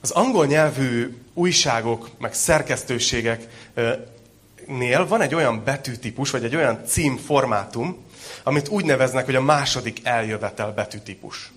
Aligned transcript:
Az 0.00 0.10
angol 0.10 0.46
nyelvű 0.46 1.16
újságok, 1.34 2.08
meg 2.18 2.34
szerkesztőségeknél 2.34 5.06
van 5.08 5.20
egy 5.20 5.34
olyan 5.34 5.64
betűtípus, 5.64 6.30
vagy 6.30 6.44
egy 6.44 6.56
olyan 6.56 6.80
címformátum, 6.86 8.04
amit 8.42 8.68
úgy 8.68 8.84
neveznek, 8.84 9.24
hogy 9.24 9.34
a 9.34 9.40
második 9.40 10.00
eljövetel 10.02 10.72
betűtípus. 10.72 11.52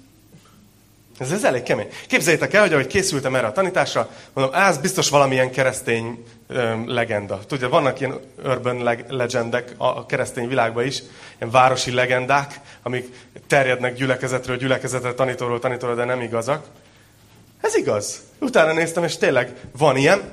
Ez, 1.17 1.31
ez 1.31 1.43
elég 1.43 1.63
kemény. 1.63 1.87
Képzeljétek 2.07 2.53
el, 2.53 2.61
hogy 2.61 2.73
ahogy 2.73 2.87
készültem 2.87 3.35
erre 3.35 3.47
a 3.47 3.51
tanításra, 3.51 4.09
mondom, 4.33 4.55
ez 4.55 4.77
biztos 4.77 5.09
valamilyen 5.09 5.51
keresztény 5.51 6.23
ö, 6.47 6.83
legenda. 6.85 7.39
Tudja, 7.47 7.69
vannak 7.69 7.99
ilyen 7.99 8.19
urban 8.45 8.83
leg- 8.83 9.09
legendek 9.09 9.73
a 9.77 10.05
keresztény 10.05 10.47
világban 10.47 10.85
is, 10.85 11.03
ilyen 11.37 11.51
városi 11.51 11.91
legendák, 11.91 12.59
amik 12.81 13.15
terjednek 13.47 13.95
gyülekezetről 13.95 14.57
gyülekezetre, 14.57 15.13
tanítóról 15.13 15.59
tanítóról, 15.59 15.95
de 15.95 16.03
nem 16.03 16.21
igazak. 16.21 16.65
Ez 17.63 17.75
igaz. 17.75 18.21
Utána 18.39 18.73
néztem, 18.73 19.03
és 19.03 19.17
tényleg 19.17 19.55
van 19.77 19.97
ilyen. 19.97 20.31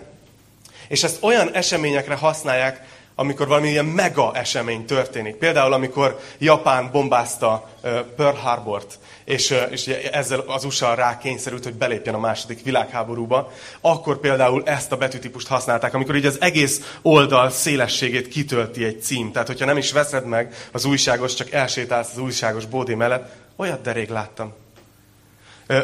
És 0.89 1.03
ezt 1.03 1.23
olyan 1.23 1.53
eseményekre 1.53 2.15
használják, 2.15 2.87
amikor 3.15 3.49
valami 3.49 3.69
ilyen 3.69 3.85
mega 3.85 4.35
esemény 4.35 4.85
történik. 4.85 5.35
Például, 5.35 5.73
amikor 5.73 6.21
Japán 6.39 6.91
bombázta 6.91 7.71
Pearl 8.17 8.37
Harbort, 8.37 8.99
és, 9.25 9.55
és 9.71 9.87
ezzel 9.87 10.39
az 10.47 10.65
USA 10.65 10.95
rá 10.95 11.19
kényszerült, 11.19 11.65
hogy 11.65 11.75
belépjen 11.75 12.15
a 12.15 12.19
második 12.19 12.63
világháborúba, 12.63 13.53
akkor 13.81 14.21
például 14.21 14.63
ezt 14.65 14.93
a 14.93 14.97
betűtípust 14.97 15.47
használták, 15.47 15.95
amikor 15.95 16.17
így 16.17 16.27
az 16.27 16.41
egész 16.41 16.99
oldal 17.03 17.51
szélességét 17.51 18.29
kitölti 18.29 18.85
egy 18.85 19.03
cím. 19.03 19.33
Tehát, 19.33 19.49
hogyha 19.49 19.67
nem 19.67 19.77
is 19.77 19.93
veszed 19.93 20.25
meg 20.25 20.55
az 20.73 20.85
újságos, 20.85 21.35
csak 21.35 21.51
elsétálsz 21.51 22.11
az 22.13 22.19
újságos 22.19 22.67
bódé 22.67 22.95
mellett, 22.95 23.33
olyat 23.57 23.83
de 23.83 23.93
rég 23.93 24.09
láttam. 24.09 24.55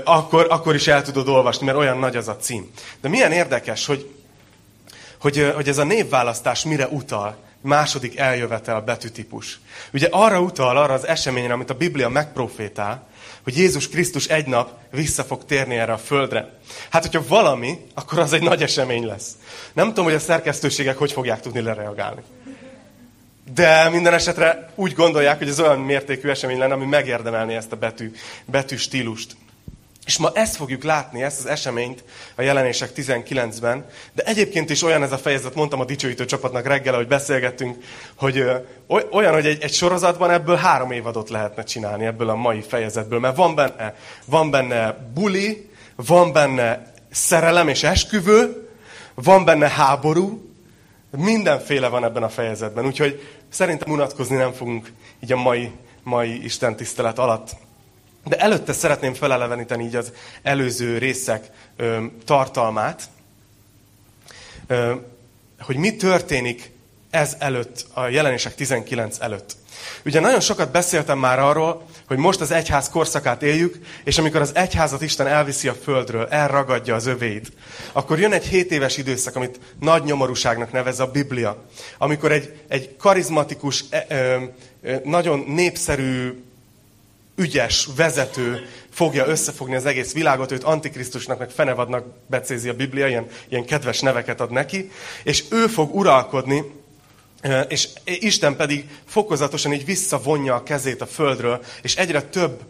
Akkor, 0.04 0.46
akkor 0.50 0.74
is 0.74 0.86
el 0.86 1.02
tudod 1.02 1.28
olvasni, 1.28 1.66
mert 1.66 1.78
olyan 1.78 1.98
nagy 1.98 2.16
az 2.16 2.28
a 2.28 2.36
cím. 2.36 2.70
De 3.00 3.08
milyen 3.08 3.32
érdekes, 3.32 3.86
hogy 3.86 4.10
hogy, 5.18 5.52
hogy 5.54 5.68
ez 5.68 5.78
a 5.78 5.84
névválasztás 5.84 6.64
mire 6.64 6.86
utal. 6.86 7.36
Második 7.60 8.18
eljövetel 8.18 8.80
betűtípus. 8.80 9.60
Ugye 9.92 10.08
arra 10.10 10.40
utal, 10.40 10.76
arra 10.76 10.94
az 10.94 11.06
eseményre, 11.06 11.52
amit 11.52 11.70
a 11.70 11.74
Biblia 11.74 12.08
megprofétál, 12.08 13.06
hogy 13.42 13.56
Jézus 13.56 13.88
Krisztus 13.88 14.26
egy 14.26 14.46
nap 14.46 14.70
vissza 14.90 15.24
fog 15.24 15.44
térni 15.44 15.76
erre 15.76 15.92
a 15.92 15.98
földre. 15.98 16.58
Hát, 16.90 17.02
hogyha 17.02 17.28
valami, 17.28 17.78
akkor 17.94 18.18
az 18.18 18.32
egy 18.32 18.42
nagy 18.42 18.62
esemény 18.62 19.06
lesz. 19.06 19.36
Nem 19.72 19.88
tudom, 19.88 20.04
hogy 20.04 20.14
a 20.14 20.18
szerkesztőségek 20.18 20.96
hogy 20.96 21.12
fogják 21.12 21.40
tudni 21.40 21.60
lereagálni. 21.60 22.20
De 23.54 23.88
minden 23.88 24.14
esetre 24.14 24.70
úgy 24.74 24.92
gondolják, 24.92 25.38
hogy 25.38 25.48
ez 25.48 25.60
olyan 25.60 25.80
mértékű 25.80 26.28
esemény 26.28 26.58
lenne, 26.58 26.74
ami 26.74 26.86
megérdemelni 26.86 27.54
ezt 27.54 27.72
a 27.72 27.76
betű, 27.76 28.12
betű 28.44 28.76
stílust. 28.76 29.36
És 30.06 30.18
ma 30.18 30.30
ezt 30.34 30.56
fogjuk 30.56 30.82
látni, 30.82 31.22
ezt 31.22 31.38
az 31.38 31.46
eseményt 31.46 32.04
a 32.34 32.42
jelenések 32.42 32.90
19-ben, 32.96 33.86
de 34.12 34.22
egyébként 34.22 34.70
is 34.70 34.82
olyan 34.82 35.02
ez 35.02 35.12
a 35.12 35.18
fejezet, 35.18 35.54
mondtam 35.54 35.80
a 35.80 35.84
dicsőítő 35.84 36.24
csapatnak 36.24 36.66
reggel, 36.66 36.94
hogy 36.94 37.06
beszélgettünk, 37.06 37.84
hogy 38.14 38.44
olyan, 39.10 39.32
hogy 39.32 39.46
egy, 39.46 39.62
egy 39.62 39.72
sorozatban 39.72 40.30
ebből 40.30 40.56
három 40.56 40.90
évadot 40.90 41.30
lehetne 41.30 41.62
csinálni 41.62 42.04
ebből 42.04 42.28
a 42.28 42.34
mai 42.34 42.60
fejezetből, 42.60 43.18
mert 43.18 43.36
van 43.36 43.54
benne, 43.54 43.94
van 44.24 44.50
benne 44.50 45.10
buli, 45.14 45.70
van 45.96 46.32
benne 46.32 46.92
szerelem 47.10 47.68
és 47.68 47.82
esküvő, 47.82 48.68
van 49.14 49.44
benne 49.44 49.68
háború, 49.68 50.50
mindenféle 51.16 51.88
van 51.88 52.04
ebben 52.04 52.22
a 52.22 52.28
fejezetben, 52.28 52.86
úgyhogy 52.86 53.38
szerintem 53.48 53.92
unatkozni 53.92 54.36
nem 54.36 54.52
fogunk 54.52 54.92
így 55.22 55.32
a 55.32 55.36
mai, 55.36 55.70
mai 56.02 56.44
Isten 56.44 56.76
tisztelet 56.76 57.18
alatt. 57.18 57.65
De 58.28 58.36
előtte 58.36 58.72
szeretném 58.72 59.14
feleleveníteni 59.14 59.84
így 59.84 59.96
az 59.96 60.12
előző 60.42 60.98
részek 60.98 61.50
ö, 61.76 62.04
tartalmát, 62.24 63.02
ö, 64.66 64.94
hogy 65.60 65.76
mi 65.76 65.96
történik 65.96 66.70
ez 67.10 67.36
előtt, 67.38 67.86
a 67.92 68.08
jelenések 68.08 68.54
19 68.54 69.20
előtt. 69.20 69.56
Ugye 70.04 70.20
nagyon 70.20 70.40
sokat 70.40 70.70
beszéltem 70.70 71.18
már 71.18 71.38
arról, 71.38 71.86
hogy 72.06 72.16
most 72.16 72.40
az 72.40 72.50
egyház 72.50 72.88
korszakát 72.88 73.42
éljük, 73.42 73.78
és 74.04 74.18
amikor 74.18 74.40
az 74.40 74.54
egyházat 74.54 75.02
Isten 75.02 75.26
elviszi 75.26 75.68
a 75.68 75.74
földről, 75.74 76.26
elragadja 76.26 76.94
az 76.94 77.06
övéit, 77.06 77.52
akkor 77.92 78.18
jön 78.18 78.32
egy 78.32 78.46
7 78.46 78.70
éves 78.70 78.96
időszak, 78.96 79.36
amit 79.36 79.60
nagy 79.80 80.04
nyomorúságnak 80.04 80.72
nevez 80.72 81.00
a 81.00 81.06
Biblia. 81.06 81.64
Amikor 81.98 82.32
egy, 82.32 82.60
egy 82.68 82.96
karizmatikus, 82.96 83.84
nagyon 85.04 85.44
népszerű 85.46 86.44
ügyes 87.36 87.88
vezető 87.96 88.68
fogja 88.90 89.26
összefogni 89.26 89.74
az 89.74 89.86
egész 89.86 90.12
világot, 90.12 90.52
őt 90.52 90.64
Antikrisztusnak, 90.64 91.38
meg 91.38 91.50
Fenevadnak 91.50 92.06
becézi 92.26 92.68
a 92.68 92.74
Biblia, 92.74 93.08
ilyen, 93.08 93.26
ilyen 93.48 93.64
kedves 93.64 94.00
neveket 94.00 94.40
ad 94.40 94.50
neki, 94.50 94.90
és 95.24 95.44
ő 95.50 95.66
fog 95.66 95.94
uralkodni, 95.94 96.64
és 97.68 97.88
Isten 98.04 98.56
pedig 98.56 98.88
fokozatosan 99.06 99.72
így 99.72 99.84
visszavonja 99.84 100.54
a 100.54 100.62
kezét 100.62 101.00
a 101.00 101.06
földről, 101.06 101.64
és 101.82 101.96
egyre 101.96 102.22
több 102.22 102.60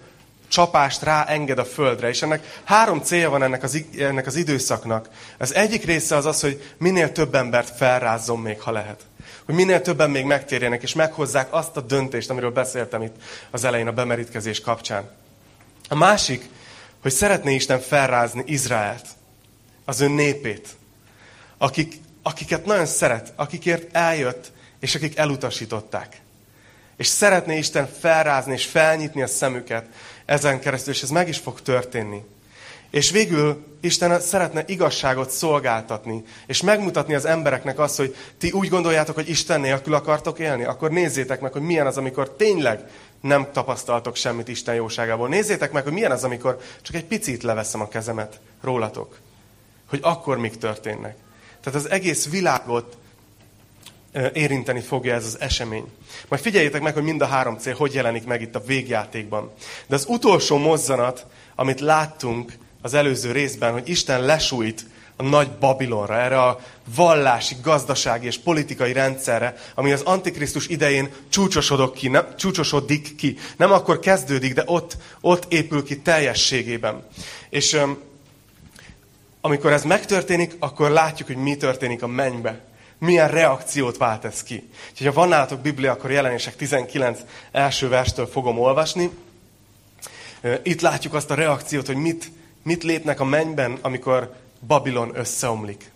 csapást 0.49 1.03
ráenged 1.03 1.59
a 1.59 1.65
földre. 1.65 2.09
És 2.09 2.23
ennek 2.23 2.61
három 2.65 3.01
célja 3.01 3.31
van 3.31 3.43
ennek 3.43 3.63
az, 3.63 3.85
ennek 3.99 4.27
az 4.27 4.37
időszaknak. 4.37 5.09
Az 5.39 5.55
egyik 5.55 5.85
része 5.85 6.17
az 6.17 6.25
az, 6.25 6.41
hogy 6.41 6.75
minél 6.79 7.13
több 7.13 7.35
embert 7.35 7.77
felrázzon 7.77 8.39
még, 8.39 8.61
ha 8.61 8.71
lehet 8.71 9.05
hogy 9.47 9.55
minél 9.55 9.81
többen 9.81 10.11
még 10.11 10.25
megtérjenek, 10.25 10.83
és 10.83 10.95
meghozzák 10.95 11.53
azt 11.53 11.77
a 11.77 11.81
döntést, 11.81 12.31
amiről 12.31 12.51
beszéltem 12.51 13.03
itt 13.03 13.15
az 13.51 13.65
elején 13.65 13.87
a 13.87 13.93
bemerítkezés 13.93 14.61
kapcsán. 14.61 15.11
A 15.89 15.95
másik, 15.95 16.49
hogy 17.03 17.13
szeretné 17.13 17.55
Isten 17.55 17.81
felrázni 17.81 18.43
Izraelt, 18.47 19.07
az 19.85 20.01
ön 20.01 20.11
népét, 20.11 20.69
akik, 21.59 22.01
akiket 22.23 22.65
nagyon 22.65 22.87
szeret, 22.87 23.33
akikért 23.37 23.97
eljött, 23.97 24.53
és 24.81 24.95
akik 24.95 25.17
elutasították. 25.17 26.21
És 26.97 27.07
szeretné 27.07 27.59
Isten 27.59 27.89
felrázni 28.01 28.53
és 28.53 28.65
felnyitni 28.65 29.23
a 29.23 29.27
szemüket 29.27 29.87
ezen 30.27 30.61
keresztül, 30.61 30.93
és 30.93 31.03
ez 31.03 31.11
meg 31.11 31.29
is 31.29 31.39
fog 31.39 31.61
történni. 31.61 32.23
És 32.91 33.11
végül 33.11 33.65
Isten 33.81 34.21
szeretne 34.21 34.65
igazságot 34.67 35.31
szolgáltatni, 35.31 36.25
és 36.47 36.63
megmutatni 36.63 37.15
az 37.15 37.25
embereknek 37.25 37.79
azt, 37.79 37.97
hogy 37.97 38.17
ti 38.39 38.51
úgy 38.51 38.69
gondoljátok, 38.69 39.15
hogy 39.15 39.29
Isten 39.29 39.61
nélkül 39.61 39.95
akartok 39.95 40.39
élni, 40.39 40.65
akkor 40.65 40.91
nézzétek 40.91 41.41
meg, 41.41 41.53
hogy 41.53 41.63
milyen 41.63 41.87
az, 41.87 41.97
amikor 41.97 42.31
tényleg 42.31 42.91
nem 43.21 43.49
tapasztaltok 43.53 44.17
semmit 44.17 44.49
Isten 44.49 44.75
jóságából. 44.75 45.29
Nézzétek 45.29 45.73
meg, 45.73 45.83
hogy 45.83 45.93
milyen 45.93 46.11
az, 46.11 46.25
amikor 46.25 46.61
csak 46.83 46.95
egy 46.95 47.05
picit 47.05 47.43
leveszem 47.43 47.81
a 47.81 47.89
kezemet 47.89 48.41
rólatok. 48.63 49.19
Hogy 49.89 50.01
akkor 50.03 50.39
mik 50.39 50.59
történnek. 50.59 51.17
Tehát 51.61 51.81
az 51.81 51.91
egész 51.91 52.29
világot 52.29 52.97
érinteni 54.33 54.81
fogja 54.81 55.15
ez 55.15 55.25
az 55.25 55.41
esemény. 55.41 55.85
Majd 56.29 56.43
figyeljétek 56.43 56.83
meg, 56.83 56.95
hogy 56.95 57.03
mind 57.03 57.21
a 57.21 57.27
három 57.27 57.57
cél 57.57 57.75
hogy 57.75 57.95
jelenik 57.95 58.25
meg 58.25 58.43
itt 58.43 58.55
a 58.55 58.63
végjátékban. 58.67 59.53
De 59.87 59.95
az 59.95 60.05
utolsó 60.09 60.57
mozzanat, 60.57 61.27
amit 61.55 61.81
láttunk, 61.81 62.53
az 62.83 62.95
előző 62.95 63.33
részben, 63.33 63.73
hogy 63.73 63.89
Isten 63.89 64.23
lesújt 64.23 64.85
a 65.17 65.23
nagy 65.23 65.51
Babilonra, 65.51 66.21
erre 66.21 66.43
a 66.43 66.61
vallási, 66.95 67.57
gazdasági 67.63 68.27
és 68.27 68.39
politikai 68.39 68.93
rendszerre, 68.93 69.57
ami 69.75 69.93
az 69.93 70.03
Antikrisztus 70.03 70.69
idején 70.69 71.11
csúcsosodok 71.29 71.95
ki, 71.95 72.09
nem, 72.09 72.27
csúcsosodik 72.37 73.17
ki. 73.17 73.37
Nem 73.57 73.73
akkor 73.73 73.99
kezdődik, 73.99 74.55
de 74.55 74.63
ott, 74.67 74.97
ott 75.21 75.53
épül 75.53 75.85
ki 75.85 76.01
teljességében. 76.01 77.07
És 77.51 77.81
amikor 79.41 79.73
ez 79.73 79.85
megtörténik, 79.85 80.57
akkor 80.59 80.91
látjuk, 80.91 81.29
hogy 81.29 81.37
mi 81.37 81.57
történik 81.57 82.03
a 82.03 82.07
mennybe. 82.07 82.65
Milyen 82.99 83.29
reakciót 83.29 83.97
vált 83.97 84.25
ez 84.25 84.43
ki. 84.43 84.71
Úgyhogy 84.91 85.07
ha 85.07 85.13
van 85.13 85.29
nálatok 85.29 85.61
Biblia, 85.61 85.93
akkor 85.93 86.11
jelenések 86.11 86.57
19 86.57 87.21
első 87.53 87.89
verstől 87.89 88.27
fogom 88.27 88.59
olvasni. 88.59 89.11
Itt 90.63 90.81
látjuk 90.81 91.15
azt 91.15 91.31
a 91.31 91.35
reakciót, 91.35 91.87
hogy 91.87 91.97
mit, 91.97 92.31
mit 92.63 92.83
lépnek 92.83 93.21
a 93.21 93.25
mennyben, 93.25 93.79
amikor 93.81 94.35
Babilon 94.67 95.11
összeomlik. 95.15 95.91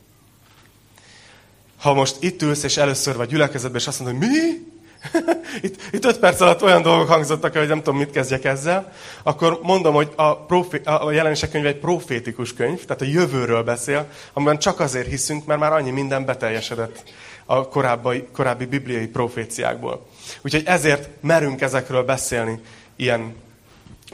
Ha 1.79 1.94
most 1.94 2.17
itt 2.20 2.43
ülsz, 2.43 2.62
és 2.62 2.76
először 2.76 3.17
vagy 3.17 3.29
gyülekezetben, 3.29 3.81
és 3.81 3.87
azt 3.87 4.00
mondod, 4.00 4.19
hogy 4.19 4.29
mi? 4.29 4.69
itt, 5.62 5.82
itt 5.93 6.05
öt 6.05 6.19
perc 6.19 6.41
alatt 6.41 6.62
olyan 6.62 6.82
dolgok 6.82 7.08
hangzottak 7.08 7.55
el, 7.55 7.61
hogy 7.61 7.69
nem 7.69 7.82
tudom, 7.82 7.99
mit 7.99 8.11
kezdjek 8.11 8.44
ezzel, 8.44 8.93
akkor 9.23 9.58
mondom, 9.62 9.94
hogy 9.94 10.12
a, 10.17 10.37
profi, 10.37 10.76
a 10.76 11.11
jelenések 11.11 11.50
könyv 11.50 11.67
egy 11.67 11.79
profétikus 11.79 12.55
könyv, 12.55 12.85
tehát 12.85 13.02
a 13.02 13.05
jövőről 13.05 13.62
beszél, 13.62 14.06
amiben 14.32 14.58
csak 14.58 14.81
azért 14.81 15.08
hiszünk, 15.08 15.47
mert 15.47 15.61
már 15.61 15.73
annyi 15.73 15.91
minden 15.91 16.25
beteljesedett 16.25 17.02
a 17.44 17.69
korábbi, 17.69 18.29
korábbi 18.32 18.64
bibliai 18.64 19.06
proféciákból. 19.06 20.06
Úgyhogy 20.43 20.62
ezért 20.67 21.08
merünk 21.20 21.61
ezekről 21.61 22.05
beszélni 22.05 22.61
ilyen 22.96 23.35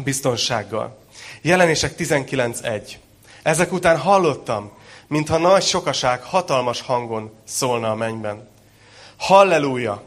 biztonsággal. 0.05 0.99
Jelenések 1.43 1.95
19.1. 1.99 2.93
Ezek 3.43 3.73
után 3.73 3.99
hallottam, 3.99 4.71
mintha 5.07 5.39
nagy 5.39 5.63
sokaság 5.63 6.23
hatalmas 6.23 6.81
hangon 6.81 7.33
szólna 7.45 7.91
a 7.91 7.95
mennyben. 7.95 8.49
Halleluja! 9.17 10.03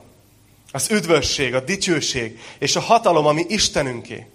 Az 0.71 0.91
üdvösség, 0.91 1.55
a 1.55 1.59
dicsőség 1.59 2.39
és 2.59 2.75
a 2.75 2.79
hatalom, 2.79 3.25
ami 3.25 3.45
Istenünké. 3.47 4.27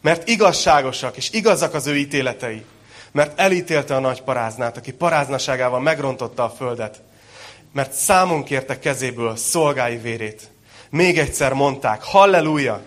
Mert 0.00 0.28
igazságosak 0.28 1.16
és 1.16 1.30
igazak 1.32 1.74
az 1.74 1.86
ő 1.86 1.96
ítéletei. 1.96 2.64
mert 3.12 3.38
elítélte 3.38 3.94
a 3.94 3.98
nagy 3.98 4.22
paráznát, 4.22 4.76
aki 4.76 4.92
paráznaságával 4.92 5.80
megrontotta 5.80 6.44
a 6.44 6.50
földet, 6.50 7.00
mert 7.72 7.92
számon 7.92 8.44
kérte 8.44 8.78
kezéből 8.78 9.36
szolgái 9.36 9.96
vérét. 9.96 10.50
Még 10.90 11.18
egyszer 11.18 11.52
mondták, 11.52 12.02
halleluja, 12.02 12.82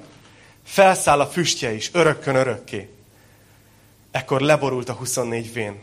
felszáll 0.66 1.20
a 1.20 1.28
füstje 1.28 1.74
is, 1.74 1.90
örökkön 1.94 2.36
örökké. 2.36 2.90
Ekkor 4.12 4.42
leborult 4.42 4.90
a 4.90 4.94
24 4.94 5.54
vén, 5.54 5.80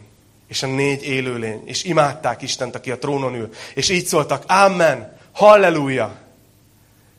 és 0.49 0.63
a 0.63 0.67
négy 0.67 1.03
élőlény, 1.03 1.63
és 1.65 1.85
imádták 1.85 2.43
Istent, 2.43 2.75
aki 2.75 2.91
a 2.91 2.99
trónon 2.99 3.35
ül, 3.35 3.51
és 3.75 3.89
így 3.89 4.07
szóltak, 4.07 4.45
Amen, 4.47 5.19
halleluja. 5.33 6.24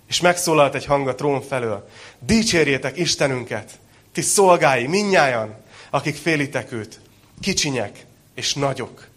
És 0.07 0.21
megszólalt 0.21 0.75
egy 0.75 0.85
hang 0.85 1.07
a 1.07 1.15
trón 1.15 1.41
felől, 1.41 1.89
dicsérjétek 2.19 2.97
Istenünket, 2.97 3.71
ti 4.11 4.21
szolgái, 4.21 4.87
minnyájan, 4.87 5.55
akik 5.89 6.15
félitek 6.15 6.71
őt, 6.71 6.99
kicsinyek 7.41 8.05
és 8.33 8.53
nagyok. 8.53 9.07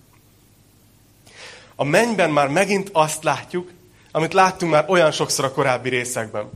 A 1.74 1.84
mennyben 1.84 2.30
már 2.30 2.48
megint 2.48 2.90
azt 2.92 3.24
látjuk, 3.24 3.70
amit 4.10 4.32
láttunk 4.32 4.72
már 4.72 4.84
olyan 4.88 5.10
sokszor 5.10 5.44
a 5.44 5.52
korábbi 5.52 5.88
részekben. 5.88 6.50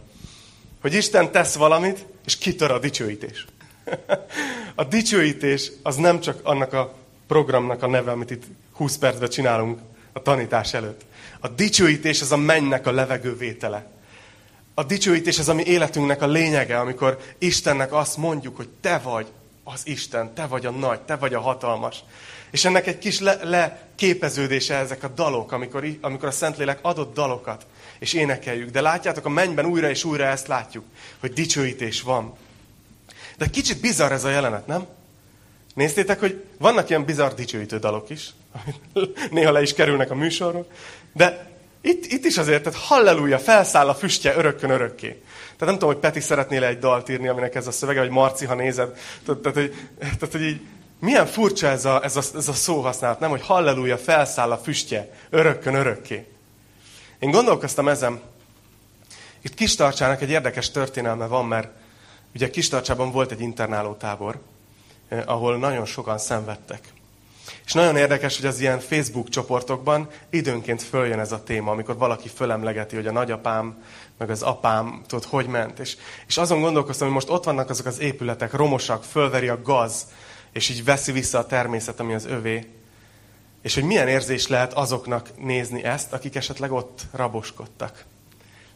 Hogy 0.80 0.94
Isten 0.94 1.32
tesz 1.32 1.54
valamit, 1.54 2.04
és 2.24 2.38
kitör 2.38 2.70
a 2.70 2.78
dicsőítés. 2.78 3.46
A 4.74 4.84
dicsőítés 4.84 5.70
az 5.82 5.96
nem 5.96 6.20
csak 6.20 6.40
annak 6.42 6.72
a 6.72 6.94
programnak 7.26 7.82
a 7.82 7.86
neve, 7.86 8.10
amit 8.10 8.30
itt 8.30 8.42
20 8.72 8.96
percben 8.96 9.28
csinálunk 9.28 9.78
a 10.12 10.22
tanítás 10.22 10.74
előtt. 10.74 11.00
A 11.40 11.48
dicsőítés 11.48 12.20
az 12.20 12.32
a 12.32 12.36
mennynek 12.36 12.86
a 12.86 12.92
levegővétele. 12.92 13.90
A 14.74 14.84
dicsőítés 14.84 15.38
az 15.38 15.48
a 15.48 15.54
mi 15.54 15.64
életünknek 15.64 16.22
a 16.22 16.26
lényege, 16.26 16.78
amikor 16.78 17.18
Istennek 17.38 17.92
azt 17.92 18.16
mondjuk, 18.16 18.56
hogy 18.56 18.68
te 18.80 18.98
vagy 18.98 19.26
az 19.64 19.80
Isten, 19.84 20.34
te 20.34 20.46
vagy 20.46 20.66
a 20.66 20.70
nagy, 20.70 21.00
te 21.00 21.16
vagy 21.16 21.34
a 21.34 21.40
hatalmas. 21.40 21.96
És 22.50 22.64
ennek 22.64 22.86
egy 22.86 22.98
kis 22.98 23.20
le- 23.20 23.38
leképeződése 23.42 24.74
ezek 24.74 25.02
a 25.02 25.08
dalok, 25.08 25.52
amikor, 25.52 25.84
amikor 26.00 26.28
a 26.28 26.32
Szentlélek 26.32 26.78
adott 26.82 27.14
dalokat, 27.14 27.66
és 27.98 28.12
énekeljük. 28.12 28.70
De 28.70 28.80
látjátok, 28.80 29.24
a 29.24 29.28
mennyben 29.28 29.66
újra 29.66 29.90
és 29.90 30.04
újra 30.04 30.24
ezt 30.24 30.46
látjuk, 30.46 30.84
hogy 31.20 31.32
dicsőítés 31.32 32.02
van. 32.02 32.36
De 33.36 33.46
kicsit 33.46 33.80
bizarr 33.80 34.12
ez 34.12 34.24
a 34.24 34.30
jelenet, 34.30 34.66
nem? 34.66 34.86
Néztétek, 35.74 36.20
hogy 36.20 36.44
vannak 36.58 36.88
ilyen 36.88 37.04
bizarr 37.04 37.32
dicsőítő 37.32 37.78
dalok 37.78 38.10
is, 38.10 38.30
néha 39.30 39.52
le 39.52 39.62
is 39.62 39.74
kerülnek 39.74 40.10
a 40.10 40.14
műsorról, 40.14 40.66
de 41.12 41.51
itt, 41.82 42.06
itt 42.06 42.24
is 42.24 42.38
azért, 42.38 42.62
tehát 42.62 42.78
halleluja, 42.78 43.38
felszáll 43.38 43.88
a 43.88 43.94
füstje 43.94 44.36
örökkön 44.36 44.70
örökké. 44.70 45.08
Tehát 45.42 45.58
nem 45.58 45.74
tudom, 45.74 45.88
hogy 45.88 45.98
Peti 45.98 46.20
szeretnél 46.20 46.64
egy 46.64 46.78
dalt 46.78 47.08
írni, 47.08 47.28
aminek 47.28 47.54
ez 47.54 47.66
a 47.66 47.70
szövege, 47.70 48.00
vagy 48.00 48.10
Marci, 48.10 48.46
ha 48.46 48.54
nézed. 48.54 48.98
Tehát, 49.24 49.56
hogy, 49.56 49.74
tehát, 49.98 50.32
hogy 50.32 50.42
így, 50.42 50.60
milyen 50.98 51.26
furcsa 51.26 51.66
ez 51.66 51.84
a, 51.84 52.04
ez, 52.04 52.16
a, 52.16 52.22
ez 52.36 52.48
a 52.48 52.52
szóhasználat, 52.52 53.20
nem? 53.20 53.30
Hogy 53.30 53.42
halleluja, 53.42 53.98
felszáll 53.98 54.50
a 54.50 54.58
füstje 54.58 55.10
örökkön 55.30 55.74
örökké. 55.74 56.26
Én 57.18 57.30
gondolkoztam 57.30 57.88
ezen. 57.88 58.20
Itt 59.40 59.54
Kistarcsának 59.54 60.22
egy 60.22 60.30
érdekes 60.30 60.70
történelme 60.70 61.26
van, 61.26 61.46
mert 61.46 61.68
ugye 62.34 62.50
Kistarcsában 62.50 63.10
volt 63.10 63.30
egy 63.30 63.40
internáló 63.40 63.94
tábor, 63.94 64.40
eh, 65.08 65.22
ahol 65.26 65.58
nagyon 65.58 65.84
sokan 65.84 66.18
szenvedtek. 66.18 66.80
És 67.64 67.72
nagyon 67.72 67.96
érdekes, 67.96 68.36
hogy 68.36 68.46
az 68.46 68.60
ilyen 68.60 68.80
Facebook 68.80 69.28
csoportokban 69.28 70.08
időnként 70.30 70.82
följön 70.82 71.18
ez 71.18 71.32
a 71.32 71.42
téma, 71.42 71.70
amikor 71.70 71.96
valaki 71.96 72.28
fölemlegeti, 72.28 72.96
hogy 72.96 73.06
a 73.06 73.12
nagyapám, 73.12 73.82
meg 74.18 74.30
az 74.30 74.42
apám, 74.42 75.02
tudod, 75.06 75.24
hogy 75.24 75.46
ment. 75.46 75.78
És, 75.78 75.96
és 76.26 76.36
azon 76.36 76.60
gondolkoztam, 76.60 77.06
hogy 77.06 77.16
most 77.16 77.30
ott 77.30 77.44
vannak 77.44 77.70
azok 77.70 77.86
az 77.86 78.00
épületek, 78.00 78.52
romosak, 78.52 79.04
fölveri 79.04 79.48
a 79.48 79.62
gaz, 79.62 80.06
és 80.52 80.68
így 80.68 80.84
veszi 80.84 81.12
vissza 81.12 81.38
a 81.38 81.46
természet, 81.46 82.00
ami 82.00 82.14
az 82.14 82.26
övé. 82.26 82.68
És 83.62 83.74
hogy 83.74 83.84
milyen 83.84 84.08
érzés 84.08 84.46
lehet 84.46 84.72
azoknak 84.72 85.28
nézni 85.36 85.82
ezt, 85.84 86.12
akik 86.12 86.34
esetleg 86.34 86.72
ott 86.72 87.00
raboskodtak. 87.12 88.04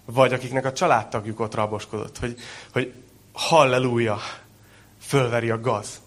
Vagy 0.05 0.32
akiknek 0.32 0.64
a 0.64 0.73
családtagjuk 0.73 1.40
ott 1.40 1.55
raboskodott. 1.55 2.19
Hogy, 2.19 2.37
hogy 2.73 2.93
halleluja, 3.32 4.19
fölveri 5.00 5.50
a 5.50 5.61
gaz. 5.61 6.00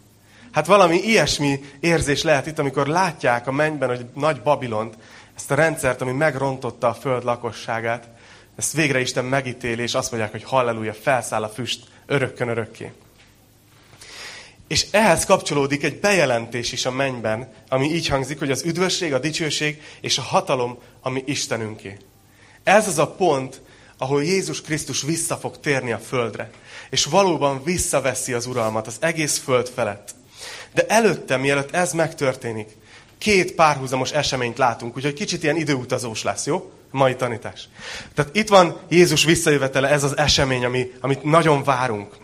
Hát 0.51 0.65
valami 0.65 0.97
ilyesmi 0.97 1.59
érzés 1.79 2.23
lehet 2.23 2.47
itt, 2.47 2.59
amikor 2.59 2.87
látják 2.87 3.47
a 3.47 3.51
mennyben, 3.51 3.89
hogy 3.89 4.05
nagy 4.13 4.41
Babilont, 4.41 4.97
ezt 5.35 5.51
a 5.51 5.55
rendszert, 5.55 6.01
ami 6.01 6.11
megrontotta 6.11 6.87
a 6.87 6.93
föld 6.93 7.23
lakosságát, 7.23 8.07
ezt 8.55 8.73
végre 8.73 8.99
Isten 8.99 9.25
megítéli, 9.25 9.81
és 9.81 9.93
azt 9.93 10.11
mondják, 10.11 10.31
hogy 10.31 10.43
halleluja, 10.43 10.93
felszáll 10.93 11.43
a 11.43 11.49
füst 11.49 11.83
örökkön 12.05 12.47
örökké. 12.47 12.91
És 14.67 14.85
ehhez 14.91 15.25
kapcsolódik 15.25 15.83
egy 15.83 15.99
bejelentés 15.99 16.71
is 16.71 16.85
a 16.85 16.91
mennyben, 16.91 17.51
ami 17.69 17.93
így 17.93 18.07
hangzik, 18.07 18.39
hogy 18.39 18.51
az 18.51 18.63
üdvösség, 18.63 19.13
a 19.13 19.19
dicsőség 19.19 19.81
és 20.01 20.17
a 20.17 20.21
hatalom, 20.21 20.77
ami 21.01 21.23
Istenünké. 21.25 21.97
Ez 22.63 22.87
az 22.87 22.97
a 22.97 23.07
pont, 23.07 23.61
ahol 23.97 24.23
Jézus 24.23 24.61
Krisztus 24.61 25.01
vissza 25.01 25.37
fog 25.37 25.59
térni 25.59 25.91
a 25.91 25.99
földre. 25.99 26.49
És 26.89 27.05
valóban 27.05 27.63
visszaveszi 27.63 28.33
az 28.33 28.45
uralmat 28.45 28.87
az 28.87 28.97
egész 28.99 29.37
föld 29.37 29.69
felett. 29.69 30.15
De 30.73 30.85
előtte, 30.87 31.37
mielőtt 31.37 31.71
ez 31.71 31.93
megtörténik, 31.93 32.77
két 33.17 33.51
párhuzamos 33.55 34.11
eseményt 34.11 34.57
látunk, 34.57 34.95
úgyhogy 34.95 35.13
kicsit 35.13 35.43
ilyen 35.43 35.57
időutazós 35.57 36.23
lesz, 36.23 36.45
jó? 36.45 36.71
Mai 36.91 37.15
tanítás. 37.15 37.69
Tehát 38.13 38.35
itt 38.35 38.47
van 38.47 38.79
Jézus 38.89 39.23
visszajövetele, 39.23 39.89
ez 39.89 40.03
az 40.03 40.17
esemény, 40.17 40.65
ami, 40.65 40.91
amit 40.99 41.23
nagyon 41.23 41.63
várunk. 41.63 42.15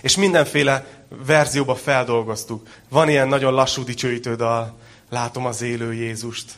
És 0.00 0.16
mindenféle 0.16 0.86
verzióba 1.26 1.74
feldolgoztuk. 1.74 2.66
Van 2.88 3.08
ilyen 3.08 3.28
nagyon 3.28 3.52
lassú 3.52 3.84
dicsőítő 3.84 4.34
dal, 4.34 4.78
látom 5.10 5.46
az 5.46 5.62
élő 5.62 5.94
Jézust. 5.94 6.52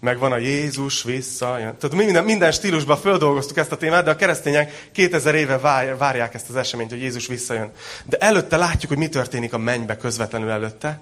Meg 0.00 0.18
van 0.18 0.32
a 0.32 0.36
Jézus 0.36 1.02
vissza. 1.02 1.46
Tehát 1.56 1.92
minden, 1.92 2.24
minden 2.24 2.52
stílusban 2.52 2.96
földolgoztuk 2.96 3.56
ezt 3.56 3.72
a 3.72 3.76
témát, 3.76 4.04
de 4.04 4.10
a 4.10 4.16
keresztények 4.16 4.88
2000 4.92 5.34
éve 5.34 5.58
várják 5.96 6.34
ezt 6.34 6.48
az 6.48 6.56
eseményt, 6.56 6.90
hogy 6.90 7.00
Jézus 7.00 7.26
visszajön. 7.26 7.70
De 8.04 8.16
előtte 8.16 8.56
látjuk, 8.56 8.90
hogy 8.90 9.00
mi 9.00 9.08
történik 9.08 9.52
a 9.52 9.58
mennybe 9.58 9.96
közvetlenül 9.96 10.50
előtte, 10.50 11.00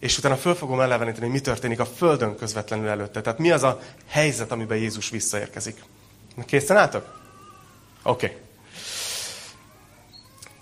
és 0.00 0.18
utána 0.18 0.36
föl 0.36 0.54
fogom 0.54 0.80
eleveníteni, 0.80 1.24
hogy 1.24 1.34
mi 1.34 1.40
történik 1.40 1.80
a 1.80 1.86
földön 1.86 2.36
közvetlenül 2.36 2.88
előtte. 2.88 3.20
Tehát 3.20 3.38
mi 3.38 3.50
az 3.50 3.62
a 3.62 3.80
helyzet, 4.08 4.52
amiben 4.52 4.78
Jézus 4.78 5.10
visszaérkezik. 5.10 5.76
Készen 6.46 6.76
álltok? 6.76 7.18
Oké. 8.02 8.26
Okay. 8.26 8.38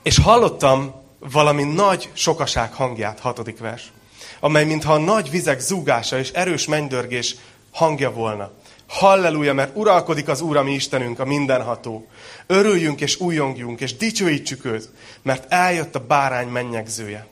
És 0.03 0.19
hallottam 0.19 0.95
valami 1.19 1.63
nagy 1.63 2.11
sokaság 2.13 2.73
hangját, 2.73 3.21
hatodik 3.21 3.59
vers, 3.59 3.93
amely 4.41 4.65
mintha 4.65 4.93
a 4.93 4.99
nagy 4.99 5.31
vizek 5.31 5.61
zúgása 5.61 6.19
és 6.19 6.31
erős 6.31 6.67
mennydörgés 6.67 7.37
hangja 7.79 8.13
volna. 8.13 8.51
Halleluja, 8.87 9.53
mert 9.53 9.77
uralkodik 9.77 10.29
az 10.29 10.41
Úr, 10.41 10.57
ami 10.57 10.73
Istenünk, 10.73 11.19
a 11.19 11.25
mindenható. 11.25 12.09
Örüljünk 12.47 13.01
és 13.01 13.21
újongjunk, 13.21 13.81
és 13.81 13.97
dicsőítsük 13.97 14.65
őt, 14.65 14.89
mert 15.23 15.53
eljött 15.53 15.95
a 15.95 16.07
bárány 16.07 16.49
mennyegzője. 16.49 17.27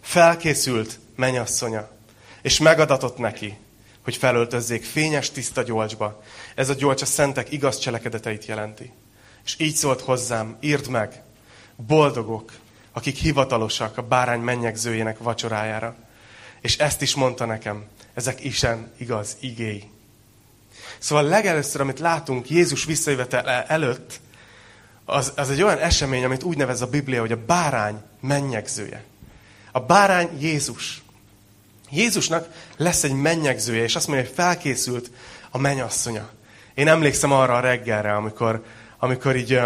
Felkészült 0.00 0.98
mennyasszonya, 1.16 1.90
és 2.42 2.58
megadatott 2.58 3.18
neki, 3.18 3.58
hogy 4.04 4.16
felöltözzék 4.16 4.84
fényes, 4.84 5.30
tiszta 5.30 5.62
gyolcsba. 5.62 6.22
Ez 6.54 6.68
a 6.68 6.74
gyolcs 6.74 7.02
a 7.02 7.06
szentek 7.06 7.52
igaz 7.52 7.78
cselekedeteit 7.78 8.46
jelenti. 8.46 8.92
És 9.44 9.54
így 9.58 9.74
szólt 9.74 10.00
hozzám, 10.00 10.56
írd 10.60 10.88
meg, 10.88 11.22
boldogok, 11.76 12.52
akik 12.92 13.16
hivatalosak 13.16 13.98
a 13.98 14.02
bárány 14.02 14.40
mennyegzőjének 14.40 15.18
vacsorájára. 15.18 15.94
És 16.60 16.78
ezt 16.78 17.02
is 17.02 17.14
mondta 17.14 17.44
nekem, 17.44 17.86
ezek 18.14 18.44
isen 18.44 18.92
igaz 18.98 19.36
igéi. 19.40 19.90
Szóval 20.98 21.24
legelőször, 21.24 21.80
amit 21.80 21.98
látunk 21.98 22.50
Jézus 22.50 22.84
visszajövetele 22.84 23.66
előtt, 23.66 24.20
az, 25.04 25.32
az 25.36 25.50
egy 25.50 25.62
olyan 25.62 25.78
esemény, 25.78 26.24
amit 26.24 26.42
úgy 26.42 26.56
nevez 26.56 26.80
a 26.80 26.86
Biblia, 26.86 27.20
hogy 27.20 27.32
a 27.32 27.44
bárány 27.46 28.02
mennyegzője. 28.20 29.04
A 29.72 29.80
bárány 29.80 30.40
Jézus. 30.40 31.02
Jézusnak 31.90 32.48
lesz 32.76 33.04
egy 33.04 33.12
mennyegzője, 33.12 33.82
és 33.82 33.96
azt 33.96 34.06
mondja, 34.06 34.26
hogy 34.26 34.34
felkészült 34.34 35.10
a 35.50 35.58
mennyasszonya. 35.58 36.30
Én 36.74 36.88
emlékszem 36.88 37.32
arra 37.32 37.54
a 37.54 37.60
reggelre, 37.60 38.14
amikor, 38.14 38.64
amikor 38.98 39.36
így, 39.36 39.60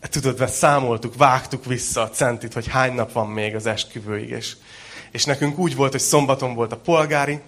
tudod, 0.00 0.48
számoltuk, 0.48 1.16
vágtuk 1.16 1.64
vissza 1.64 2.02
a 2.02 2.10
centit, 2.10 2.52
hogy 2.52 2.68
hány 2.68 2.94
nap 2.94 3.12
van 3.12 3.28
még 3.28 3.54
az 3.54 3.66
esküvőig, 3.66 4.28
és, 4.28 4.56
és 5.10 5.24
nekünk 5.24 5.58
úgy 5.58 5.76
volt, 5.76 5.90
hogy 5.90 6.00
szombaton 6.00 6.54
volt 6.54 6.72
a 6.72 6.76
polgári, 6.76 7.40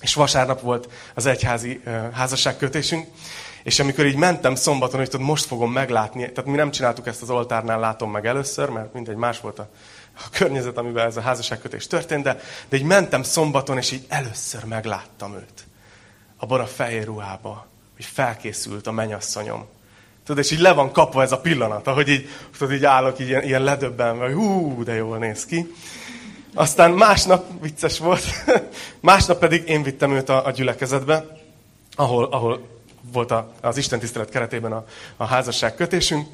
és 0.00 0.14
vasárnap 0.14 0.60
volt 0.60 0.88
az 1.14 1.26
egyházi 1.26 1.80
házasságkötésünk, 2.12 3.06
és 3.62 3.80
amikor 3.80 4.06
így 4.06 4.16
mentem 4.16 4.54
szombaton, 4.54 4.98
hogy 4.98 5.10
tudod, 5.10 5.26
most 5.26 5.44
fogom 5.44 5.72
meglátni, 5.72 6.20
tehát 6.32 6.50
mi 6.50 6.56
nem 6.56 6.70
csináltuk 6.70 7.06
ezt 7.06 7.22
az 7.22 7.30
oltárnál, 7.30 7.80
látom 7.80 8.10
meg 8.10 8.26
először, 8.26 8.68
mert 8.68 8.92
mindegy 8.92 9.16
más 9.16 9.40
volt 9.40 9.58
a, 9.58 9.68
a 10.14 10.28
környezet, 10.30 10.76
amiben 10.76 11.06
ez 11.06 11.16
a 11.16 11.20
házasságkötés 11.20 11.86
történt, 11.86 12.22
de, 12.22 12.40
de 12.68 12.76
így 12.76 12.82
mentem 12.82 13.22
szombaton, 13.22 13.76
és 13.76 13.90
így 13.90 14.04
először 14.08 14.64
megláttam 14.64 15.34
őt. 15.34 15.66
Abban 16.36 16.60
a 16.60 16.66
fehér 16.66 17.04
ruhába, 17.04 17.66
hogy 17.94 18.04
felkészült 18.04 18.86
a 18.86 18.92
menyasszonyom. 18.92 19.66
Tudod, 20.24 20.44
és 20.44 20.50
így 20.50 20.60
le 20.60 20.72
van 20.72 20.92
kapva 20.92 21.22
ez 21.22 21.32
a 21.32 21.40
pillanat, 21.40 21.86
ahogy 21.86 22.08
így, 22.08 22.28
tudod, 22.58 22.74
így 22.74 22.84
állok 22.84 23.18
így 23.18 23.28
ilyen, 23.28 23.42
ilyen 23.42 23.62
ledöbbenve, 23.62 24.24
hogy 24.24 24.34
hú, 24.34 24.84
de 24.84 24.94
jól 24.94 25.18
néz 25.18 25.44
ki. 25.44 25.74
Aztán 26.58 26.90
másnap, 26.90 27.44
vicces 27.60 27.98
volt, 27.98 28.24
másnap 29.00 29.38
pedig 29.38 29.68
én 29.68 29.82
vittem 29.82 30.12
őt 30.12 30.28
a, 30.28 30.46
a 30.46 30.50
gyülekezetbe, 30.50 31.26
ahol, 31.94 32.24
ahol 32.24 32.68
volt 33.12 33.30
a, 33.30 33.52
az 33.60 33.76
Isten 33.76 33.98
tisztelet 33.98 34.28
keretében 34.28 34.72
a, 34.72 34.84
a 35.16 35.24
házasság 35.24 35.74
kötésünk. 35.74 36.26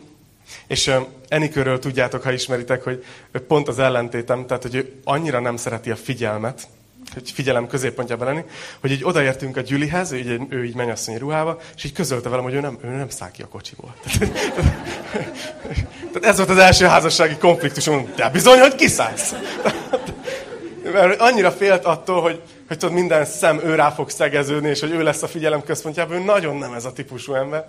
És 0.66 0.94
Enikőről 1.28 1.78
tudjátok, 1.78 2.22
ha 2.22 2.32
ismeritek, 2.32 2.82
hogy 2.82 3.04
pont 3.48 3.68
az 3.68 3.78
ellentétem, 3.78 4.46
tehát 4.46 4.62
hogy 4.62 4.74
ő 4.74 5.00
annyira 5.04 5.40
nem 5.40 5.56
szereti 5.56 5.90
a 5.90 5.96
figyelmet, 5.96 6.68
hogy 7.12 7.30
figyelem 7.30 7.66
középpontjában 7.66 8.26
lenni, 8.26 8.44
hogy 8.80 8.90
így 8.90 9.04
odaértünk 9.04 9.56
a 9.56 9.60
Gyülihez, 9.60 10.12
ő 10.12 10.16
így, 10.16 10.40
ő 10.48 10.64
így 10.64 10.74
mennyasszonyi 10.74 11.18
ruhába, 11.18 11.60
és 11.76 11.84
így 11.84 11.92
közölte 11.92 12.28
velem, 12.28 12.44
hogy 12.44 12.54
ő 12.54 12.60
nem, 12.60 12.78
ő 12.84 12.88
nem 12.88 13.08
száll 13.08 13.30
ki 13.30 13.42
a 13.42 13.48
kocsiból. 13.48 13.94
Tehát 16.12 16.28
ez 16.28 16.36
volt 16.36 16.50
az 16.50 16.58
első 16.58 16.84
házassági 16.86 17.36
konfliktusom, 17.36 18.12
de 18.16 18.30
bizony, 18.30 18.58
hogy 18.58 18.74
kiszállsz. 18.74 19.34
Mert 20.92 21.20
annyira 21.20 21.50
félt 21.50 21.84
attól, 21.84 22.20
hogy, 22.20 22.42
hogy 22.68 22.78
tudod, 22.78 22.94
minden 22.94 23.24
szem 23.24 23.60
ő 23.64 23.74
rá 23.74 23.90
fog 23.90 24.10
szegeződni, 24.10 24.68
és 24.68 24.80
hogy 24.80 24.90
ő 24.90 25.02
lesz 25.02 25.22
a 25.22 25.26
figyelem 25.26 25.62
központjában, 25.62 26.16
ő 26.16 26.24
nagyon 26.24 26.56
nem 26.56 26.72
ez 26.72 26.84
a 26.84 26.92
típusú 26.92 27.34
ember. 27.34 27.66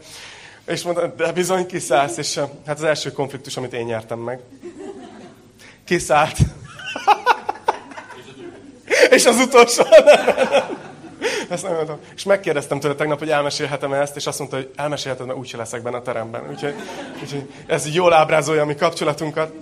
És 0.66 0.84
mondta, 0.84 1.08
de 1.08 1.32
bizony 1.32 1.66
kiszállsz, 1.66 2.18
és 2.18 2.40
hát 2.66 2.78
az 2.78 2.84
első 2.84 3.12
konfliktus, 3.12 3.58
amit 3.58 3.74
én 3.74 3.86
nyertem 3.86 4.20
meg. 4.20 4.40
Kiszállt. 5.86 6.38
és 9.16 9.26
az 9.26 9.40
utolsó. 9.40 9.84
Ezt 11.50 11.64
nem 11.64 11.74
mondtam. 11.74 12.00
És 12.16 12.24
megkérdeztem 12.24 12.80
tőle 12.80 12.96
tegnap, 12.96 13.20
hogy 13.20 13.30
elmesélhetem 13.30 13.94
ezt, 13.94 14.16
és 14.16 14.28
azt 14.28 14.40
mondta, 14.40 14.58
hogy 14.58 14.72
elmesélheted, 14.76 15.26
mert 15.26 15.40
úgyse 15.40 15.58
leszek 15.58 15.82
benne 15.82 15.98
a 15.98 16.02
teremben. 16.02 16.50
Úgyhogy, 16.50 16.76
úgyhogy 17.22 17.50
ez 17.66 17.94
jól 17.94 18.14
ábrázolja 18.14 18.62
a 18.62 18.66
mi 18.66 18.76
kapcsolatunkat. 18.76 19.54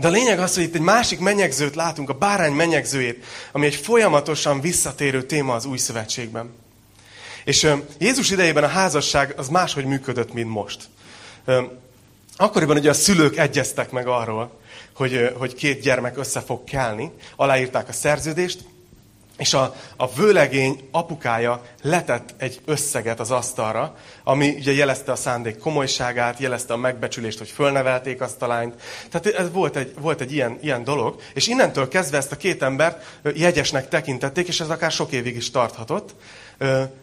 De 0.00 0.06
a 0.06 0.10
lényeg 0.10 0.38
az, 0.38 0.54
hogy 0.54 0.62
itt 0.62 0.74
egy 0.74 0.80
másik 0.80 1.18
menyegzőt 1.18 1.74
látunk, 1.74 2.08
a 2.08 2.12
bárány 2.12 2.52
menyegzőjét, 2.52 3.24
ami 3.52 3.66
egy 3.66 3.74
folyamatosan 3.74 4.60
visszatérő 4.60 5.22
téma 5.22 5.54
az 5.54 5.64
új 5.64 5.76
szövetségben. 5.76 6.54
És 7.44 7.66
Jézus 7.98 8.30
idejében 8.30 8.64
a 8.64 8.68
házasság 8.68 9.34
az 9.36 9.48
máshogy 9.48 9.84
működött, 9.84 10.32
mint 10.32 10.48
most. 10.48 10.88
Akkoriban 12.36 12.76
ugye 12.76 12.90
a 12.90 12.94
szülők 12.94 13.36
egyeztek 13.36 13.90
meg 13.90 14.06
arról, 14.06 14.60
hogy, 14.92 15.32
hogy 15.38 15.54
két 15.54 15.80
gyermek 15.80 16.18
össze 16.18 16.40
fog 16.40 16.64
kelni, 16.64 17.10
aláírták 17.36 17.88
a 17.88 17.92
szerződést, 17.92 18.60
és 19.38 19.54
a, 19.54 19.74
a 19.96 20.12
vőlegény 20.12 20.88
apukája 20.90 21.62
letett 21.82 22.34
egy 22.36 22.60
összeget 22.64 23.20
az 23.20 23.30
asztalra, 23.30 23.96
ami 24.24 24.54
ugye 24.58 24.72
jelezte 24.72 25.12
a 25.12 25.16
szándék 25.16 25.58
komolyságát, 25.58 26.38
jelezte 26.38 26.72
a 26.72 26.76
megbecsülést, 26.76 27.38
hogy 27.38 27.48
fölnevelték 27.48 28.20
azt 28.20 28.42
a 28.42 28.46
lányt. 28.46 28.74
Tehát 29.10 29.38
ez 29.38 29.52
volt 29.52 29.76
egy, 29.76 29.94
volt 30.00 30.20
egy 30.20 30.32
ilyen, 30.32 30.58
ilyen 30.62 30.84
dolog, 30.84 31.20
és 31.34 31.46
innentől 31.46 31.88
kezdve 31.88 32.16
ezt 32.16 32.32
a 32.32 32.36
két 32.36 32.62
embert 32.62 33.20
jegyesnek 33.34 33.88
tekintették, 33.88 34.48
és 34.48 34.60
ez 34.60 34.70
akár 34.70 34.90
sok 34.90 35.12
évig 35.12 35.36
is 35.36 35.50
tarthatott, 35.50 36.14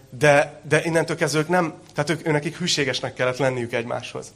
de, 0.10 0.62
de 0.68 0.82
innentől 0.84 1.16
kezdve 1.16 1.40
ők 1.40 1.48
nem, 1.48 1.74
tehát 1.94 2.10
ők, 2.10 2.28
őnekik 2.28 2.58
hűségesnek 2.58 3.14
kellett 3.14 3.38
lenniük 3.38 3.74
egymáshoz. 3.74 4.34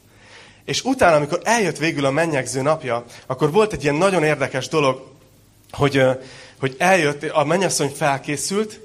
És 0.66 0.84
utána, 0.84 1.16
amikor 1.16 1.40
eljött 1.44 1.78
végül 1.78 2.06
a 2.06 2.12
mennyegző 2.12 2.62
napja, 2.62 3.04
akkor 3.26 3.52
volt 3.52 3.74
egy 3.74 3.84
ilyen 3.84 3.96
nagyon 3.96 4.24
érdekes 4.24 4.68
dolog, 4.68 5.18
hogy, 5.72 6.04
hogy 6.60 6.76
eljött, 6.78 7.24
a 7.24 7.44
mennyasszony 7.44 7.90
felkészült, 7.90 8.80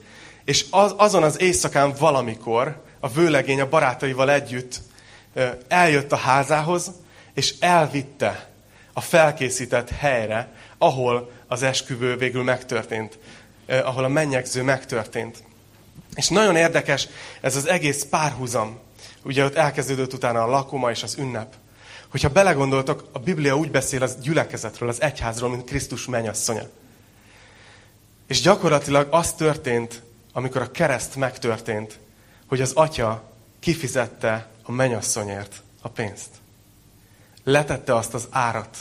és 0.45 0.67
az, 0.71 0.95
azon 0.97 1.23
az 1.23 1.41
éjszakán 1.41 1.95
valamikor 1.99 2.83
a 3.01 3.09
vőlegény 3.09 3.61
a 3.61 3.69
barátaival 3.69 4.31
együtt 4.31 4.81
eljött 5.69 6.13
a 6.13 6.17
házához, 6.17 6.91
és 7.35 7.55
elvitte 7.61 8.49
a 8.93 9.01
felkészített 9.01 9.91
helyre, 9.91 10.53
ahol 10.79 11.31
az 11.47 11.63
esküvő 11.63 12.17
végül 12.17 12.43
megtörtént, 12.43 13.19
ahol 13.67 14.05
a 14.05 14.09
mennyegző 14.09 14.63
megtörtént. 14.63 15.43
És 16.15 16.29
nagyon 16.29 16.57
érdekes 16.57 17.09
ez 17.41 17.57
az 17.57 17.69
egész 17.69 18.05
párhuzam. 18.05 18.79
Ugye 19.23 19.45
ott 19.45 19.55
elkezdődött 19.55 20.13
utána 20.13 20.43
a 20.43 20.47
lakoma 20.47 20.91
és 20.91 21.03
az 21.03 21.17
ünnep. 21.19 21.55
Hogyha 22.15 22.29
belegondoltok, 22.29 23.09
a 23.13 23.19
Biblia 23.19 23.57
úgy 23.57 23.71
beszél 23.71 24.03
az 24.03 24.17
gyülekezetről, 24.21 24.89
az 24.89 25.01
egyházról, 25.01 25.51
mint 25.51 25.65
Krisztus 25.65 26.07
mennyasszonya. 26.07 26.63
És 28.27 28.41
gyakorlatilag 28.41 29.09
az 29.11 29.33
történt, 29.33 30.03
amikor 30.33 30.63
a 30.63 30.71
kereszt 30.71 31.17
megtörtént, 31.17 31.99
hogy 32.47 32.61
az 32.61 32.73
atya 32.75 33.31
kifizette 33.61 34.49
a 34.63 34.73
mennyasszonyért 34.73 35.63
a 35.81 35.89
pénzt. 35.89 36.29
Letette 37.45 37.95
azt 37.95 38.15
az 38.15 38.27
árat. 38.31 38.77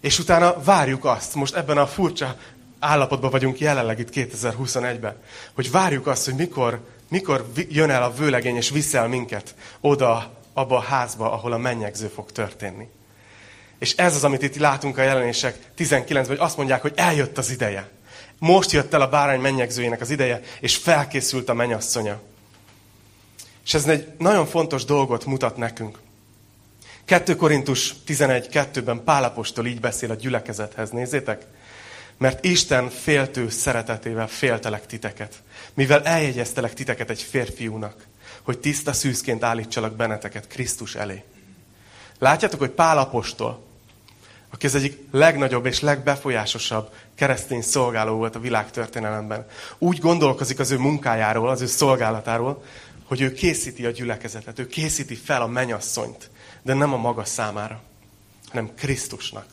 És 0.00 0.18
utána 0.18 0.62
várjuk 0.62 1.04
azt, 1.04 1.34
most 1.34 1.54
ebben 1.54 1.78
a 1.78 1.86
furcsa 1.86 2.36
állapotban 2.78 3.30
vagyunk 3.30 3.58
jelenleg 3.58 3.98
itt 3.98 4.10
2021-ben, 4.12 5.16
hogy 5.54 5.70
várjuk 5.70 6.06
azt, 6.06 6.24
hogy 6.24 6.34
mikor, 6.34 6.80
mikor 7.08 7.52
jön 7.68 7.90
el 7.90 8.02
a 8.02 8.12
vőlegény 8.12 8.56
és 8.56 8.70
viszel 8.70 9.08
minket 9.08 9.54
oda, 9.80 10.42
abba 10.54 10.76
a 10.76 10.80
házba, 10.80 11.32
ahol 11.32 11.52
a 11.52 11.58
mennyegző 11.58 12.06
fog 12.06 12.32
történni. 12.32 12.88
És 13.78 13.94
ez 13.96 14.14
az, 14.14 14.24
amit 14.24 14.42
itt 14.42 14.56
látunk 14.56 14.98
a 14.98 15.02
jelenések 15.02 15.58
19-ben, 15.78 16.26
hogy 16.26 16.38
azt 16.38 16.56
mondják, 16.56 16.82
hogy 16.82 16.92
eljött 16.96 17.38
az 17.38 17.50
ideje. 17.50 17.88
Most 18.38 18.70
jött 18.70 18.92
el 18.94 19.00
a 19.00 19.08
bárány 19.08 19.40
mennyegzőjének 19.40 20.00
az 20.00 20.10
ideje, 20.10 20.40
és 20.60 20.76
felkészült 20.76 21.48
a 21.48 21.54
mennyasszonya. 21.54 22.20
És 23.64 23.74
ez 23.74 23.86
egy 23.86 24.06
nagyon 24.18 24.46
fontos 24.46 24.84
dolgot 24.84 25.24
mutat 25.24 25.56
nekünk. 25.56 25.98
2 27.04 27.36
Korintus 27.36 27.94
11.2-ben 28.06 29.04
Pálapostól 29.04 29.66
így 29.66 29.80
beszél 29.80 30.10
a 30.10 30.14
gyülekezethez. 30.14 30.90
Nézzétek! 30.90 31.46
Mert 32.18 32.44
Isten 32.44 32.90
féltő 32.90 33.48
szeretetével 33.48 34.28
féltelek 34.28 34.86
titeket, 34.86 35.42
mivel 35.74 36.02
eljegyeztelek 36.02 36.74
titeket 36.74 37.10
egy 37.10 37.22
férfiúnak, 37.22 38.06
hogy 38.44 38.58
tiszta 38.58 38.92
szűzként 38.92 39.44
állítsalak 39.44 39.96
benneteket 39.96 40.46
Krisztus 40.46 40.94
elé. 40.94 41.24
Látjátok, 42.18 42.58
hogy 42.58 42.70
Pál 42.70 42.98
apostol, 42.98 43.62
aki 44.50 44.66
az 44.66 44.74
egyik 44.74 44.98
legnagyobb 45.10 45.66
és 45.66 45.80
legbefolyásosabb 45.80 46.92
keresztény 47.14 47.62
szolgáló 47.62 48.16
volt 48.16 48.34
a 48.36 48.40
világ 48.40 48.70
történelemben, 48.70 49.46
úgy 49.78 49.98
gondolkozik 49.98 50.58
az 50.58 50.70
ő 50.70 50.78
munkájáról, 50.78 51.48
az 51.48 51.60
ő 51.60 51.66
szolgálatáról, 51.66 52.64
hogy 53.04 53.20
ő 53.20 53.32
készíti 53.32 53.86
a 53.86 53.90
gyülekezetet, 53.90 54.58
ő 54.58 54.66
készíti 54.66 55.14
fel 55.14 55.42
a 55.42 55.46
menyasszonyt, 55.46 56.30
de 56.62 56.74
nem 56.74 56.92
a 56.92 56.96
maga 56.96 57.24
számára, 57.24 57.82
hanem 58.48 58.74
Krisztusnak. 58.74 59.46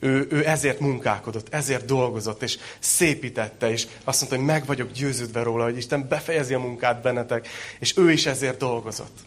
Ő, 0.00 0.26
ő 0.30 0.46
ezért 0.46 0.80
munkálkodott, 0.80 1.54
ezért 1.54 1.84
dolgozott, 1.84 2.42
és 2.42 2.58
szépítette, 2.78 3.70
és 3.70 3.86
azt 4.04 4.20
mondta, 4.20 4.38
hogy 4.38 4.46
meg 4.46 4.66
vagyok 4.66 4.92
győződve 4.92 5.42
róla, 5.42 5.64
hogy 5.64 5.76
Isten 5.76 6.08
befejezi 6.08 6.54
a 6.54 6.58
munkát 6.58 7.02
bennetek, 7.02 7.48
és 7.78 7.96
ő 7.96 8.10
is 8.10 8.26
ezért 8.26 8.58
dolgozott. 8.58 9.18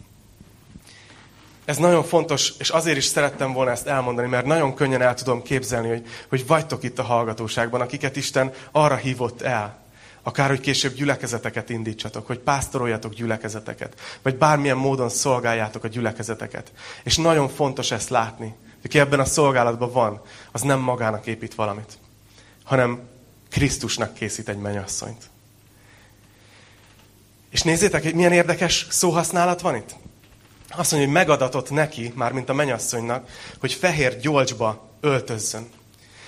Ez 1.66 1.78
nagyon 1.78 2.04
fontos, 2.04 2.54
és 2.60 2.70
azért 2.70 2.98
is 2.98 3.06
szerettem 3.06 3.54
volna 3.54 3.72
ezt 3.72 3.88
elmondani, 3.88 4.28
mert 4.28 4.46
nagyon 4.46 4.74
könnyen 4.74 5.02
el 5.02 5.14
tudom 5.14 5.42
képzelni, 5.42 5.88
hogy, 5.88 6.08
hogy 6.30 6.48
vagytok 6.48 6.84
itt 6.84 7.00
a 7.00 7.04
hallgatóságban, 7.04 7.82
akiket 7.82 8.16
Isten 8.16 8.52
arra 8.72 8.96
hívott 8.96 9.42
el, 9.42 9.80
akár 10.24 10.50
hogy 10.50 10.60
később 10.60 10.94
gyülekezeteket 10.94 11.70
indítsatok, 11.70 12.28
hogy 12.28 12.40
pásztoroljatok 12.40 13.14
gyülekezeteket, 13.14 14.00
vagy 14.22 14.36
bármilyen 14.36 14.78
módon 14.78 15.10
szolgáljátok 15.10 15.84
a 15.84 15.88
gyülekezeteket. 15.88 16.72
És 17.04 17.18
nagyon 17.18 17.50
fontos 17.50 17.92
ezt 17.92 18.10
látni, 18.10 18.56
aki 18.84 19.00
ebben 19.00 19.20
a 19.20 19.26
szolgálatban 19.26 19.92
van, 19.92 20.22
az 20.52 20.62
nem 20.62 20.80
magának 20.80 21.26
épít 21.26 21.56
valamit, 21.56 21.98
hanem 22.64 23.10
Krisztusnak 23.50 24.14
készít 24.14 24.50
egy 24.50 24.58
mennyasszonyt. 24.58 25.30
És 27.50 27.62
nézzétek, 27.62 28.04
hogy 28.04 28.14
milyen 28.14 28.32
érdekes 28.32 28.88
szóhasználat 28.90 29.62
van 29.62 29.76
itt. 29.76 29.96
Azt 30.70 30.92
mondja, 30.92 31.10
hogy 31.10 31.18
megadatott 31.18 31.70
neki, 31.70 32.12
már 32.16 32.32
mint 32.32 32.50
a 32.50 32.54
mennyasszonynak, 32.54 33.30
hogy 33.60 33.74
fehér 33.74 34.20
gyolcsba 34.20 34.90
öltözzön. 35.00 35.70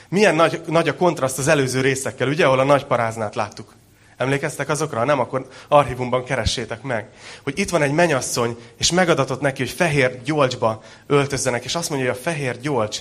Milyen 0.09 0.35
nagy, 0.35 0.61
nagy 0.67 0.87
a 0.87 0.95
kontraszt 0.95 1.37
az 1.37 1.47
előző 1.47 1.81
részekkel, 1.81 2.27
ugye, 2.27 2.45
ahol 2.45 2.59
a 2.59 2.63
nagy 2.63 2.85
paráznát 2.85 3.35
láttuk. 3.35 3.73
Emlékeztek 4.23 4.69
azokra? 4.69 4.97
Ha 4.97 5.05
nem, 5.05 5.19
akkor 5.19 5.47
archívumban 5.67 6.23
keressétek 6.23 6.81
meg. 6.81 7.09
Hogy 7.43 7.59
itt 7.59 7.69
van 7.69 7.81
egy 7.81 7.91
menyasszony, 7.91 8.57
és 8.77 8.91
megadatott 8.91 9.41
neki, 9.41 9.61
hogy 9.61 9.71
fehér 9.71 10.21
gyolcsba 10.23 10.83
öltözzenek, 11.07 11.63
és 11.63 11.75
azt 11.75 11.89
mondja, 11.89 12.09
hogy 12.09 12.17
a 12.17 12.21
fehér 12.21 12.59
gyolcs 12.59 12.99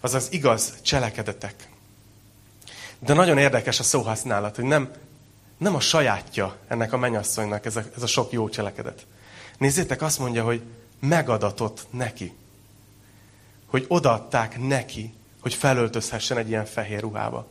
az 0.00 0.14
az 0.14 0.28
igaz 0.30 0.74
cselekedetek. 0.82 1.54
De 2.98 3.14
nagyon 3.14 3.38
érdekes 3.38 3.80
a 3.80 3.82
szóhasználat, 3.82 4.56
hogy 4.56 4.64
nem, 4.64 4.90
nem 5.58 5.74
a 5.74 5.80
sajátja 5.80 6.56
ennek 6.68 6.92
a 6.92 6.96
menyasszonynak 6.96 7.64
ez 7.66 7.76
a, 7.76 7.82
ez 7.96 8.02
a 8.02 8.06
sok 8.06 8.32
jó 8.32 8.48
cselekedet. 8.48 9.06
Nézzétek, 9.58 10.02
azt 10.02 10.18
mondja, 10.18 10.44
hogy 10.44 10.62
megadatott 11.00 11.86
neki. 11.90 12.32
Hogy 13.66 13.84
odaadták 13.88 14.58
neki, 14.58 15.14
hogy 15.40 15.54
felöltözhessen 15.54 16.36
egy 16.36 16.48
ilyen 16.48 16.64
fehér 16.64 17.00
ruhába. 17.00 17.46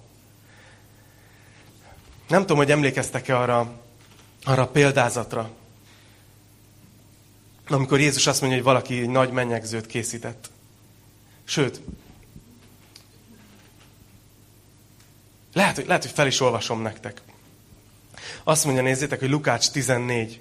Nem 2.27 2.41
tudom, 2.41 2.57
hogy 2.57 2.71
emlékeztek-e 2.71 3.37
arra, 3.37 3.71
arra 4.43 4.61
a 4.61 4.67
példázatra, 4.67 5.49
amikor 7.67 7.99
Jézus 7.99 8.27
azt 8.27 8.41
mondja, 8.41 8.57
hogy 8.57 8.67
valaki 8.67 8.99
egy 8.99 9.09
nagy 9.09 9.31
mennyegzőt 9.31 9.85
készített. 9.85 10.49
Sőt, 11.43 11.81
Lehet, 15.53 15.75
hogy, 15.75 15.87
lehet, 15.87 16.03
hogy 16.03 16.11
fel 16.11 16.27
is 16.27 16.39
olvasom 16.39 16.81
nektek. 16.81 17.21
Azt 18.43 18.65
mondja, 18.65 18.83
nézzétek, 18.83 19.19
hogy 19.19 19.29
Lukács 19.29 19.69
14, 19.69 20.39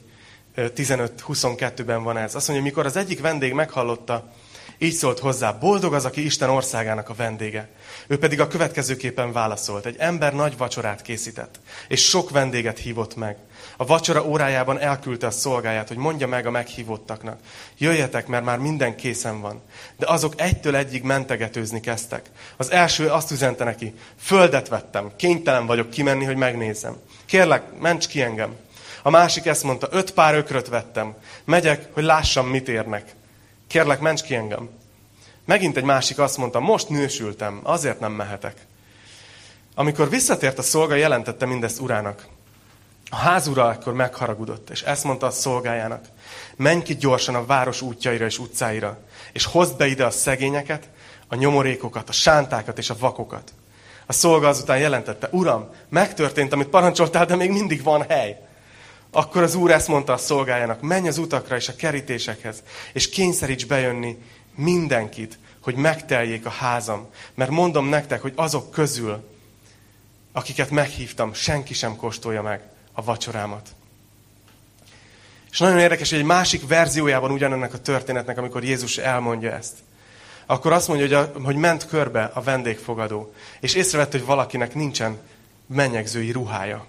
15-22-ben 0.56 2.02
van 2.02 2.16
ez. 2.16 2.34
Azt 2.34 2.48
mondja, 2.48 2.66
mikor 2.66 2.86
az 2.86 2.96
egyik 2.96 3.20
vendég 3.20 3.52
meghallotta, 3.52 4.32
így 4.82 4.92
szólt 4.92 5.18
hozzá, 5.18 5.52
boldog 5.52 5.94
az, 5.94 6.04
aki 6.04 6.24
Isten 6.24 6.50
országának 6.50 7.08
a 7.08 7.14
vendége. 7.14 7.68
Ő 8.06 8.18
pedig 8.18 8.40
a 8.40 8.46
következőképpen 8.46 9.32
válaszolt. 9.32 9.86
Egy 9.86 9.96
ember 9.98 10.34
nagy 10.34 10.56
vacsorát 10.56 11.02
készített, 11.02 11.60
és 11.88 12.08
sok 12.08 12.30
vendéget 12.30 12.78
hívott 12.78 13.16
meg. 13.16 13.36
A 13.76 13.86
vacsora 13.86 14.26
órájában 14.26 14.78
elküldte 14.78 15.26
a 15.26 15.30
szolgáját, 15.30 15.88
hogy 15.88 15.96
mondja 15.96 16.26
meg 16.26 16.46
a 16.46 16.50
meghívottaknak. 16.50 17.40
Jöjjetek, 17.78 18.26
mert 18.26 18.44
már 18.44 18.58
minden 18.58 18.96
készen 18.96 19.40
van. 19.40 19.62
De 19.96 20.06
azok 20.06 20.40
egytől 20.40 20.76
egyig 20.76 21.02
mentegetőzni 21.02 21.80
kezdtek. 21.80 22.30
Az 22.56 22.70
első 22.70 23.08
azt 23.08 23.30
üzente 23.30 23.64
neki, 23.64 23.94
földet 24.20 24.68
vettem, 24.68 25.10
kénytelen 25.16 25.66
vagyok 25.66 25.90
kimenni, 25.90 26.24
hogy 26.24 26.36
megnézzem. 26.36 26.96
Kérlek, 27.26 27.62
ments 27.80 28.06
ki 28.06 28.22
engem. 28.22 28.56
A 29.02 29.10
másik 29.10 29.46
ezt 29.46 29.62
mondta, 29.62 29.88
öt 29.90 30.10
pár 30.10 30.34
ökröt 30.34 30.68
vettem. 30.68 31.14
Megyek, 31.44 31.88
hogy 31.92 32.04
lássam, 32.04 32.46
mit 32.46 32.68
érnek. 32.68 33.14
Kérlek, 33.72 34.00
ments 34.00 34.22
ki 34.22 34.34
engem. 34.34 34.68
Megint 35.44 35.76
egy 35.76 35.84
másik 35.84 36.18
azt 36.18 36.36
mondta, 36.36 36.60
most 36.60 36.88
nősültem, 36.88 37.60
azért 37.62 38.00
nem 38.00 38.12
mehetek. 38.12 38.66
Amikor 39.74 40.08
visszatért 40.08 40.58
a 40.58 40.62
szolga, 40.62 40.94
jelentette 40.94 41.46
mindezt 41.46 41.80
urának. 41.80 42.26
A 43.10 43.16
házura 43.16 43.66
akkor 43.66 43.92
megharagudott, 43.92 44.70
és 44.70 44.82
ezt 44.82 45.04
mondta 45.04 45.26
a 45.26 45.30
szolgájának. 45.30 46.04
Menj 46.56 46.82
ki 46.82 46.96
gyorsan 46.96 47.34
a 47.34 47.46
város 47.46 47.80
útjaira 47.80 48.24
és 48.24 48.38
utcáira, 48.38 48.98
és 49.32 49.44
hozd 49.44 49.76
be 49.76 49.86
ide 49.86 50.04
a 50.04 50.10
szegényeket, 50.10 50.88
a 51.28 51.34
nyomorékokat, 51.34 52.08
a 52.08 52.12
sántákat 52.12 52.78
és 52.78 52.90
a 52.90 52.96
vakokat. 52.98 53.52
A 54.06 54.12
szolga 54.12 54.48
azután 54.48 54.78
jelentette, 54.78 55.28
Uram, 55.30 55.68
megtörtént, 55.88 56.52
amit 56.52 56.68
parancsoltál, 56.68 57.26
de 57.26 57.36
még 57.36 57.50
mindig 57.50 57.82
van 57.82 58.04
hely. 58.08 58.40
Akkor 59.14 59.42
az 59.42 59.54
úr 59.54 59.70
ezt 59.70 59.88
mondta 59.88 60.12
a 60.12 60.16
szolgájának, 60.16 60.80
menj 60.80 61.08
az 61.08 61.18
utakra 61.18 61.56
és 61.56 61.68
a 61.68 61.76
kerítésekhez, 61.76 62.62
és 62.92 63.08
kényszeríts 63.08 63.66
bejönni 63.66 64.18
mindenkit, 64.54 65.38
hogy 65.62 65.74
megteljék 65.74 66.46
a 66.46 66.50
házam. 66.50 67.08
Mert 67.34 67.50
mondom 67.50 67.86
nektek, 67.86 68.22
hogy 68.22 68.32
azok 68.36 68.70
közül, 68.70 69.30
akiket 70.32 70.70
meghívtam, 70.70 71.32
senki 71.32 71.74
sem 71.74 71.96
kóstolja 71.96 72.42
meg 72.42 72.62
a 72.92 73.02
vacsorámat. 73.02 73.68
És 75.50 75.58
nagyon 75.58 75.78
érdekes, 75.78 76.10
hogy 76.10 76.18
egy 76.18 76.24
másik 76.24 76.68
verziójában 76.68 77.30
ugyanennek 77.30 77.74
a 77.74 77.80
történetnek, 77.80 78.38
amikor 78.38 78.64
Jézus 78.64 78.98
elmondja 78.98 79.50
ezt, 79.50 79.74
akkor 80.46 80.72
azt 80.72 80.88
mondja, 80.88 81.06
hogy, 81.06 81.14
a, 81.14 81.42
hogy 81.44 81.56
ment 81.56 81.86
körbe 81.86 82.30
a 82.34 82.40
vendégfogadó, 82.40 83.34
és 83.60 83.74
észrevett, 83.74 84.10
hogy 84.10 84.24
valakinek 84.24 84.74
nincsen 84.74 85.18
mennyegzői 85.66 86.30
ruhája. 86.30 86.86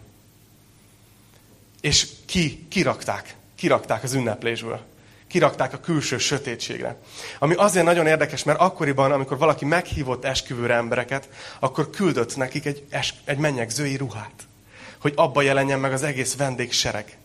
És 1.83 2.07
ki, 2.25 2.65
kirakták, 2.69 3.35
kirakták 3.55 4.03
az 4.03 4.13
ünneplésből. 4.13 4.81
Kirakták 5.27 5.73
a 5.73 5.79
külső 5.79 6.17
sötétségre. 6.17 6.97
Ami 7.39 7.53
azért 7.53 7.85
nagyon 7.85 8.07
érdekes, 8.07 8.43
mert 8.43 8.59
akkoriban, 8.59 9.11
amikor 9.11 9.37
valaki 9.37 9.65
meghívott 9.65 10.25
esküvőre 10.25 10.73
embereket, 10.73 11.29
akkor 11.59 11.89
küldött 11.89 12.35
nekik 12.35 12.65
egy, 12.65 12.83
egy 13.25 13.37
mennyegzői 13.37 13.97
ruhát 13.97 14.47
hogy 15.03 15.13
abba 15.15 15.41
jelenjen 15.41 15.79
meg 15.79 15.93
az 15.93 16.03
egész 16.03 16.35
vendégsereg. 16.35 17.17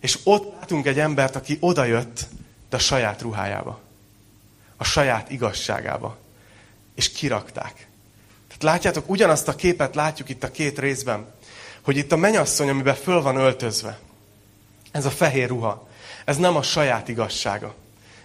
És 0.00 0.18
ott 0.24 0.54
látunk 0.58 0.86
egy 0.86 0.98
embert, 0.98 1.36
aki 1.36 1.56
odajött, 1.60 2.26
de 2.70 2.76
a 2.76 2.78
saját 2.78 3.22
ruhájába. 3.22 3.80
A 4.76 4.84
saját 4.84 5.30
igazságába. 5.30 6.18
És 6.94 7.12
kirakták. 7.12 7.86
Tehát 8.46 8.62
látjátok, 8.62 9.08
ugyanazt 9.08 9.48
a 9.48 9.54
képet 9.54 9.94
látjuk 9.94 10.28
itt 10.28 10.42
a 10.42 10.50
két 10.50 10.78
részben, 10.78 11.34
hogy 11.86 11.96
itt 11.96 12.12
a 12.12 12.16
menyasszony, 12.16 12.68
amiben 12.68 12.94
föl 12.94 13.22
van 13.22 13.36
öltözve, 13.36 13.98
ez 14.92 15.04
a 15.04 15.10
fehér 15.10 15.48
ruha, 15.48 15.88
ez 16.24 16.36
nem 16.36 16.56
a 16.56 16.62
saját 16.62 17.08
igazsága. 17.08 17.74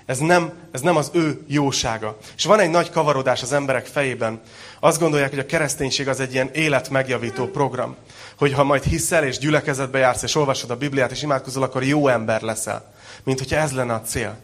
Ez 0.05 0.17
nem, 0.17 0.53
ez 0.71 0.81
nem 0.81 0.95
az 0.95 1.09
ő 1.13 1.43
jósága. 1.47 2.17
És 2.37 2.45
van 2.45 2.59
egy 2.59 2.69
nagy 2.69 2.89
kavarodás 2.89 3.41
az 3.41 3.51
emberek 3.51 3.85
fejében. 3.85 4.41
Azt 4.79 4.99
gondolják, 4.99 5.29
hogy 5.29 5.39
a 5.39 5.45
kereszténység 5.45 6.07
az 6.07 6.19
egy 6.19 6.33
ilyen 6.33 6.49
életmegjavító 6.53 7.45
program. 7.45 7.95
Hogy 8.37 8.53
ha 8.53 8.63
majd 8.63 8.83
hiszel, 8.83 9.23
és 9.23 9.37
gyülekezetbe 9.37 9.99
jársz, 9.99 10.23
és 10.23 10.35
olvasod 10.35 10.69
a 10.69 10.77
Bibliát, 10.77 11.11
és 11.11 11.21
imádkozol, 11.21 11.63
akkor 11.63 11.83
jó 11.83 12.07
ember 12.07 12.41
leszel. 12.41 12.93
Mint 13.23 13.39
hogyha 13.39 13.55
ez 13.55 13.71
lenne 13.71 13.93
a 13.93 14.01
cél. 14.01 14.37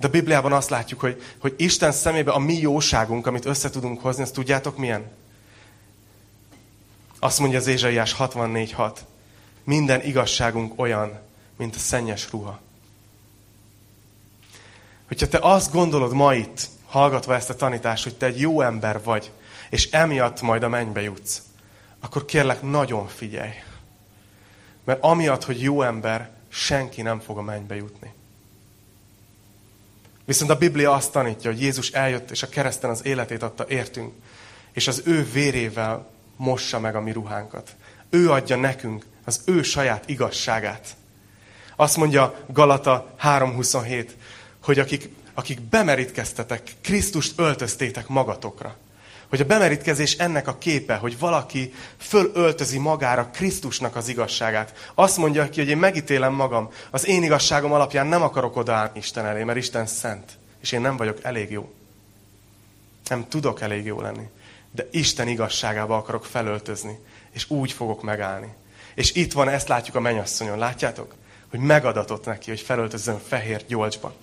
De 0.00 0.06
a 0.06 0.10
Bibliában 0.10 0.52
azt 0.52 0.70
látjuk, 0.70 1.00
hogy, 1.00 1.22
hogy 1.40 1.54
Isten 1.56 1.92
szemébe 1.92 2.32
a 2.32 2.38
mi 2.38 2.58
jóságunk, 2.58 3.26
amit 3.26 3.46
össze 3.46 3.70
tudunk 3.70 4.00
hozni, 4.00 4.22
azt 4.22 4.34
tudjátok 4.34 4.76
milyen? 4.76 5.04
Azt 7.18 7.38
mondja 7.38 7.58
az 7.58 7.66
Ézsaiás 7.66 8.16
64.6. 8.18 8.96
Minden 9.64 10.04
igazságunk 10.04 10.80
olyan, 10.80 11.20
mint 11.56 11.74
a 11.74 11.78
szennyes 11.78 12.30
ruha. 12.30 12.60
Hogyha 15.06 15.28
te 15.28 15.38
azt 15.38 15.72
gondolod 15.72 16.12
ma 16.12 16.34
itt, 16.34 16.68
hallgatva 16.86 17.34
ezt 17.34 17.50
a 17.50 17.56
tanítást, 17.56 18.02
hogy 18.02 18.14
te 18.16 18.26
egy 18.26 18.40
jó 18.40 18.60
ember 18.60 19.02
vagy, 19.02 19.30
és 19.70 19.90
emiatt 19.90 20.40
majd 20.40 20.62
a 20.62 20.68
mennybe 20.68 21.02
jutsz, 21.02 21.42
akkor 22.00 22.24
kérlek, 22.24 22.62
nagyon 22.62 23.08
figyelj. 23.08 23.52
Mert 24.84 25.02
amiatt, 25.02 25.44
hogy 25.44 25.62
jó 25.62 25.82
ember, 25.82 26.30
senki 26.48 27.02
nem 27.02 27.20
fog 27.20 27.38
a 27.38 27.42
mennybe 27.42 27.74
jutni. 27.74 28.12
Viszont 30.24 30.50
a 30.50 30.58
Biblia 30.58 30.92
azt 30.92 31.12
tanítja, 31.12 31.50
hogy 31.50 31.60
Jézus 31.60 31.90
eljött, 31.90 32.30
és 32.30 32.42
a 32.42 32.48
kereszten 32.48 32.90
az 32.90 33.04
életét 33.04 33.42
adta 33.42 33.64
értünk, 33.68 34.14
és 34.72 34.88
az 34.88 35.02
ő 35.04 35.24
vérével 35.32 36.10
mossa 36.36 36.80
meg 36.80 36.96
a 36.96 37.00
mi 37.00 37.12
ruhánkat. 37.12 37.76
Ő 38.10 38.30
adja 38.30 38.56
nekünk 38.56 39.06
az 39.24 39.40
ő 39.44 39.62
saját 39.62 40.08
igazságát. 40.08 40.96
Azt 41.76 41.96
mondja 41.96 42.34
Galata 42.46 43.14
3.27, 43.22 44.08
hogy 44.62 44.78
akik, 44.78 45.10
akik 45.34 45.60
bemerítkeztetek, 45.60 46.74
Krisztust 46.80 47.32
öltöztétek 47.36 48.08
magatokra. 48.08 48.76
Hogy 49.28 49.40
a 49.40 49.44
bemerítkezés 49.44 50.12
ennek 50.12 50.48
a 50.48 50.58
képe, 50.58 50.94
hogy 50.94 51.18
valaki 51.18 51.74
fölöltözi 51.96 52.78
magára 52.78 53.30
Krisztusnak 53.32 53.96
az 53.96 54.08
igazságát. 54.08 54.90
Azt 54.94 55.16
mondja 55.16 55.48
ki, 55.48 55.60
hogy 55.60 55.68
én 55.68 55.76
megítélem 55.76 56.32
magam, 56.32 56.70
az 56.90 57.06
én 57.06 57.22
igazságom 57.22 57.72
alapján 57.72 58.06
nem 58.06 58.22
akarok 58.22 58.56
odaállni 58.56 58.98
Isten 58.98 59.26
elé, 59.26 59.44
mert 59.44 59.58
Isten 59.58 59.86
szent, 59.86 60.32
és 60.60 60.72
én 60.72 60.80
nem 60.80 60.96
vagyok 60.96 61.18
elég 61.22 61.50
jó. 61.50 61.72
Nem 63.08 63.28
tudok 63.28 63.60
elég 63.60 63.84
jó 63.84 64.00
lenni. 64.00 64.28
De 64.76 64.88
Isten 64.90 65.28
igazságába 65.28 65.96
akarok 65.96 66.24
felöltözni, 66.24 66.98
és 67.30 67.50
úgy 67.50 67.72
fogok 67.72 68.02
megállni. 68.02 68.54
És 68.94 69.14
itt 69.14 69.32
van, 69.32 69.48
ezt 69.48 69.68
látjuk 69.68 69.96
a 69.96 70.00
mennyasszonyon, 70.00 70.58
látjátok? 70.58 71.14
Hogy 71.50 71.60
megadatott 71.60 72.24
neki, 72.24 72.50
hogy 72.50 72.60
felöltözzön 72.60 73.18
fehér 73.18 73.64
gyolcsba. 73.66 74.14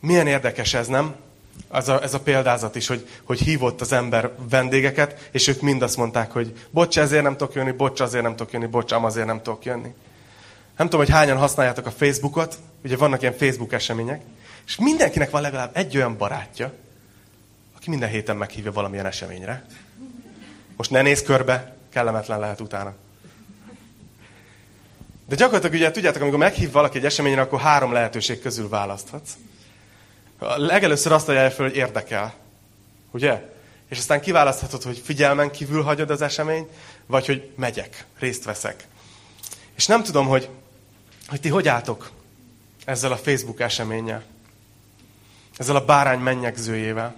Milyen 0.00 0.26
érdekes 0.26 0.74
ez, 0.74 0.86
nem? 0.86 1.14
Ez 1.72 1.88
a, 1.88 2.02
ez 2.02 2.14
a 2.14 2.20
példázat 2.20 2.74
is, 2.76 2.86
hogy, 2.86 3.08
hogy 3.24 3.40
hívott 3.40 3.80
az 3.80 3.92
ember 3.92 4.32
vendégeket, 4.50 5.28
és 5.32 5.46
ők 5.46 5.60
mind 5.60 5.82
azt 5.82 5.96
mondták, 5.96 6.32
hogy 6.32 6.66
bocs, 6.70 6.98
ezért 6.98 7.22
nem 7.22 7.36
tudok 7.36 7.54
jönni, 7.54 7.72
bocs, 7.72 8.00
azért 8.00 8.22
nem 8.22 8.36
tudok 8.36 8.52
jönni, 8.52 8.66
bocs, 8.66 8.92
azért 8.92 9.26
nem 9.26 9.42
tudok 9.42 9.64
jönni. 9.64 9.94
Nem 10.76 10.88
tudom, 10.88 11.04
hogy 11.04 11.14
hányan 11.14 11.36
használjátok 11.36 11.86
a 11.86 11.90
Facebookot, 11.90 12.58
ugye 12.84 12.96
vannak 12.96 13.20
ilyen 13.20 13.36
Facebook 13.36 13.72
események, 13.72 14.22
és 14.66 14.76
mindenkinek 14.76 15.30
van 15.30 15.42
legalább 15.42 15.76
egy 15.76 15.96
olyan 15.96 16.16
barátja, 16.16 16.72
aki 17.76 17.90
minden 17.90 18.08
héten 18.08 18.36
meghívja 18.36 18.72
valamilyen 18.72 19.06
eseményre. 19.06 19.64
Most 20.76 20.90
ne 20.90 21.02
néz 21.02 21.22
körbe, 21.22 21.76
kellemetlen 21.90 22.38
lehet 22.38 22.60
utána. 22.60 22.94
De 25.28 25.34
gyakorlatilag 25.34 25.74
ugye 25.74 25.90
tudjátok, 25.90 26.22
amikor 26.22 26.38
meghív 26.38 26.70
valaki 26.70 26.98
egy 26.98 27.04
eseményre, 27.04 27.40
akkor 27.40 27.60
három 27.60 27.92
lehetőség 27.92 28.40
közül 28.40 28.68
választhatsz. 28.68 29.30
Legelőször 30.56 31.12
azt 31.12 31.28
ajánlja 31.28 31.50
fel, 31.50 31.66
hogy 31.66 31.76
érdekel. 31.76 32.34
Ugye? 33.10 33.52
És 33.88 33.98
aztán 33.98 34.20
kiválaszthatod, 34.20 34.82
hogy 34.82 34.98
figyelmen 35.04 35.50
kívül 35.50 35.82
hagyod 35.82 36.10
az 36.10 36.22
eseményt, 36.22 36.70
vagy 37.06 37.26
hogy 37.26 37.50
megyek, 37.56 38.04
részt 38.18 38.44
veszek. 38.44 38.86
És 39.74 39.86
nem 39.86 40.02
tudom, 40.02 40.26
hogy, 40.26 40.48
hogy 41.28 41.40
ti 41.40 41.48
hogy 41.48 41.68
álltok 41.68 42.10
ezzel 42.84 43.12
a 43.12 43.16
Facebook 43.16 43.60
eseménnyel. 43.60 44.22
Ezzel 45.56 45.76
a 45.76 45.84
bárány 45.84 46.18
mennyegzőjével. 46.18 47.14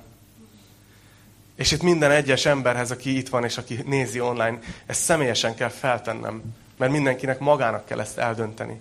És 1.55 1.73
itt 1.73 1.83
minden 1.83 2.11
egyes 2.11 2.47
emberhez, 2.47 2.91
aki 2.91 3.17
itt 3.17 3.29
van, 3.29 3.45
és 3.45 3.59
aki 3.59 3.83
nézi 3.87 4.21
online, 4.21 4.59
ezt 4.87 5.03
személyesen 5.03 5.55
kell 5.55 5.69
feltennem. 5.69 6.43
Mert 6.77 6.93
mindenkinek 6.93 7.39
magának 7.39 7.85
kell 7.85 8.01
ezt 8.01 8.19
eldönteni. 8.19 8.81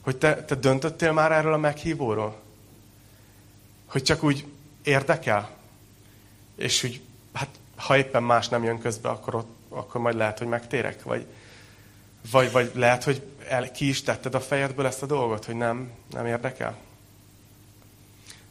Hogy 0.00 0.16
te, 0.16 0.44
te 0.44 0.54
döntöttél 0.54 1.12
már 1.12 1.32
erről 1.32 1.52
a 1.52 1.58
meghívóról? 1.58 2.46
hogy 3.88 4.02
csak 4.02 4.22
úgy 4.22 4.46
érdekel, 4.82 5.50
és 6.56 6.80
hogy 6.80 7.00
hát 7.32 7.48
ha 7.76 7.96
éppen 7.96 8.22
más 8.22 8.48
nem 8.48 8.64
jön 8.64 8.78
közbe, 8.78 9.08
akkor, 9.08 9.34
ott, 9.34 9.56
akkor 9.68 10.00
majd 10.00 10.16
lehet, 10.16 10.38
hogy 10.38 10.46
megtérek, 10.46 11.02
vagy, 11.02 11.26
vagy, 12.30 12.52
vagy 12.52 12.70
lehet, 12.74 13.04
hogy 13.04 13.22
el, 13.48 13.70
ki 13.70 13.88
is 13.88 14.02
tetted 14.02 14.34
a 14.34 14.40
fejedből 14.40 14.86
ezt 14.86 15.02
a 15.02 15.06
dolgot, 15.06 15.44
hogy 15.44 15.54
nem, 15.54 15.90
nem 16.10 16.26
érdekel. 16.26 16.76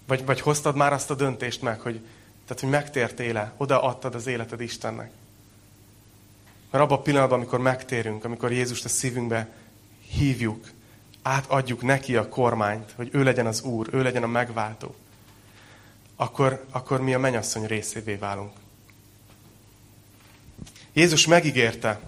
Vagy, 0.08 0.26
vagy 0.26 0.42
hoztad 0.42 0.76
már 0.76 0.94
azt 0.94 1.10
a 1.10 1.16
döntést 1.16 1.62
meg, 1.62 1.80
hogy 1.80 2.02
Tehát, 2.46 2.62
hogy 2.62 2.72
megtértél-e, 2.72 3.54
odaadtad 3.58 4.16
az 4.16 4.28
életed 4.28 4.62
Istennek. 4.62 5.12
Mert 6.72 6.84
abban 6.84 6.98
a 6.98 7.02
pillanatban, 7.02 7.38
amikor 7.38 7.60
megtérünk, 7.60 8.26
amikor 8.26 8.52
Jézust 8.52 8.86
a 8.86 8.90
szívünkbe 8.90 9.50
hívjuk, 10.10 10.70
átadjuk 11.22 11.82
neki 11.82 12.16
a 12.16 12.30
kormányt, 12.30 12.92
hogy 12.96 13.10
ő 13.12 13.24
legyen 13.24 13.46
az 13.46 13.62
Úr, 13.62 13.88
ő 13.92 14.02
legyen 14.04 14.24
a 14.24 14.28
megváltó, 14.28 14.96
akkor, 16.16 16.66
akkor 16.72 17.02
mi 17.02 17.14
a 17.14 17.20
menyasszony 17.20 17.66
részévé 17.66 18.16
válunk. 18.16 18.52
Jézus 20.94 21.28
megígérte, 21.28 22.00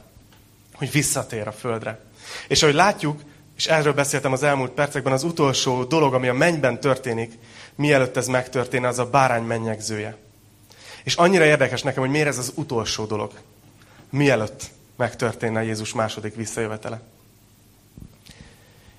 hogy 0.73 0.91
visszatér 0.91 1.47
a 1.47 1.51
földre. 1.51 1.99
És 2.47 2.63
ahogy 2.63 2.75
látjuk, 2.75 3.21
és 3.55 3.67
erről 3.67 3.93
beszéltem 3.93 4.31
az 4.31 4.43
elmúlt 4.43 4.71
percekben, 4.71 5.13
az 5.13 5.23
utolsó 5.23 5.83
dolog, 5.83 6.13
ami 6.13 6.27
a 6.27 6.33
mennyben 6.33 6.79
történik, 6.79 7.33
mielőtt 7.79 8.17
ez 8.17 8.27
megtörténne, 8.27 8.87
az 8.87 8.99
a 8.99 9.09
bárány 9.09 9.43
mennyegzője. 9.43 10.17
És 11.03 11.15
annyira 11.15 11.45
érdekes 11.45 11.81
nekem, 11.81 12.01
hogy 12.01 12.11
miért 12.11 12.27
ez 12.27 12.37
az 12.37 12.51
utolsó 12.55 13.05
dolog, 13.05 13.31
mielőtt 14.09 14.63
megtörténne 14.95 15.63
Jézus 15.63 15.93
második 15.93 16.35
visszajövetele. 16.35 17.01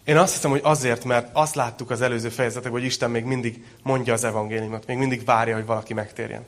Én 0.04 0.16
azt 0.16 0.34
hiszem, 0.34 0.50
hogy 0.50 0.60
azért, 0.62 1.04
mert 1.04 1.28
azt 1.32 1.54
láttuk 1.54 1.90
az 1.90 2.00
előző 2.00 2.28
fejezetekben, 2.28 2.80
hogy 2.80 2.84
Isten 2.84 3.10
még 3.10 3.24
mindig 3.24 3.64
mondja 3.82 4.12
az 4.12 4.24
evangéliumot, 4.24 4.86
még 4.86 4.96
mindig 4.96 5.24
várja, 5.24 5.54
hogy 5.54 5.66
valaki 5.66 5.94
megtérjen. 5.94 6.46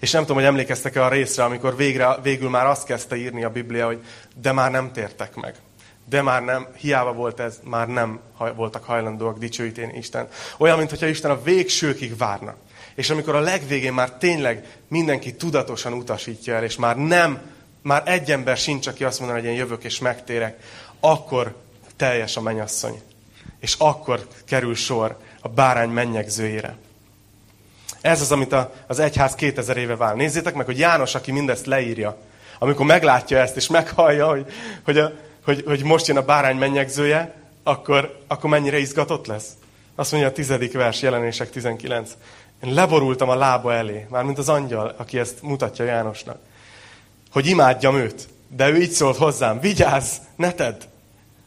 És 0.00 0.10
nem 0.10 0.20
tudom, 0.20 0.36
hogy 0.36 0.46
emlékeztek-e 0.46 1.04
a 1.04 1.08
részre, 1.08 1.44
amikor 1.44 1.76
végre, 1.76 2.16
végül 2.22 2.50
már 2.50 2.66
azt 2.66 2.86
kezdte 2.86 3.16
írni 3.16 3.44
a 3.44 3.50
Biblia, 3.50 3.86
hogy 3.86 4.04
de 4.34 4.52
már 4.52 4.70
nem 4.70 4.92
tértek 4.92 5.34
meg. 5.34 5.54
De 6.08 6.22
már 6.22 6.42
nem, 6.42 6.66
hiába 6.76 7.12
volt 7.12 7.40
ez, 7.40 7.60
már 7.64 7.88
nem 7.88 8.20
voltak 8.54 8.84
hajlandóak 8.84 9.38
dicsőíteni 9.38 9.96
Isten. 9.96 10.28
Olyan, 10.58 10.78
mintha 10.78 11.06
Isten 11.06 11.30
a 11.30 11.42
végsőkig 11.42 12.16
várna. 12.16 12.54
És 12.94 13.10
amikor 13.10 13.34
a 13.34 13.40
legvégén 13.40 13.92
már 13.92 14.10
tényleg 14.12 14.78
mindenki 14.88 15.34
tudatosan 15.34 15.92
utasítja 15.92 16.54
el, 16.54 16.64
és 16.64 16.76
már 16.76 16.96
nem, 16.96 17.40
már 17.82 18.02
egy 18.06 18.30
ember 18.30 18.56
sincs, 18.56 18.86
aki 18.86 19.04
azt 19.04 19.18
mondaná, 19.18 19.40
hogy 19.40 19.48
én 19.48 19.56
jövök 19.56 19.84
és 19.84 19.98
megtérek, 19.98 20.58
akkor 21.00 21.54
teljes 21.96 22.36
a 22.36 22.40
menyasszony. 22.40 23.00
És 23.60 23.74
akkor 23.78 24.26
kerül 24.44 24.74
sor 24.74 25.16
a 25.40 25.48
bárány 25.48 25.88
mennyegzőjére. 25.88 26.76
Ez 28.00 28.20
az, 28.20 28.32
amit 28.32 28.52
a, 28.52 28.74
az 28.86 28.98
egyház 28.98 29.34
2000 29.34 29.76
éve 29.76 29.96
vár. 29.96 30.14
Nézzétek 30.14 30.54
meg, 30.54 30.66
hogy 30.66 30.78
János, 30.78 31.14
aki 31.14 31.32
mindezt 31.32 31.66
leírja, 31.66 32.16
amikor 32.58 32.86
meglátja 32.86 33.38
ezt, 33.38 33.56
és 33.56 33.66
meghallja, 33.68 34.28
hogy, 34.28 34.46
hogy, 34.84 34.98
a, 34.98 35.12
hogy, 35.48 35.62
hogy 35.66 35.84
most 35.84 36.06
jön 36.06 36.16
a 36.16 36.22
bárány 36.22 36.56
mennyegzője, 36.56 37.34
akkor, 37.62 38.18
akkor 38.26 38.50
mennyire 38.50 38.78
izgatott 38.78 39.26
lesz. 39.26 39.48
Azt 39.94 40.10
mondja 40.12 40.30
a 40.30 40.32
tizedik 40.32 40.72
vers, 40.72 41.02
jelenések 41.02 41.50
19. 41.50 42.10
Én 42.64 42.74
leborultam 42.74 43.28
a 43.28 43.34
lába 43.34 43.72
elé, 43.72 44.06
mármint 44.10 44.38
az 44.38 44.48
angyal, 44.48 44.94
aki 44.96 45.18
ezt 45.18 45.42
mutatja 45.42 45.84
Jánosnak, 45.84 46.38
hogy 47.32 47.46
imádjam 47.46 47.96
őt. 47.96 48.28
De 48.48 48.68
ő 48.68 48.76
így 48.76 48.90
szólt 48.90 49.16
hozzám, 49.16 49.60
vigyázz, 49.60 50.16
ne 50.36 50.52
tedd, 50.52 50.80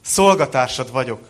szolgatársad 0.02 0.92
vagyok, 0.92 1.22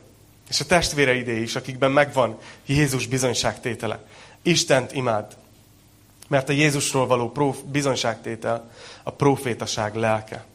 és 0.49 0.59
a 0.59 0.65
testvéreidé 0.65 1.41
is, 1.41 1.55
akikben 1.55 1.91
megvan 1.91 2.37
Jézus 2.65 3.07
bizonyságtétele. 3.07 3.99
Istent 4.41 4.93
imád. 4.93 5.37
Mert 6.27 6.49
a 6.49 6.53
Jézusról 6.53 7.07
való 7.07 7.31
prof, 7.31 7.57
bizonyságtétel 7.71 8.71
a 9.03 9.11
profétaság 9.11 9.95
lelke. 9.95 10.45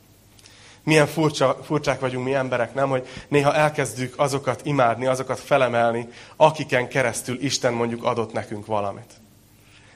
Milyen 0.86 1.06
furcsa, 1.06 1.58
furcsák 1.64 2.00
vagyunk 2.00 2.24
mi 2.24 2.34
emberek, 2.34 2.74
nem? 2.74 2.88
Hogy 2.88 3.06
néha 3.28 3.54
elkezdjük 3.54 4.14
azokat 4.16 4.60
imádni, 4.64 5.06
azokat 5.06 5.40
felemelni, 5.40 6.08
akiken 6.36 6.88
keresztül 6.88 7.42
Isten 7.42 7.72
mondjuk 7.72 8.04
adott 8.04 8.32
nekünk 8.32 8.66
valamit. 8.66 9.12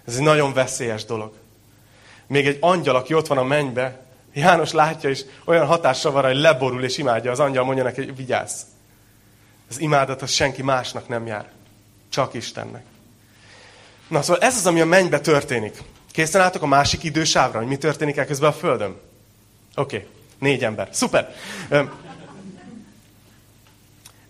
Ez 0.07 0.17
egy 0.17 0.23
nagyon 0.23 0.53
veszélyes 0.53 1.05
dolog. 1.05 1.33
Még 2.27 2.47
egy 2.47 2.57
angyal, 2.61 2.97
aki 2.97 3.15
ott 3.15 3.27
van 3.27 3.39
a 3.39 3.43
mennybe, 3.43 4.01
János 4.33 4.73
látja, 4.73 5.11
és 5.11 5.25
olyan 5.45 5.67
hatással 5.67 6.13
van, 6.13 6.25
hogy 6.25 6.37
leborul 6.37 6.85
és 6.85 6.99
imádja. 6.99 7.31
Az 7.31 7.41
angyal 7.41 7.65
mondja 7.65 7.85
neki, 7.85 8.05
hogy 8.05 8.17
vigyázz. 8.17 8.63
Az 9.69 9.81
imádat 9.81 10.23
az 10.23 10.31
senki 10.31 10.63
másnak 10.63 11.09
nem 11.09 11.27
jár. 11.27 11.49
Csak 12.09 12.35
Istennek. 12.35 12.85
Na 14.09 14.23
szóval 14.23 14.43
ez 14.43 14.57
az, 14.57 14.67
ami 14.67 14.81
a 14.81 14.87
mennybe 14.87 15.21
történik. 15.21 15.83
Készen 16.13 16.41
álltok 16.41 16.63
a 16.63 16.67
másik 16.67 17.03
idősávra, 17.03 17.59
hogy 17.59 17.67
mi 17.67 17.77
történik 17.77 18.17
elközben 18.17 18.51
a 18.51 18.53
Földön? 18.53 18.97
Oké, 19.75 19.97
okay. 19.97 20.09
Négy 20.41 20.65
ember. 20.65 20.89
Szuper. 20.93 21.35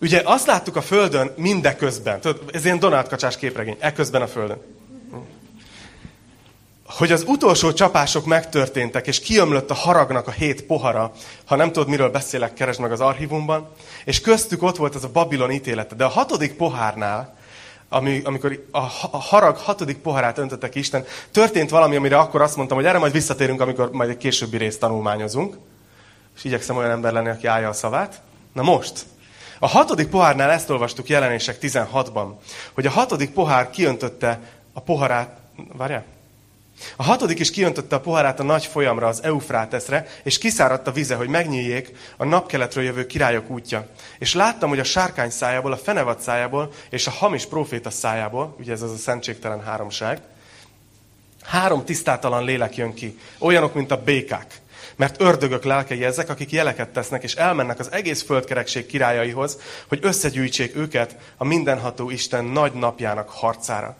Ugye 0.01 0.21
azt 0.25 0.45
láttuk 0.45 0.75
a 0.75 0.81
Földön 0.81 1.31
mindeközben. 1.35 2.19
Tudod, 2.21 2.49
ez 2.53 2.65
ilyen 2.65 2.79
Donald 2.79 3.07
Kacsás 3.07 3.37
képregény. 3.37 3.77
Ekközben 3.79 4.21
a 4.21 4.27
Földön. 4.27 4.61
Hogy 6.85 7.11
az 7.11 7.23
utolsó 7.27 7.73
csapások 7.73 8.25
megtörténtek, 8.25 9.07
és 9.07 9.19
kiömlött 9.19 9.69
a 9.69 9.73
haragnak 9.73 10.27
a 10.27 10.31
hét 10.31 10.63
pohara, 10.63 11.11
ha 11.45 11.55
nem 11.55 11.71
tudod, 11.71 11.87
miről 11.87 12.09
beszélek, 12.09 12.53
keresd 12.53 12.79
meg 12.79 12.91
az 12.91 12.99
archívumban, 12.99 13.69
és 14.05 14.21
köztük 14.21 14.63
ott 14.63 14.75
volt 14.77 14.95
ez 14.95 15.03
a 15.03 15.09
Babilon 15.11 15.51
ítélete. 15.51 15.95
De 15.95 16.03
a 16.03 16.09
hatodik 16.09 16.53
pohárnál, 16.53 17.37
ami, 17.89 18.21
amikor 18.23 18.65
a, 18.71 18.77
a 19.11 19.17
harag 19.17 19.57
hatodik 19.57 19.97
poharát 19.97 20.37
öntöttek 20.37 20.75
Isten, 20.75 21.05
történt 21.31 21.69
valami, 21.69 21.95
amire 21.95 22.17
akkor 22.17 22.41
azt 22.41 22.55
mondtam, 22.55 22.77
hogy 22.77 22.85
erre 22.85 22.97
majd 22.97 23.11
visszatérünk, 23.11 23.61
amikor 23.61 23.91
majd 23.91 24.09
egy 24.09 24.17
későbbi 24.17 24.57
részt 24.57 24.79
tanulmányozunk. 24.79 25.57
És 26.35 26.43
igyekszem 26.43 26.77
olyan 26.77 26.91
ember 26.91 27.13
lenni, 27.13 27.29
aki 27.29 27.47
állja 27.47 27.69
a 27.69 27.73
szavát. 27.73 28.21
Na 28.53 28.61
most, 28.61 29.05
a 29.59 29.67
hatodik 29.67 30.07
pohárnál 30.07 30.49
ezt 30.49 30.69
olvastuk 30.69 31.09
jelenések 31.09 31.57
16-ban, 31.61 32.33
hogy 32.73 32.85
a 32.85 32.89
hatodik 32.89 33.31
pohár 33.31 33.69
kiöntötte 33.69 34.39
a 34.73 34.79
poharát, 34.79 35.37
várjál? 35.73 36.03
A 36.95 37.03
hatodik 37.03 37.39
is 37.39 37.51
kiöntötte 37.51 37.95
a 37.95 37.99
poharát 37.99 38.39
a 38.39 38.43
nagy 38.43 38.65
folyamra, 38.65 39.07
az 39.07 39.23
Eufráteszre, 39.23 40.07
és 40.23 40.37
kiszáradt 40.37 40.87
a 40.87 40.91
vize, 40.91 41.15
hogy 41.15 41.27
megnyíljék 41.27 41.95
a 42.17 42.25
napkeletről 42.25 42.83
jövő 42.83 43.05
királyok 43.05 43.49
útja. 43.49 43.87
És 44.19 44.33
láttam, 44.33 44.69
hogy 44.69 44.79
a 44.79 44.83
sárkány 44.83 45.29
szájából, 45.29 45.71
a 45.71 45.77
fenevad 45.77 46.19
szájából 46.19 46.71
és 46.89 47.07
a 47.07 47.11
hamis 47.11 47.45
proféta 47.45 47.89
szájából, 47.89 48.55
ugye 48.59 48.71
ez 48.71 48.81
az 48.81 48.91
a 48.91 48.97
szentségtelen 48.97 49.63
háromság, 49.63 50.21
három 51.43 51.85
tisztátalan 51.85 52.45
lélek 52.45 52.75
jön 52.75 52.93
ki, 52.93 53.17
olyanok, 53.39 53.73
mint 53.73 53.91
a 53.91 54.01
békák. 54.03 54.61
Mert 54.95 55.21
ördögök 55.21 55.63
lelkei 55.63 56.03
ezek, 56.03 56.29
akik 56.29 56.51
jeleket 56.51 56.89
tesznek, 56.89 57.23
és 57.23 57.33
elmennek 57.33 57.79
az 57.79 57.91
egész 57.91 58.23
földkerekség 58.23 58.85
királyaihoz, 58.85 59.57
hogy 59.87 59.99
összegyűjtsék 60.01 60.75
őket 60.75 61.15
a 61.37 61.43
mindenható 61.43 62.09
Isten 62.09 62.45
nagy 62.45 62.73
napjának 62.73 63.29
harcára. 63.29 63.97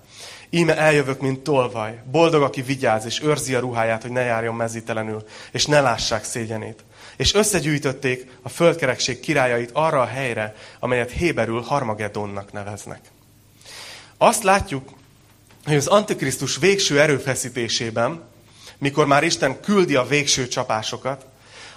Íme 0.50 0.78
eljövök, 0.78 1.22
mint 1.22 1.40
tolvaj. 1.40 2.02
Boldog, 2.12 2.42
aki 2.42 2.62
vigyáz, 2.62 3.06
és 3.06 3.22
őrzi 3.24 3.56
a 3.56 3.60
ruháját, 3.60 4.02
hogy 4.02 4.12
ne 4.12 4.22
járjon 4.22 4.56
mezítelenül, 4.56 5.24
és 5.52 5.66
ne 5.66 5.82
lássák 5.82 6.24
szégyenét. 6.24 6.84
És 7.18 7.34
összegyűjtötték 7.34 8.32
a 8.42 8.50
földkerekség 8.50 9.20
királyait 9.20 9.70
arra 9.74 10.02
a 10.02 10.06
helyre, 10.06 10.56
amelyet 10.80 11.12
Héberül 11.12 11.62
Harmagedonnak 11.62 12.52
neveznek. 12.52 13.00
Azt 14.18 14.44
látjuk, 14.44 14.90
hogy 15.66 15.76
az 15.76 15.88
Antikrisztus 15.88 16.58
végső 16.58 17.00
erőfeszítésében, 17.00 18.24
mikor 18.78 19.06
már 19.06 19.24
Isten 19.24 19.60
küldi 19.60 19.96
a 19.96 20.08
végső 20.08 20.48
csapásokat, 20.48 21.26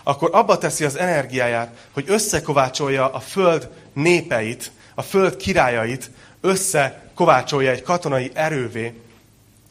akkor 0.03 0.31
abba 0.33 0.59
teszi 0.59 0.85
az 0.85 0.97
energiáját, 0.97 1.77
hogy 1.92 2.05
összekovácsolja 2.07 3.12
a 3.12 3.20
föld 3.20 3.68
népeit, 3.92 4.70
a 4.94 5.03
föld 5.03 5.37
királyait, 5.37 6.11
összekovácsolja 6.40 7.70
egy 7.70 7.83
katonai 7.83 8.31
erővé, 8.35 9.01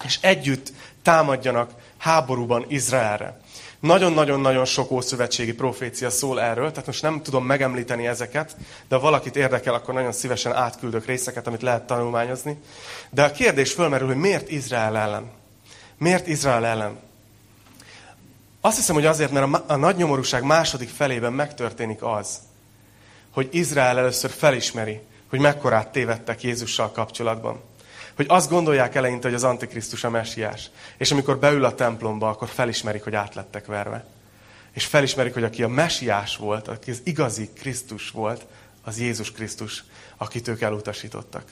és 0.05 0.17
együtt 0.21 0.71
támadjanak 1.01 1.71
háborúban 1.97 2.65
Izraelre. 2.67 3.41
Nagyon-nagyon-nagyon 3.83 4.65
sok 4.65 4.91
ószövetségi 4.91 5.53
profécia 5.53 6.09
szól 6.09 6.41
erről, 6.41 6.69
tehát 6.71 6.85
most 6.85 7.01
nem 7.01 7.21
tudom 7.21 7.45
megemlíteni 7.45 8.07
ezeket, 8.07 8.55
de 8.87 8.95
ha 8.95 9.01
valakit 9.01 9.35
érdekel, 9.35 9.73
akkor 9.73 9.93
nagyon 9.93 10.11
szívesen 10.11 10.53
átküldök 10.53 11.05
részeket, 11.05 11.47
amit 11.47 11.61
lehet 11.61 11.87
tanulmányozni. 11.87 12.57
De 13.09 13.23
a 13.23 13.31
kérdés 13.31 13.71
fölmerül, 13.71 14.07
hogy 14.07 14.15
miért 14.15 14.49
Izrael 14.51 14.97
ellen? 14.97 15.31
Miért 15.97 16.27
Izrael 16.27 16.65
ellen? 16.65 16.99
Azt 18.61 18.75
hiszem, 18.75 18.95
hogy 18.95 19.05
azért, 19.05 19.31
mert 19.31 19.53
a, 19.53 19.63
a 19.67 19.75
nagy 19.75 19.95
nyomorúság 19.95 20.43
második 20.43 20.89
felében 20.89 21.33
megtörténik 21.33 22.03
az, 22.03 22.39
hogy 23.31 23.49
Izrael 23.51 23.97
először 23.97 24.29
felismeri, 24.29 25.01
hogy 25.29 25.39
mekkorát 25.39 25.91
tévedtek 25.91 26.43
Jézussal 26.43 26.91
kapcsolatban. 26.91 27.61
Hogy 28.15 28.25
azt 28.29 28.49
gondolják 28.49 28.95
eleinte, 28.95 29.27
hogy 29.27 29.35
az 29.35 29.43
Antikrisztus 29.43 30.03
a 30.03 30.09
mesiás. 30.09 30.69
És 30.97 31.11
amikor 31.11 31.39
beül 31.39 31.65
a 31.65 31.75
templomba, 31.75 32.29
akkor 32.29 32.47
felismerik, 32.47 33.03
hogy 33.03 33.15
átlettek 33.15 33.65
verve. 33.65 34.05
És 34.71 34.85
felismerik, 34.85 35.33
hogy 35.33 35.43
aki 35.43 35.63
a 35.63 35.67
mesiás 35.67 36.37
volt, 36.37 36.67
aki 36.67 36.91
az 36.91 37.01
igazi 37.03 37.49
Krisztus 37.55 38.09
volt, 38.09 38.45
az 38.83 38.99
Jézus 38.99 39.31
Krisztus, 39.31 39.83
akit 40.17 40.47
ők 40.47 40.61
elutasítottak. 40.61 41.43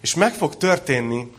És 0.00 0.14
meg 0.14 0.34
fog 0.34 0.56
történni 0.56 1.32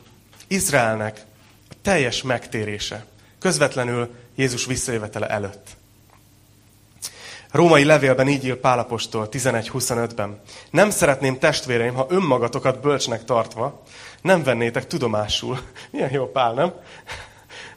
Izraelnek 0.47 1.25
a 1.69 1.73
teljes 1.81 2.21
megtérése. 2.21 3.05
Közvetlenül 3.39 4.15
Jézus 4.35 4.65
visszajövetele 4.65 5.27
előtt. 5.27 5.79
Római 7.51 7.83
levélben 7.83 8.27
így 8.27 8.45
ír 8.45 8.55
Pálapostól 8.55 9.27
11.25-ben. 9.31 10.41
Nem 10.69 10.89
szeretném 10.89 11.39
testvéreim, 11.39 11.93
ha 11.93 12.07
önmagatokat 12.09 12.81
bölcsnek 12.81 13.23
tartva 13.23 13.83
nem 14.21 14.43
vennétek 14.43 14.87
tudomásul. 14.87 15.59
Milyen 15.91 16.11
jó 16.11 16.31
Pál, 16.31 16.53
nem? 16.53 16.73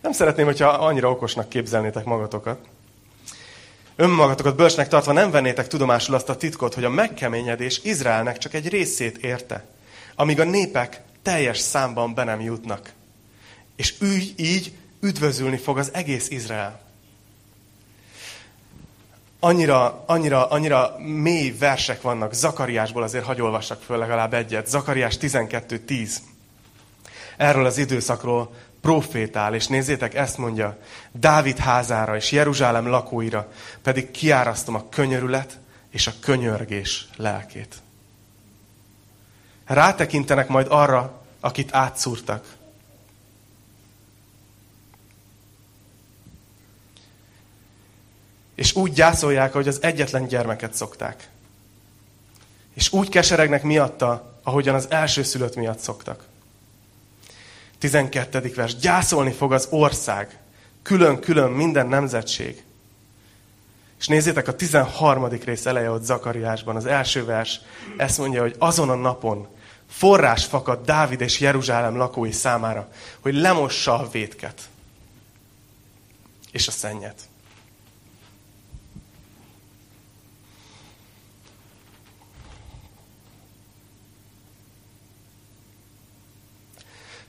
Nem 0.01 0.13
szeretném, 0.13 0.47
hogyha 0.47 0.69
annyira 0.69 1.11
okosnak 1.11 1.49
képzelnétek 1.49 2.05
magatokat. 2.05 2.59
Önmagatokat 3.97 4.57
bölcsnek 4.57 4.89
tartva 4.89 5.13
nem 5.13 5.31
vennétek 5.31 5.67
tudomásul 5.67 6.15
azt 6.15 6.29
a 6.29 6.37
titkot, 6.37 6.75
hogy 6.75 6.85
a 6.85 6.91
megkeményedés 6.91 7.81
Izraelnek 7.83 8.39
csak 8.39 8.55
egy 8.55 8.69
részét 8.69 9.17
érte, 9.17 9.65
amíg 10.15 10.41
a 10.41 10.45
népek 10.45 11.03
teljes 11.23 11.59
számban 11.59 12.15
be 12.15 12.25
nem 12.25 12.41
jutnak. 12.41 12.93
És 13.77 13.95
ő 14.01 14.19
így 14.37 14.73
üdvözülni 15.01 15.57
fog 15.57 15.79
az 15.79 15.91
egész 15.93 16.31
Izrael. 16.31 16.81
Annyira, 19.41 20.05
annyira, 20.07 20.49
annyira 20.49 20.97
mély 20.99 21.51
versek 21.59 22.03
vannak. 22.03 22.33
Zakariásból 22.33 23.03
azért 23.03 23.25
hagy 23.25 23.41
olvassak 23.41 23.83
föl 23.83 23.99
legalább 23.99 24.35
egyet. 24.35 24.67
Zakariás 24.67 25.19
12.10. 25.19 26.17
Erről 27.37 27.67
az 27.67 27.79
időszakról 27.79 28.55
profétál, 28.81 29.55
és 29.55 29.67
nézzétek, 29.67 30.15
ezt 30.15 30.39
mondja, 30.39 30.79
Dávid 31.13 31.59
házára 31.59 32.17
és 32.17 32.33
Jeruzsálem 32.33 32.87
lakóira 32.87 33.53
pedig 33.83 34.11
kiárasztom 34.11 34.75
a 34.75 34.89
könyörület 34.89 35.59
és 35.91 36.07
a 36.07 36.13
könyörgés 36.21 37.09
lelkét. 37.17 37.75
Rátekintenek 39.65 40.49
majd 40.49 40.67
arra, 40.71 41.23
akit 41.41 41.75
átszúrtak. 41.75 42.45
És 48.55 48.75
úgy 48.75 48.93
gyászolják, 48.93 49.53
hogy 49.53 49.69
az 49.69 49.83
egyetlen 49.83 50.27
gyermeket 50.27 50.75
szokták. 50.75 51.29
És 52.75 52.93
úgy 52.93 53.09
keseregnek 53.09 53.63
miatta, 53.63 54.39
ahogyan 54.43 54.75
az 54.75 54.91
elsőszülött 54.91 55.55
miatt 55.55 55.79
szoktak. 55.79 56.33
12. 57.91 58.53
vers. 58.55 58.77
Gyászolni 58.77 59.33
fog 59.33 59.53
az 59.53 59.67
ország, 59.71 60.39
külön-külön 60.83 61.51
minden 61.51 61.87
nemzetség. 61.87 62.65
És 63.99 64.07
nézzétek, 64.07 64.49
a 64.49 64.55
13. 64.55 65.29
rész 65.29 65.67
eleje 65.67 65.91
ott 65.91 66.03
Zakariásban, 66.03 66.77
az 66.77 66.87
első 66.87 67.25
vers, 67.25 67.61
ezt 67.97 68.19
mondja, 68.19 68.41
hogy 68.41 68.55
azon 68.59 68.91
a 68.91 68.95
napon 68.95 69.49
forrás 69.89 70.45
fakad 70.45 70.85
Dávid 70.85 71.21
és 71.21 71.41
Jeruzsálem 71.41 71.97
lakói 71.97 72.33
számára, 72.33 72.89
hogy 73.21 73.35
lemossa 73.35 73.99
a 73.99 74.09
vétket 74.11 74.63
és 76.53 76.67
a 76.69 76.71
szennyet. 76.71 77.21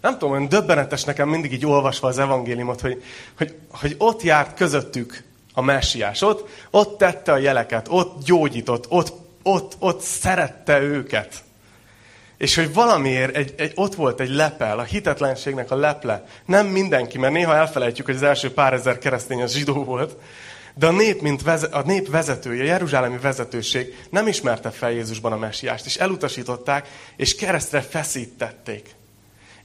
Nem 0.06 0.14
tudom, 0.14 0.32
olyan 0.32 0.50
döbbenetes 0.50 1.04
nekem 1.04 1.30
mindig 1.30 1.54
így 1.54 1.66
olvasva 1.66 2.08
az 2.08 2.20
evangéliumot, 2.20 2.82
hogy, 2.82 3.04
hogy, 3.38 3.56
hogy 3.70 3.96
ott 3.98 4.22
járt 4.22 4.56
közöttük 4.56 5.24
a 5.54 5.62
messiás. 5.62 6.22
Ott, 6.22 6.50
ott 6.72 6.98
tette 6.98 7.32
a 7.32 7.38
jeleket, 7.38 7.88
ott 7.90 8.24
gyógyított, 8.26 8.86
ott, 8.90 9.14
ott, 9.44 9.76
ott 9.80 10.02
szerette 10.02 10.80
őket. 10.80 11.44
És 12.38 12.56
hogy 12.56 12.74
valamiért 12.74 13.36
egy, 13.36 13.54
egy, 13.58 13.72
ott 13.76 13.96
volt 13.96 14.20
egy 14.20 14.30
lepel, 14.30 14.80
a 14.80 14.84
hitetlenségnek 14.84 15.72
a 15.72 15.76
leple. 15.76 16.28
Nem 16.46 16.68
mindenki, 16.68 17.18
mert 17.18 17.34
néha 17.34 17.56
elfelejtjük, 17.56 18.06
hogy 18.06 18.16
az 18.16 18.24
első 18.24 18.54
pár 18.54 18.74
ezer 18.74 18.98
keresztény 18.98 19.42
az 19.42 19.54
zsidó 19.54 19.84
volt. 19.84 20.16
De 20.74 20.88
a 20.88 20.92
nép, 20.92 21.22
mint 21.22 21.42
veze, 21.42 21.68
a 21.68 21.82
nép 21.82 22.10
vezetője, 22.10 22.64
a 22.64 22.66
jeruzsálemi 22.66 23.18
vezetőség 23.18 24.06
nem 24.10 24.28
ismerte 24.28 24.70
fel 24.70 24.92
Jézusban 24.92 25.32
a 25.32 25.38
messiást, 25.38 25.86
és 25.86 25.96
elutasították, 25.96 26.88
és 27.16 27.36
keresztre 27.36 27.82
feszítették. 27.82 28.96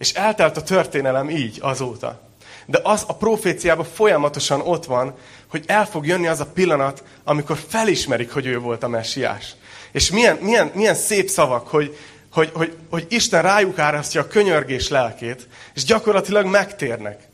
És 0.00 0.12
eltelt 0.12 0.56
a 0.56 0.62
történelem 0.62 1.30
így 1.30 1.58
azóta. 1.62 2.20
De 2.66 2.80
az 2.82 3.04
a 3.06 3.14
proféciában 3.14 3.84
folyamatosan 3.84 4.60
ott 4.60 4.84
van, 4.84 5.14
hogy 5.50 5.64
el 5.66 5.86
fog 5.86 6.06
jönni 6.06 6.26
az 6.26 6.40
a 6.40 6.46
pillanat, 6.46 7.02
amikor 7.24 7.58
felismerik, 7.68 8.32
hogy 8.32 8.46
ő 8.46 8.58
volt 8.58 8.82
a 8.82 8.88
messiás. 8.88 9.54
És 9.92 10.10
milyen, 10.10 10.36
milyen, 10.36 10.70
milyen 10.74 10.94
szép 10.94 11.28
szavak, 11.28 11.68
hogy, 11.68 11.96
hogy, 12.32 12.50
hogy, 12.54 12.76
hogy 12.90 13.06
Isten 13.08 13.42
rájuk 13.42 13.78
árasztja 13.78 14.20
a 14.20 14.26
könyörgés 14.26 14.88
lelkét, 14.88 15.48
és 15.74 15.84
gyakorlatilag 15.84 16.46
megtérnek. 16.46 17.28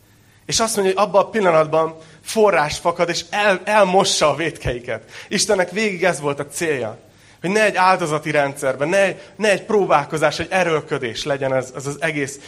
És 0.46 0.60
azt 0.60 0.76
mondja, 0.76 0.94
hogy 0.94 1.06
abban 1.06 1.22
a 1.22 1.28
pillanatban 1.28 1.96
forrás 2.22 2.78
fakad, 2.78 3.08
és 3.08 3.24
el, 3.30 3.60
elmossa 3.64 4.30
a 4.30 4.34
vétkeiket. 4.34 5.02
Istennek 5.28 5.70
végig 5.70 6.04
ez 6.04 6.20
volt 6.20 6.40
a 6.40 6.46
célja. 6.46 6.98
Hogy 7.46 7.54
ne 7.54 7.64
egy 7.64 7.76
áldozati 7.76 8.30
rendszerben, 8.30 8.88
ne 8.88 9.02
egy, 9.02 9.20
ne 9.36 9.50
egy 9.50 9.62
próbálkozás, 9.62 10.38
egy 10.38 10.46
erőlködés 10.50 11.24
legyen 11.24 11.54
ez, 11.54 11.72
ez 11.76 11.86
az 11.86 11.96
egész 12.00 12.40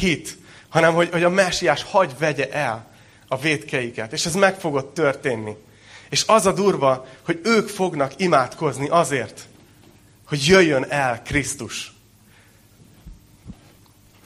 hit, 0.00 0.36
hanem 0.68 0.94
hogy, 0.94 1.08
hogy 1.12 1.22
a 1.22 1.28
messiás 1.28 1.82
hagy 1.82 2.14
vegye 2.18 2.50
el 2.50 2.86
a 3.28 3.38
vétkeiket. 3.38 4.12
És 4.12 4.26
ez 4.26 4.34
meg 4.34 4.60
fogott 4.60 4.94
történni. 4.94 5.56
És 6.10 6.24
az 6.26 6.46
a 6.46 6.52
durva, 6.52 7.06
hogy 7.24 7.40
ők 7.44 7.68
fognak 7.68 8.12
imádkozni 8.16 8.88
azért, 8.88 9.40
hogy 10.26 10.46
jöjjön 10.46 10.86
el 10.88 11.22
Krisztus. 11.22 11.92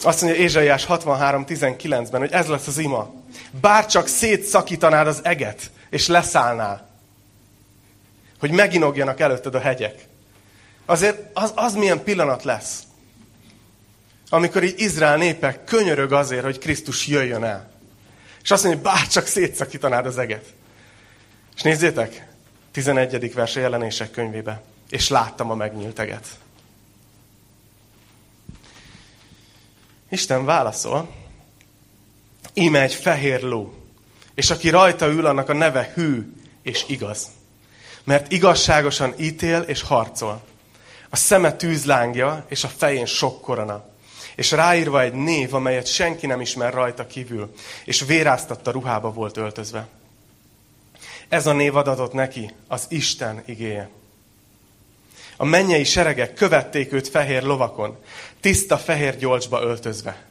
Azt 0.02 0.22
mondja 0.22 0.40
Ézsaiás 0.40 0.86
63.19-ben, 0.88 2.20
hogy 2.20 2.32
ez 2.32 2.46
lesz 2.46 2.66
az 2.66 2.78
ima. 2.78 3.14
Bár 3.60 3.86
csak 3.86 4.06
szétszakítanád 4.06 5.06
az 5.06 5.20
eget, 5.24 5.70
és 5.90 6.06
leszállnál, 6.06 6.90
hogy 8.38 8.50
meginogjanak 8.50 9.20
előtted 9.20 9.54
a 9.54 9.60
hegyek. 9.60 10.10
Azért 10.92 11.18
az, 11.32 11.52
az 11.54 11.74
milyen 11.74 12.02
pillanat 12.02 12.44
lesz, 12.44 12.82
amikor 14.28 14.62
így 14.62 14.80
Izrael 14.80 15.16
népe 15.16 15.64
könyörög 15.64 16.12
azért, 16.12 16.44
hogy 16.44 16.58
Krisztus 16.58 17.06
jöjjön 17.06 17.44
el. 17.44 17.70
És 18.42 18.50
azt 18.50 18.64
mondja, 18.64 18.82
hogy 18.82 18.92
bár 18.92 19.06
csak 19.06 19.26
szétszakítanád 19.26 20.06
az 20.06 20.18
eget. 20.18 20.54
És 21.56 21.62
nézzétek, 21.62 22.26
11. 22.72 23.34
verse 23.34 23.60
jelenések 23.60 24.10
könyvébe. 24.10 24.62
És 24.90 25.08
láttam 25.08 25.50
a 25.50 25.54
megnyílt 25.54 25.98
eget. 25.98 26.26
Isten 30.08 30.44
válaszol, 30.44 31.14
íme 32.54 32.80
egy 32.80 32.94
fehér 32.94 33.42
ló, 33.42 33.74
és 34.34 34.50
aki 34.50 34.68
rajta 34.68 35.06
ül, 35.06 35.26
annak 35.26 35.48
a 35.48 35.54
neve 35.54 35.92
hű 35.94 36.32
és 36.62 36.84
igaz. 36.88 37.26
Mert 38.04 38.32
igazságosan 38.32 39.14
ítél 39.18 39.60
és 39.60 39.82
harcol. 39.82 40.50
A 41.12 41.16
szeme 41.16 41.52
tűzlángja, 41.52 42.44
és 42.48 42.64
a 42.64 42.68
fején 42.68 43.06
sok 43.06 43.40
korona. 43.40 43.84
És 44.34 44.50
ráírva 44.50 45.00
egy 45.00 45.12
név, 45.12 45.54
amelyet 45.54 45.86
senki 45.86 46.26
nem 46.26 46.40
ismer 46.40 46.72
rajta 46.72 47.06
kívül, 47.06 47.54
és 47.84 48.04
véráztatta 48.04 48.70
ruhába 48.70 49.12
volt 49.12 49.36
öltözve. 49.36 49.88
Ez 51.28 51.46
a 51.46 51.52
név 51.52 51.76
adatott 51.76 52.12
neki, 52.12 52.50
az 52.68 52.86
Isten 52.88 53.42
igéje. 53.46 53.88
A 55.36 55.44
mennyei 55.44 55.84
seregek 55.84 56.34
követték 56.34 56.92
őt 56.92 57.08
fehér 57.08 57.42
lovakon, 57.42 57.98
tiszta 58.40 58.78
fehér 58.78 59.16
gyolcsba 59.16 59.62
öltözve. 59.62 60.24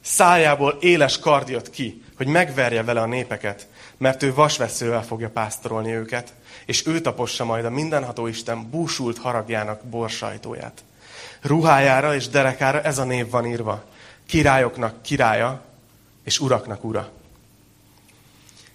Szájából 0.00 0.76
éles 0.80 1.18
kard 1.18 1.48
jött 1.48 1.70
ki, 1.70 2.04
hogy 2.16 2.26
megverje 2.26 2.82
vele 2.82 3.00
a 3.00 3.06
népeket, 3.06 3.68
mert 3.96 4.22
ő 4.22 4.34
vasveszővel 4.34 5.04
fogja 5.04 5.30
pásztorolni 5.30 5.92
őket, 5.92 6.32
és 6.70 6.86
ő 6.86 7.00
tapossa 7.00 7.44
majd 7.44 7.64
a 7.64 7.70
mindenható 7.70 8.26
Isten 8.26 8.70
búsult 8.70 9.18
haragjának 9.18 9.84
borsajtóját. 9.84 10.84
Ruhájára 11.40 12.14
és 12.14 12.28
derekára 12.28 12.82
ez 12.82 12.98
a 12.98 13.04
név 13.04 13.30
van 13.30 13.46
írva. 13.46 13.84
Királyoknak 14.26 15.02
királya, 15.02 15.62
és 16.24 16.40
uraknak 16.40 16.84
ura. 16.84 17.10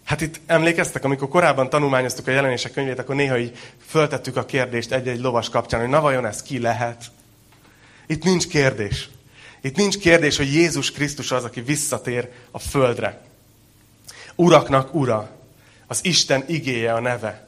Hát 0.04 0.22
itt 0.22 0.40
emlékeztek, 0.46 1.04
amikor 1.04 1.28
korábban 1.28 1.70
tanulmányoztuk 1.70 2.28
a 2.28 2.32
jelenések 2.32 2.72
könyvét, 2.72 3.00
akkor 3.00 3.16
néha 3.16 3.38
így 3.38 3.58
föltettük 3.86 4.38
a 4.38 4.46
kérdést 4.46 4.92
egy-egy 4.92 5.20
lovas 5.20 5.50
kapcsán, 5.50 5.80
hogy 5.80 5.90
na 5.90 6.02
vajon 6.02 6.26
ez 6.26 6.42
ki 6.42 6.60
lehet? 6.60 7.04
Itt 8.08 8.24
nincs 8.24 8.48
kérdés. 8.48 9.10
Itt 9.62 9.76
nincs 9.76 9.98
kérdés, 9.98 10.38
hogy 10.38 10.54
Jézus 10.54 10.92
Krisztus 10.92 11.32
az, 11.32 11.44
aki 11.44 11.62
visszatér 11.62 12.32
a 12.52 12.60
földre. 12.60 13.22
Uraknak 14.36 14.94
ura. 14.94 15.30
Az 15.88 16.00
Isten 16.06 16.44
igéje 16.48 16.94
a 16.94 17.00
neve. 17.00 17.46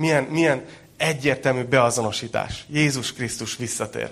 Milyen, 0.00 0.24
milyen 0.24 0.64
egyértelmű 0.96 1.62
beazonosítás. 1.62 2.64
Jézus 2.68 3.12
Krisztus 3.12 3.56
visszatér. 3.56 4.10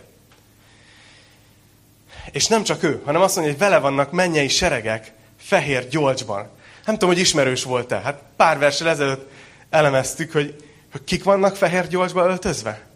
És 2.31 2.47
nem 2.47 2.63
csak 2.63 2.83
ő, 2.83 3.03
hanem 3.05 3.23
azt 3.23 3.35
mondja, 3.35 3.53
hogy 3.53 3.63
vele 3.63 3.79
vannak 3.79 4.13
mennyei 4.13 4.49
seregek 4.49 5.13
fehér 5.39 5.89
gyolcsban. 5.89 6.49
Nem 6.85 6.95
tudom, 6.95 7.09
hogy 7.15 7.19
ismerős 7.19 7.65
volt-e. 7.65 8.01
Hát 8.01 8.23
pár 8.37 8.59
versel 8.59 8.89
ezelőtt 8.89 9.31
elemeztük, 9.71 10.33
hogy, 10.33 10.65
hogy 10.93 11.05
kik 11.05 11.25
vannak 11.25 11.57
fehér 11.57 11.89
gyolcsba 11.89 12.27
öltözve. 12.27 12.87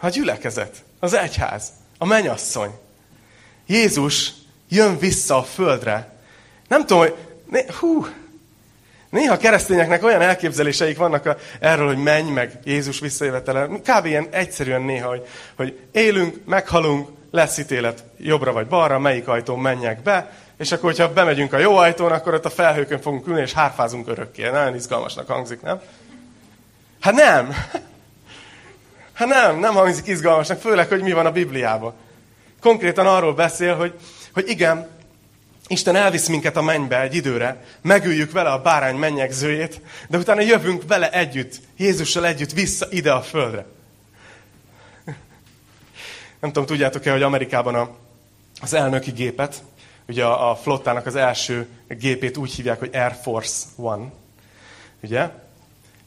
A 0.00 0.08
gyülekezet, 0.08 0.84
az 0.98 1.12
egyház, 1.12 1.72
a 1.98 2.04
menyasszony. 2.04 2.70
Jézus 3.66 4.32
jön 4.68 4.98
vissza 4.98 5.36
a 5.36 5.42
földre. 5.42 6.16
Nem 6.68 6.86
tudom, 6.86 6.98
hogy... 6.98 7.14
Hú, 7.80 8.06
néha 9.16 9.36
keresztényeknek 9.36 10.04
olyan 10.04 10.20
elképzeléseik 10.20 10.96
vannak 10.96 11.26
a, 11.26 11.36
erről, 11.60 11.86
hogy 11.86 12.02
menj 12.02 12.30
meg 12.30 12.58
Jézus 12.64 13.00
visszajövetele. 13.00 13.66
Kb. 13.66 14.06
ilyen 14.06 14.26
egyszerűen 14.30 14.82
néha, 14.82 15.08
hogy, 15.08 15.26
hogy 15.56 15.78
élünk, 15.92 16.36
meghalunk, 16.44 17.08
lesz 17.30 17.58
ítélet 17.58 18.04
jobbra 18.18 18.52
vagy 18.52 18.66
balra, 18.66 18.98
melyik 18.98 19.28
ajtón 19.28 19.58
menjek 19.58 20.02
be, 20.02 20.32
és 20.58 20.72
akkor, 20.72 20.90
hogyha 20.90 21.12
bemegyünk 21.12 21.52
a 21.52 21.58
jó 21.58 21.76
ajtón, 21.76 22.12
akkor 22.12 22.34
ott 22.34 22.44
a 22.44 22.50
felhőkön 22.50 23.00
fogunk 23.00 23.26
ülni, 23.26 23.40
és 23.40 23.52
hárfázunk 23.52 24.08
örökké. 24.08 24.50
Nagyon 24.50 24.74
izgalmasnak 24.74 25.28
hangzik, 25.28 25.62
nem? 25.62 25.80
Hát 27.00 27.14
nem! 27.14 27.48
Hát 29.12 29.28
nem, 29.28 29.58
nem 29.58 29.74
hangzik 29.74 30.06
izgalmasnak, 30.06 30.60
főleg, 30.60 30.88
hogy 30.88 31.02
mi 31.02 31.12
van 31.12 31.26
a 31.26 31.30
Bibliában. 31.30 31.94
Konkrétan 32.60 33.06
arról 33.06 33.34
beszél, 33.34 33.76
hogy, 33.76 33.92
hogy 34.32 34.48
igen, 34.48 34.88
Isten 35.68 35.96
elvisz 35.96 36.28
minket 36.28 36.56
a 36.56 36.62
mennybe 36.62 37.00
egy 37.00 37.14
időre, 37.14 37.64
megüljük 37.82 38.32
vele 38.32 38.50
a 38.50 38.62
bárány 38.62 38.96
mennyegzőjét, 38.96 39.80
de 40.08 40.18
utána 40.18 40.40
jövünk 40.40 40.82
vele 40.86 41.10
együtt, 41.10 41.60
Jézussal 41.76 42.26
együtt 42.26 42.52
vissza 42.52 42.86
ide 42.90 43.12
a 43.12 43.22
földre. 43.22 43.66
Nem 46.40 46.52
tudom, 46.52 46.66
tudjátok-e, 46.66 47.12
hogy 47.12 47.22
Amerikában 47.22 47.74
a, 47.74 47.90
az 48.60 48.74
elnöki 48.74 49.10
gépet, 49.10 49.62
ugye 50.08 50.24
a, 50.24 50.50
a 50.50 50.56
flottának 50.56 51.06
az 51.06 51.16
első 51.16 51.68
gépét 51.88 52.36
úgy 52.36 52.52
hívják, 52.52 52.78
hogy 52.78 52.90
Air 52.92 53.16
Force 53.22 53.64
One. 53.76 54.12
Ugye? 55.02 55.28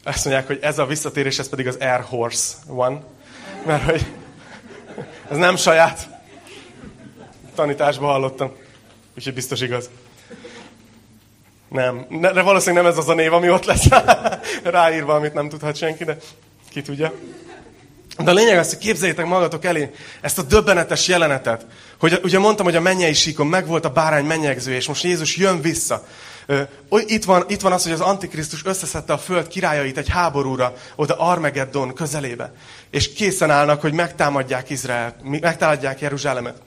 Azt 0.04 0.26
mondják, 0.26 0.48
hogy 0.48 0.60
ez 0.62 0.80
a 0.80 0.86
visszatérés, 0.86 1.40
ez 1.40 1.50
pedig 1.50 1.68
az 1.68 1.78
Air 1.80 2.02
Horse 2.02 2.56
One. 2.68 3.04
Mert 3.66 3.84
hogy 3.84 4.06
ez 5.30 5.38
nem 5.38 5.56
saját 5.56 6.10
tanításban 7.56 8.10
hallottam. 8.10 8.52
Úgyhogy 9.20 9.34
biztos 9.34 9.62
igaz. 9.62 9.90
Nem. 11.70 12.06
De 12.22 12.42
valószínűleg 12.42 12.84
nem 12.84 12.92
ez 12.92 12.98
az 12.98 13.10
a 13.10 13.14
név, 13.14 13.34
ami 13.34 13.50
ott 13.50 13.66
lesz 13.66 13.88
ráírva, 14.64 15.14
amit 15.14 15.34
nem 15.34 15.50
tudhat 15.50 15.76
senki, 15.76 16.04
de 16.04 16.18
ki 16.70 16.82
tudja. 16.82 17.14
De 18.18 18.32
a 18.32 18.34
lényeg 18.34 18.58
az, 18.58 18.70
hogy 18.70 18.78
képzeljétek 18.78 19.26
magatok 19.26 19.66
elé 19.66 19.92
ezt 20.22 20.38
a 20.38 20.42
döbbenetes 20.42 21.08
jelenetet, 21.08 21.66
hogy 22.00 22.20
ugye 22.24 22.40
mondtam, 22.40 22.66
hogy 22.66 22.76
a 22.76 22.82
mennyei 22.82 23.14
síkon 23.14 23.48
megvolt 23.48 23.86
a 23.86 23.90
bárány 23.90 24.26
mennyegző, 24.26 24.74
és 24.74 24.88
most 24.88 25.04
Jézus 25.04 25.38
jön 25.38 25.62
vissza. 25.62 26.06
Itt 26.90 27.24
van, 27.24 27.44
itt 27.48 27.62
van 27.62 27.72
az, 27.72 27.84
hogy 27.84 27.92
az 27.92 28.02
Antikrisztus 28.02 28.66
összeszedte 28.66 29.14
a 29.14 29.18
föld 29.18 29.48
királyait 29.48 29.98
egy 29.98 30.10
háborúra, 30.10 30.74
oda 30.96 31.16
Armageddon 31.16 31.94
közelébe. 31.94 32.54
És 32.90 33.14
készen 33.14 33.50
állnak, 33.50 33.82
hogy 33.82 33.94
megtámadják 33.94 34.70
Izrael, 34.70 35.16
megtámadják 35.24 36.02
Jeruzsálemet. 36.02 36.62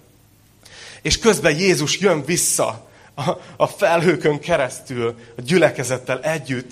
És 1.03 1.19
közben 1.19 1.59
Jézus 1.59 1.99
jön 1.99 2.25
vissza 2.25 2.88
a, 3.15 3.31
a 3.57 3.67
felhőkön 3.67 4.38
keresztül, 4.38 5.19
a 5.37 5.41
gyülekezettel 5.41 6.21
együtt, 6.21 6.71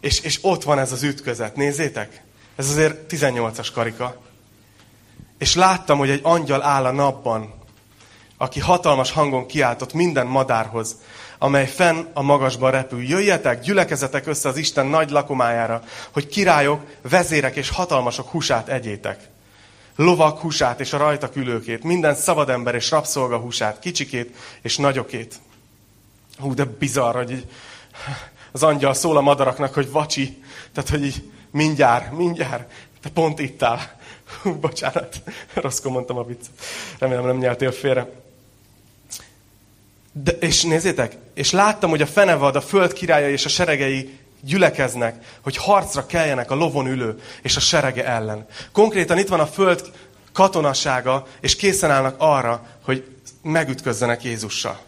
és, 0.00 0.20
és 0.20 0.38
ott 0.42 0.62
van 0.62 0.78
ez 0.78 0.92
az 0.92 1.02
ütközet. 1.02 1.56
Nézzétek! 1.56 2.22
Ez 2.56 2.68
azért 2.68 3.12
18-as 3.12 3.68
karika. 3.74 4.16
És 5.38 5.54
láttam, 5.54 5.98
hogy 5.98 6.10
egy 6.10 6.20
angyal 6.22 6.62
áll 6.62 6.84
a 6.84 6.90
napban, 6.90 7.54
aki 8.36 8.60
hatalmas 8.60 9.12
hangon 9.12 9.46
kiáltott 9.46 9.92
minden 9.92 10.26
madárhoz, 10.26 10.96
amely 11.38 11.66
fenn 11.66 12.06
a 12.12 12.22
magasban 12.22 12.70
repül. 12.70 13.02
Jöjjetek, 13.02 13.60
gyülekezetek 13.60 14.26
össze 14.26 14.48
az 14.48 14.56
Isten 14.56 14.86
nagy 14.86 15.10
lakomájára, 15.10 15.82
hogy 16.10 16.26
királyok, 16.26 16.84
vezérek 17.02 17.56
és 17.56 17.68
hatalmasok 17.68 18.28
húsát 18.28 18.68
egyétek. 18.68 19.28
Lovak 19.96 20.38
húsát 20.38 20.80
és 20.80 20.92
a 20.92 20.96
rajta 20.96 21.30
külőkét, 21.30 21.82
minden 21.82 22.14
szabadember 22.14 22.74
és 22.74 22.90
rabszolga 22.90 23.38
húsát, 23.38 23.78
kicsikét 23.78 24.36
és 24.62 24.76
nagyokét. 24.76 25.34
Hú, 26.38 26.54
de 26.54 26.64
bizarr, 26.64 27.16
hogy 27.16 27.30
így 27.30 27.46
az 28.52 28.62
angyal 28.62 28.94
szól 28.94 29.16
a 29.16 29.20
madaraknak, 29.20 29.74
hogy 29.74 29.90
vacsi, 29.90 30.42
tehát 30.72 30.90
hogy 30.90 31.04
így 31.04 31.30
mindjárt, 31.50 32.12
mindjárt, 32.12 32.72
te 33.02 33.08
pont 33.08 33.38
itt 33.38 33.62
áll. 33.62 33.78
Hú, 34.42 34.54
bocsánat, 34.54 35.22
rosszkor 35.54 35.92
mondtam 35.92 36.16
a 36.16 36.24
viccet. 36.24 36.50
Remélem 36.98 37.26
nem 37.26 37.36
nyeltél 37.36 37.72
félre. 37.72 38.10
De, 40.12 40.30
és 40.30 40.62
nézzétek, 40.62 41.16
és 41.34 41.50
láttam, 41.50 41.90
hogy 41.90 42.02
a 42.02 42.06
fenevad, 42.06 42.56
a 42.56 42.60
föld 42.60 42.92
királya 42.92 43.30
és 43.30 43.44
a 43.44 43.48
seregei 43.48 44.18
gyülekeznek, 44.40 45.38
hogy 45.40 45.56
harcra 45.56 46.06
keljenek 46.06 46.50
a 46.50 46.54
lovon 46.54 46.86
ülő 46.86 47.20
és 47.42 47.56
a 47.56 47.60
serege 47.60 48.04
ellen. 48.04 48.46
Konkrétan 48.72 49.18
itt 49.18 49.28
van 49.28 49.40
a 49.40 49.46
föld 49.46 49.90
katonassága, 50.32 51.26
és 51.40 51.56
készen 51.56 51.90
állnak 51.90 52.14
arra, 52.18 52.66
hogy 52.84 53.16
megütközzenek 53.42 54.22
Jézussal. 54.24 54.80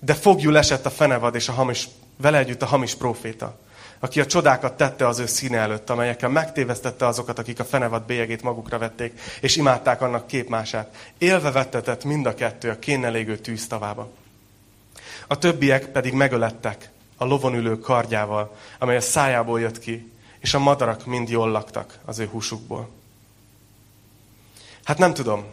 De 0.00 0.14
fogjul 0.14 0.58
esett 0.58 0.86
a 0.86 0.90
fenevad 0.90 1.34
és 1.34 1.48
a 1.48 1.52
hamis, 1.52 1.88
vele 2.16 2.38
együtt 2.38 2.62
a 2.62 2.66
hamis 2.66 2.94
próféta 2.94 3.58
aki 4.00 4.20
a 4.20 4.26
csodákat 4.26 4.76
tette 4.76 5.06
az 5.06 5.18
ő 5.18 5.26
színe 5.26 5.58
előtt, 5.58 5.90
amelyekkel 5.90 6.28
megtévesztette 6.28 7.06
azokat, 7.06 7.38
akik 7.38 7.60
a 7.60 7.64
fenevad 7.64 8.02
bélyegét 8.02 8.42
magukra 8.42 8.78
vették, 8.78 9.20
és 9.40 9.56
imádták 9.56 10.00
annak 10.00 10.26
képmását. 10.26 11.10
Élve 11.18 11.50
vettetett 11.50 12.04
mind 12.04 12.26
a 12.26 12.34
kettő 12.34 12.70
a 12.70 12.78
kénnelégő 12.78 13.36
tűztavába. 13.36 14.10
A 15.26 15.38
többiek 15.38 15.86
pedig 15.86 16.12
megölettek 16.12 16.90
a 17.16 17.24
lovon 17.24 17.54
ülő 17.54 17.78
kardjával, 17.78 18.56
amely 18.78 18.96
a 18.96 19.00
szájából 19.00 19.60
jött 19.60 19.78
ki, 19.78 20.12
és 20.38 20.54
a 20.54 20.58
madarak 20.58 21.06
mind 21.06 21.28
jól 21.28 21.50
laktak 21.50 21.98
az 22.04 22.18
ő 22.18 22.26
húsukból. 22.26 22.88
Hát 24.84 24.98
nem 24.98 25.14
tudom. 25.14 25.44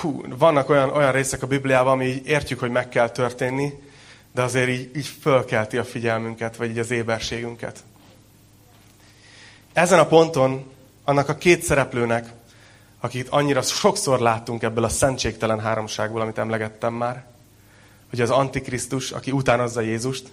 Hú, 0.00 0.22
vannak 0.38 0.68
olyan, 0.68 0.90
olyan 0.90 1.12
részek 1.12 1.42
a 1.42 1.46
Bibliában, 1.46 1.92
ami 1.92 2.22
értjük, 2.24 2.58
hogy 2.58 2.70
meg 2.70 2.88
kell 2.88 3.10
történni, 3.10 3.72
de 4.32 4.42
azért 4.42 4.68
így, 4.68 4.96
így 4.96 5.06
fölkelti 5.06 5.76
a 5.76 5.84
figyelmünket, 5.84 6.56
vagy 6.56 6.70
így 6.70 6.78
az 6.78 6.90
éberségünket. 6.90 7.84
Ezen 9.72 9.98
a 9.98 10.06
ponton 10.06 10.70
annak 11.04 11.28
a 11.28 11.36
két 11.36 11.62
szereplőnek, 11.62 12.32
akit 13.00 13.28
annyira 13.28 13.62
sokszor 13.62 14.20
láttunk 14.20 14.62
ebből 14.62 14.84
a 14.84 14.88
szentségtelen 14.88 15.60
háromságból, 15.60 16.20
amit 16.20 16.38
emlegettem 16.38 16.94
már, 16.94 17.24
hogy 18.10 18.20
az 18.20 18.30
Antikrisztus, 18.30 19.10
aki 19.10 19.30
utánozza 19.30 19.80
Jézust, 19.80 20.28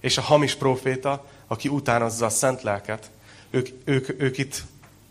és 0.00 0.18
a 0.18 0.22
hamis 0.22 0.54
proféta, 0.54 1.26
aki 1.46 1.68
utánozza 1.68 2.26
a 2.26 2.30
szent 2.30 2.62
lelket, 2.62 3.10
ők, 3.50 3.68
ők, 3.84 4.20
ők 4.20 4.38
itt 4.38 4.62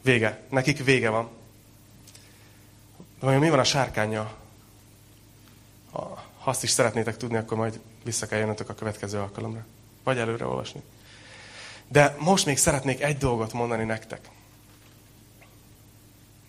vége. 0.02 0.42
Nekik 0.50 0.84
vége 0.84 1.10
van. 1.10 1.30
Vajon 3.20 3.40
mi 3.40 3.50
van 3.50 3.60
a 3.60 3.64
sárkánya? 3.64 4.34
Ha 5.92 6.24
azt 6.44 6.64
is 6.64 6.70
szeretnétek 6.70 7.18
tudni, 7.18 7.38
akkor 7.38 7.58
majd 7.58 7.80
vissza 8.04 8.28
kell 8.28 8.40
jönnötök 8.40 8.70
a 8.70 8.74
következő 8.74 9.18
alkalomra. 9.18 9.66
Vagy 10.04 10.18
előre 10.18 10.46
olvasni. 10.46 10.82
De 11.88 12.16
most 12.20 12.46
még 12.46 12.58
szeretnék 12.58 13.02
egy 13.02 13.18
dolgot 13.18 13.54
mondani 13.54 13.84
nektek. 13.84 14.30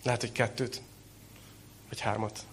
Lehet, 0.03 0.21
hogy 0.21 0.31
kettőt, 0.31 0.81
vagy 1.89 1.99
hármat. 1.99 2.45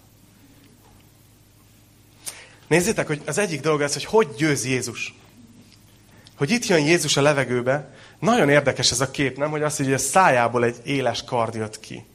Nézzétek, 2.71 3.07
hogy 3.07 3.21
az 3.25 3.37
egyik 3.37 3.61
dolog 3.61 3.81
ez, 3.81 3.93
hogy 3.93 4.05
hogy 4.05 4.27
győz 4.37 4.65
Jézus. 4.65 5.13
Hogy 6.37 6.49
itt 6.49 6.65
jön 6.65 6.85
Jézus 6.85 7.17
a 7.17 7.21
levegőbe, 7.21 7.93
nagyon 8.19 8.49
érdekes 8.49 8.91
ez 8.91 9.01
a 9.01 9.11
kép, 9.11 9.37
nem? 9.37 9.49
Hogy 9.49 9.61
azt, 9.61 9.77
hogy 9.77 9.93
a 9.93 9.97
szájából 9.97 10.63
egy 10.63 10.75
éles 10.83 11.23
kard 11.23 11.55
jött 11.55 11.79
ki. 11.79 12.05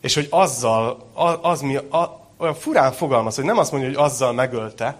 És 0.00 0.14
hogy 0.14 0.26
azzal, 0.30 1.10
az, 1.14 1.38
az 1.42 1.60
mi, 1.60 1.76
a, 1.76 2.28
olyan 2.36 2.54
furán 2.54 2.92
fogalmaz, 2.92 3.34
hogy 3.34 3.44
nem 3.44 3.58
azt 3.58 3.72
mondja, 3.72 3.88
hogy 3.88 3.98
azzal 3.98 4.32
megölte, 4.32 4.96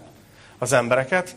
az 0.59 0.73
embereket, 0.73 1.37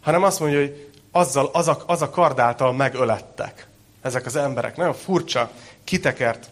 hanem 0.00 0.22
azt 0.22 0.40
mondja, 0.40 0.58
hogy 0.58 0.90
azzal, 1.10 1.50
az, 1.52 1.68
a, 1.68 1.82
az 1.86 2.02
a 2.02 2.10
kard 2.10 2.38
által 2.38 2.72
megölettek 2.72 3.66
ezek 4.02 4.26
az 4.26 4.36
emberek. 4.36 4.76
Nagyon 4.76 4.94
furcsa, 4.94 5.50
kitekert. 5.84 6.50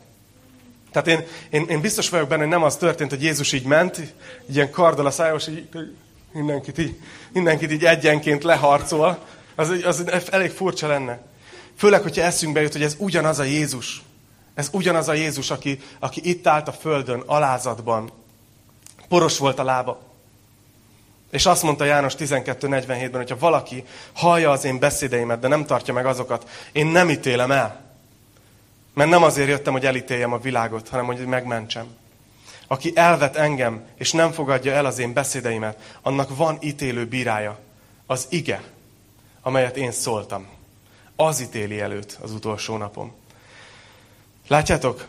Tehát 0.93 1.09
én, 1.09 1.27
én, 1.51 1.69
én 1.69 1.81
biztos 1.81 2.09
vagyok 2.09 2.29
benne, 2.29 2.43
hogy 2.43 2.51
nem 2.51 2.63
az 2.63 2.77
történt, 2.77 3.11
hogy 3.11 3.23
Jézus 3.23 3.53
így 3.53 3.65
ment, 3.65 3.99
így 3.99 4.57
ilyen 4.57 4.71
karddal 4.71 5.07
a 5.07 5.11
szájos, 5.11 5.49
így, 5.49 5.69
mindenkit 6.33 6.79
így, 6.79 7.01
mindenkit 7.33 7.73
így 7.73 7.85
egyenként 7.85 8.43
leharcol. 8.43 9.19
Az, 9.55 9.73
az 9.85 10.05
elég 10.31 10.51
furcsa 10.51 10.87
lenne. 10.87 11.21
Főleg, 11.77 12.03
hogyha 12.03 12.23
eszünkbe 12.23 12.61
jut, 12.61 12.73
hogy 12.73 12.83
ez 12.83 12.97
ugyanaz 12.99 13.39
a 13.39 13.43
Jézus. 13.43 14.03
Ez 14.55 14.69
ugyanaz 14.73 15.09
a 15.09 15.13
Jézus, 15.13 15.51
aki, 15.51 15.81
aki 15.99 16.21
itt 16.29 16.47
állt 16.47 16.69
a 16.69 16.73
földön, 16.73 17.23
alázatban. 17.27 18.11
Poros 19.09 19.39
volt 19.39 19.59
a 19.59 19.65
lába. 19.65 20.01
És 21.31 21.47
azt 21.47 21.63
mondta 21.63 21.85
János 21.85 22.15
12.47-ben, 22.15 23.11
hogyha 23.21 23.39
valaki 23.39 23.85
hallja 24.13 24.51
az 24.51 24.65
én 24.65 24.79
beszédeimet, 24.79 25.41
de 25.41 25.49
nem 25.49 25.65
tartja 25.65 25.95
meg 25.95 26.07
azokat, 26.07 26.51
én 26.73 26.87
nem 26.87 27.11
ítélem 27.11 27.51
el. 27.51 27.81
Mert 28.95 29.11
nem 29.11 29.23
azért 29.23 29.49
jöttem, 29.49 29.73
hogy 29.73 29.87
elítéljem 29.87 30.33
a 30.33 30.39
világot, 30.39 30.89
hanem 30.89 31.07
hogy 31.07 31.27
megmentsem. 31.27 31.87
Aki 32.69 32.93
elvet 32.95 33.37
engem, 33.37 33.87
és 33.97 34.13
nem 34.13 34.33
fogadja 34.33 34.73
el 34.73 34.87
az 34.87 34.99
én 34.99 35.13
beszédeimet, 35.13 35.99
annak 36.03 36.37
van 36.37 36.59
ítélő 36.61 37.07
bírája. 37.07 37.59
Az 38.07 38.27
ige, 38.29 38.63
amelyet 39.43 39.77
én 39.77 39.93
szóltam. 39.93 40.47
Az 41.17 41.41
ítéli 41.41 41.81
előtt 41.81 42.19
az 42.23 42.33
utolsó 42.33 42.77
napom. 42.77 43.13
Látjátok? 44.49 45.09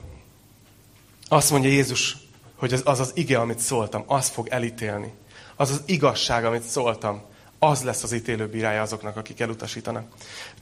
Azt 1.28 1.51
mondja 1.51 1.70
Jézus, 1.70 2.18
hogy 2.55 2.74
az 2.74 2.82
az, 2.86 2.99
az 2.99 3.12
ige, 3.14 3.39
amit 3.39 3.60
szóltam, 3.60 4.03
az 4.07 4.28
fog 4.28 4.47
elítélni 4.47 5.14
az 5.60 5.70
az 5.70 5.82
igazság, 5.86 6.45
amit 6.45 6.62
szóltam, 6.62 7.22
az 7.60 7.84
lesz 7.84 8.03
az 8.03 8.14
ítélőbírája 8.14 8.82
azoknak, 8.82 9.18
akik 9.18 9.39
elutasítanak. 9.39 10.12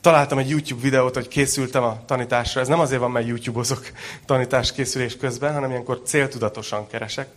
Találtam 0.01 0.37
egy 0.37 0.49
YouTube 0.49 0.81
videót, 0.81 1.13
hogy 1.13 1.27
készültem 1.27 1.83
a 1.83 2.05
tanításra. 2.05 2.61
Ez 2.61 2.67
nem 2.67 2.79
azért 2.79 2.99
van, 2.99 3.11
mert 3.11 3.27
YouTube-ozok 3.27 3.91
tanítás 4.25 4.71
készülés 4.71 5.17
közben, 5.17 5.53
hanem 5.53 5.69
ilyenkor 5.69 6.01
céltudatosan 6.05 6.87
keresek. 6.87 7.27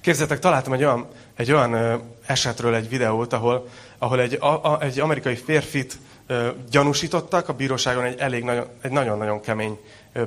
Képzeljétek, 0.00 0.38
találtam 0.38 0.72
egy 0.72 0.84
olyan, 0.84 1.06
egy 1.36 1.52
olyan 1.52 2.02
esetről 2.26 2.74
egy 2.74 2.88
videót, 2.88 3.32
ahol, 3.32 3.68
ahol 3.98 4.20
egy, 4.20 4.36
a, 4.40 4.72
a, 4.72 4.82
egy 4.82 5.00
amerikai 5.00 5.36
férfit 5.36 5.98
ö, 6.26 6.48
gyanúsítottak 6.70 7.48
a 7.48 7.52
bíróságon 7.52 8.04
egy 8.04 8.18
elég 8.18 8.44
nagyon, 8.44 8.66
egy 8.82 8.90
nagyon-nagyon 8.90 9.40
kemény 9.40 9.78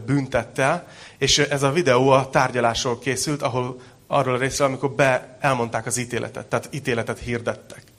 büntettel, 0.05 0.87
és 1.17 1.37
ez 1.37 1.63
a 1.63 1.71
videó 1.71 2.09
a 2.09 2.29
tárgyalásról 2.29 2.99
készült, 2.99 3.41
ahol 3.41 3.81
arról 4.07 4.35
a 4.35 4.37
részről, 4.37 4.67
amikor 4.67 4.91
be 4.91 5.37
elmondták 5.39 5.85
az 5.85 5.97
ítéletet, 5.97 6.45
tehát 6.45 6.69
ítéletet 6.71 7.19
hirdettek. 7.19 7.90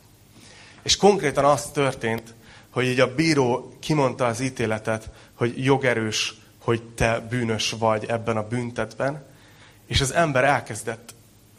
És 0.82 0.96
konkrétan 0.96 1.44
az 1.44 1.70
történt, 1.70 2.34
hogy 2.70 2.84
így 2.84 3.00
a 3.00 3.14
bíró 3.14 3.76
kimondta 3.80 4.26
az 4.26 4.40
ítéletet, 4.40 5.10
hogy 5.34 5.64
jogerős, 5.64 6.34
hogy 6.58 6.82
te 6.82 7.20
bűnös 7.20 7.70
vagy 7.70 8.04
ebben 8.04 8.36
a 8.36 8.48
büntetben, 8.48 9.24
és 9.86 10.00
az 10.00 10.12
ember 10.12 10.44
elkezdett 10.44 11.14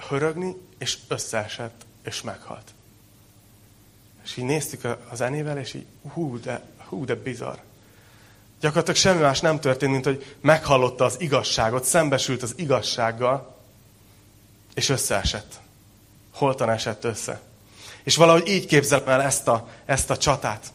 hörögni, 0.07 0.55
és 0.77 0.97
összeesett, 1.07 1.85
és 2.03 2.21
meghalt. 2.21 2.71
És 4.23 4.37
így 4.37 4.45
néztük 4.45 4.87
az 5.09 5.21
enével, 5.21 5.57
és 5.57 5.73
így 5.73 5.85
hú, 6.13 6.39
de, 6.39 6.61
hú, 6.77 7.05
de 7.05 7.15
bizarr. 7.15 7.57
Gyakorlatilag 8.59 8.99
semmi 8.99 9.21
más 9.21 9.39
nem 9.39 9.59
történt, 9.59 9.91
mint 9.91 10.05
hogy 10.05 10.35
meghallotta 10.41 11.05
az 11.05 11.15
igazságot, 11.19 11.83
szembesült 11.83 12.43
az 12.43 12.53
igazsággal, 12.57 13.57
és 14.73 14.89
összeesett. 14.89 15.59
Holtan 16.31 16.69
esett 16.69 17.03
össze. 17.03 17.41
És 18.03 18.15
valahogy 18.15 18.47
így 18.47 18.65
képzelem 18.65 19.07
el 19.07 19.21
ezt 19.21 19.47
a, 19.47 19.69
ezt 19.85 20.09
a 20.09 20.17
csatát. 20.17 20.65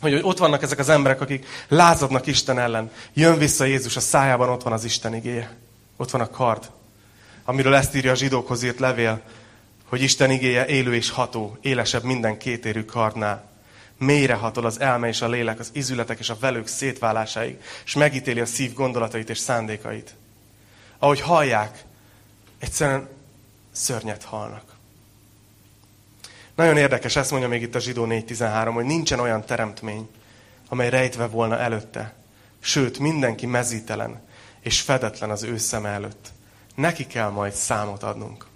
Hogy, 0.00 0.12
hogy 0.12 0.22
ott 0.24 0.38
vannak 0.38 0.62
ezek 0.62 0.78
az 0.78 0.88
emberek, 0.88 1.20
akik 1.20 1.46
lázadnak 1.68 2.26
Isten 2.26 2.58
ellen. 2.58 2.90
Jön 3.12 3.38
vissza 3.38 3.64
Jézus, 3.64 3.96
a 3.96 4.00
szájában 4.00 4.48
ott 4.48 4.62
van 4.62 4.72
az 4.72 4.84
Isten 4.84 5.14
igéje. 5.14 5.56
Ott 5.96 6.10
van 6.10 6.20
a 6.20 6.30
kard. 6.30 6.70
Amiről 7.44 7.74
ezt 7.74 7.94
írja 7.94 8.10
a 8.10 8.14
zsidókhoz 8.14 8.62
írt 8.62 8.78
levél, 8.78 9.22
hogy 9.88 10.02
Isten 10.02 10.30
igéje 10.30 10.66
élő 10.66 10.94
és 10.94 11.10
ható, 11.10 11.58
élesebb 11.60 12.02
minden 12.02 12.38
kétérű 12.38 12.84
kardnál. 12.84 13.50
Mélyre 13.98 14.34
hatol 14.34 14.64
az 14.64 14.80
elme 14.80 15.08
és 15.08 15.20
a 15.20 15.28
lélek, 15.28 15.58
az 15.58 15.70
izületek 15.72 16.18
és 16.18 16.30
a 16.30 16.36
velők 16.40 16.66
szétválásáig, 16.66 17.56
és 17.84 17.94
megítéli 17.94 18.40
a 18.40 18.46
szív 18.46 18.74
gondolatait 18.74 19.30
és 19.30 19.38
szándékait. 19.38 20.14
Ahogy 20.98 21.20
hallják, 21.20 21.84
egyszerűen 22.58 23.08
szörnyet 23.72 24.24
halnak. 24.24 24.72
Nagyon 26.54 26.76
érdekes, 26.76 27.16
ezt 27.16 27.30
mondja 27.30 27.48
még 27.48 27.62
itt 27.62 27.74
a 27.74 27.80
zsidó 27.80 28.06
4.13, 28.06 28.70
hogy 28.74 28.84
nincsen 28.84 29.20
olyan 29.20 29.44
teremtmény, 29.44 30.08
amely 30.68 30.90
rejtve 30.90 31.26
volna 31.26 31.58
előtte. 31.58 32.14
Sőt, 32.60 32.98
mindenki 32.98 33.46
mezítelen 33.46 34.20
és 34.62 34.80
fedetlen 34.80 35.30
az 35.30 35.42
ő 35.42 35.56
szeme 35.58 35.88
előtt. 35.88 36.32
Neki 36.74 37.06
kell 37.06 37.30
majd 37.30 37.52
számot 37.52 38.02
adnunk. 38.02 38.46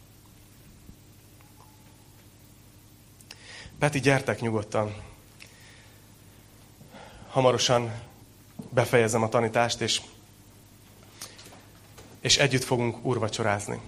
Peti, 3.78 4.00
gyertek 4.00 4.40
nyugodtan. 4.40 4.94
Hamarosan 7.28 7.92
befejezem 8.70 9.22
a 9.22 9.28
tanítást, 9.28 9.80
és, 9.80 10.00
és 12.20 12.38
együtt 12.38 12.64
fogunk 12.64 13.04
úrvacsorázni. 13.04 13.80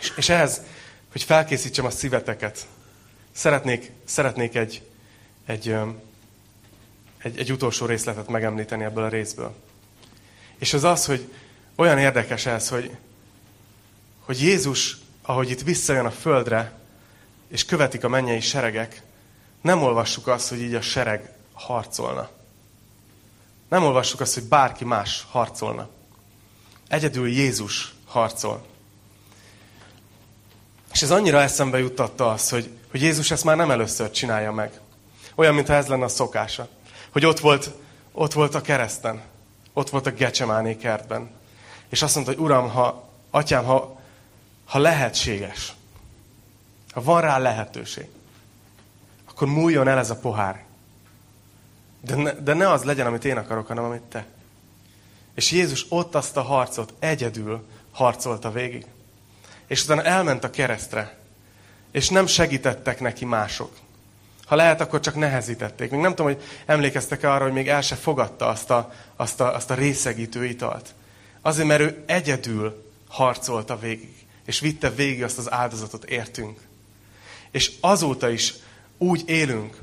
És, 0.00 0.12
és 0.16 0.28
ehhez 0.28 0.60
hogy 1.14 1.22
felkészítsem 1.22 1.84
a 1.84 1.90
szíveteket. 1.90 2.66
Szeretnék, 3.32 3.90
szeretnék 4.04 4.54
egy, 4.54 4.82
egy, 5.46 5.76
egy, 7.18 7.38
egy 7.38 7.52
utolsó 7.52 7.86
részletet 7.86 8.28
megemlíteni 8.28 8.84
ebből 8.84 9.04
a 9.04 9.08
részből. 9.08 9.54
És 10.58 10.72
az 10.72 10.84
az, 10.84 11.06
hogy 11.06 11.32
olyan 11.74 11.98
érdekes 11.98 12.46
ez, 12.46 12.68
hogy, 12.68 12.96
hogy 14.20 14.42
Jézus, 14.42 14.96
ahogy 15.22 15.50
itt 15.50 15.62
visszajön 15.62 16.04
a 16.04 16.10
földre, 16.10 16.78
és 17.48 17.64
követik 17.64 18.04
a 18.04 18.08
mennyei 18.08 18.40
seregek, 18.40 19.02
nem 19.60 19.82
olvassuk 19.82 20.26
azt, 20.26 20.48
hogy 20.48 20.60
így 20.60 20.74
a 20.74 20.80
sereg 20.80 21.32
harcolna. 21.52 22.30
Nem 23.68 23.84
olvassuk 23.84 24.20
azt, 24.20 24.34
hogy 24.34 24.44
bárki 24.44 24.84
más 24.84 25.26
harcolna. 25.30 25.88
Egyedül 26.88 27.28
Jézus 27.28 27.94
harcol. 28.04 28.72
És 30.94 31.02
ez 31.02 31.10
annyira 31.10 31.40
eszembe 31.40 31.78
juttatta 31.78 32.30
azt, 32.30 32.50
hogy, 32.50 32.70
hogy 32.90 33.02
Jézus 33.02 33.30
ezt 33.30 33.44
már 33.44 33.56
nem 33.56 33.70
először 33.70 34.10
csinálja 34.10 34.52
meg. 34.52 34.80
Olyan, 35.34 35.54
mintha 35.54 35.74
ez 35.74 35.86
lenne 35.86 36.04
a 36.04 36.08
szokása. 36.08 36.68
Hogy 37.10 37.26
ott 37.26 37.38
volt, 37.38 37.70
ott 38.12 38.32
volt 38.32 38.54
a 38.54 38.60
kereszten. 38.60 39.22
Ott 39.72 39.90
volt 39.90 40.06
a 40.06 40.10
Gecsemáné 40.10 40.76
kertben. 40.76 41.30
És 41.88 42.02
azt 42.02 42.14
mondta, 42.14 42.32
hogy 42.32 42.42
Uram, 42.42 42.68
ha, 42.68 43.08
Atyám, 43.30 43.64
ha, 43.64 44.00
ha 44.64 44.78
lehetséges, 44.78 45.74
ha 46.92 47.02
van 47.02 47.20
rá 47.20 47.38
lehetőség, 47.38 48.06
akkor 49.28 49.48
múljon 49.48 49.88
el 49.88 49.98
ez 49.98 50.10
a 50.10 50.16
pohár. 50.16 50.64
De 52.00 52.14
ne, 52.14 52.32
de 52.32 52.54
ne 52.54 52.70
az 52.70 52.84
legyen, 52.84 53.06
amit 53.06 53.24
én 53.24 53.36
akarok, 53.36 53.66
hanem 53.66 53.84
amit 53.84 54.02
te. 54.02 54.26
És 55.34 55.50
Jézus 55.50 55.86
ott 55.88 56.14
azt 56.14 56.36
a 56.36 56.42
harcot 56.42 56.94
egyedül 56.98 57.66
harcolta 57.92 58.50
végig 58.50 58.86
és 59.74 59.84
utána 59.84 60.02
elment 60.02 60.44
a 60.44 60.50
keresztre, 60.50 61.16
és 61.92 62.08
nem 62.08 62.26
segítettek 62.26 63.00
neki 63.00 63.24
mások. 63.24 63.76
Ha 64.46 64.54
lehet, 64.54 64.80
akkor 64.80 65.00
csak 65.00 65.14
nehezítették. 65.14 65.90
Még 65.90 66.00
nem 66.00 66.14
tudom, 66.14 66.32
hogy 66.32 66.42
emlékeztek-e 66.66 67.32
arra, 67.32 67.44
hogy 67.44 67.52
még 67.52 67.68
el 67.68 67.80
se 67.80 67.94
fogadta 67.94 68.46
azt 68.48 68.70
a, 68.70 68.92
azt 69.16 69.40
a, 69.40 69.54
azt 69.54 69.70
a 69.70 69.74
részegítő 69.74 70.44
italt. 70.44 70.94
Azért, 71.40 71.68
mert 71.68 71.80
ő 71.80 72.02
egyedül 72.06 72.92
harcolta 73.08 73.78
végig, 73.78 74.26
és 74.46 74.60
vitte 74.60 74.90
végig 74.90 75.22
azt 75.22 75.38
az 75.38 75.52
áldozatot 75.52 76.04
értünk. 76.04 76.60
És 77.50 77.72
azóta 77.80 78.30
is 78.30 78.54
úgy 78.98 79.22
élünk, 79.26 79.76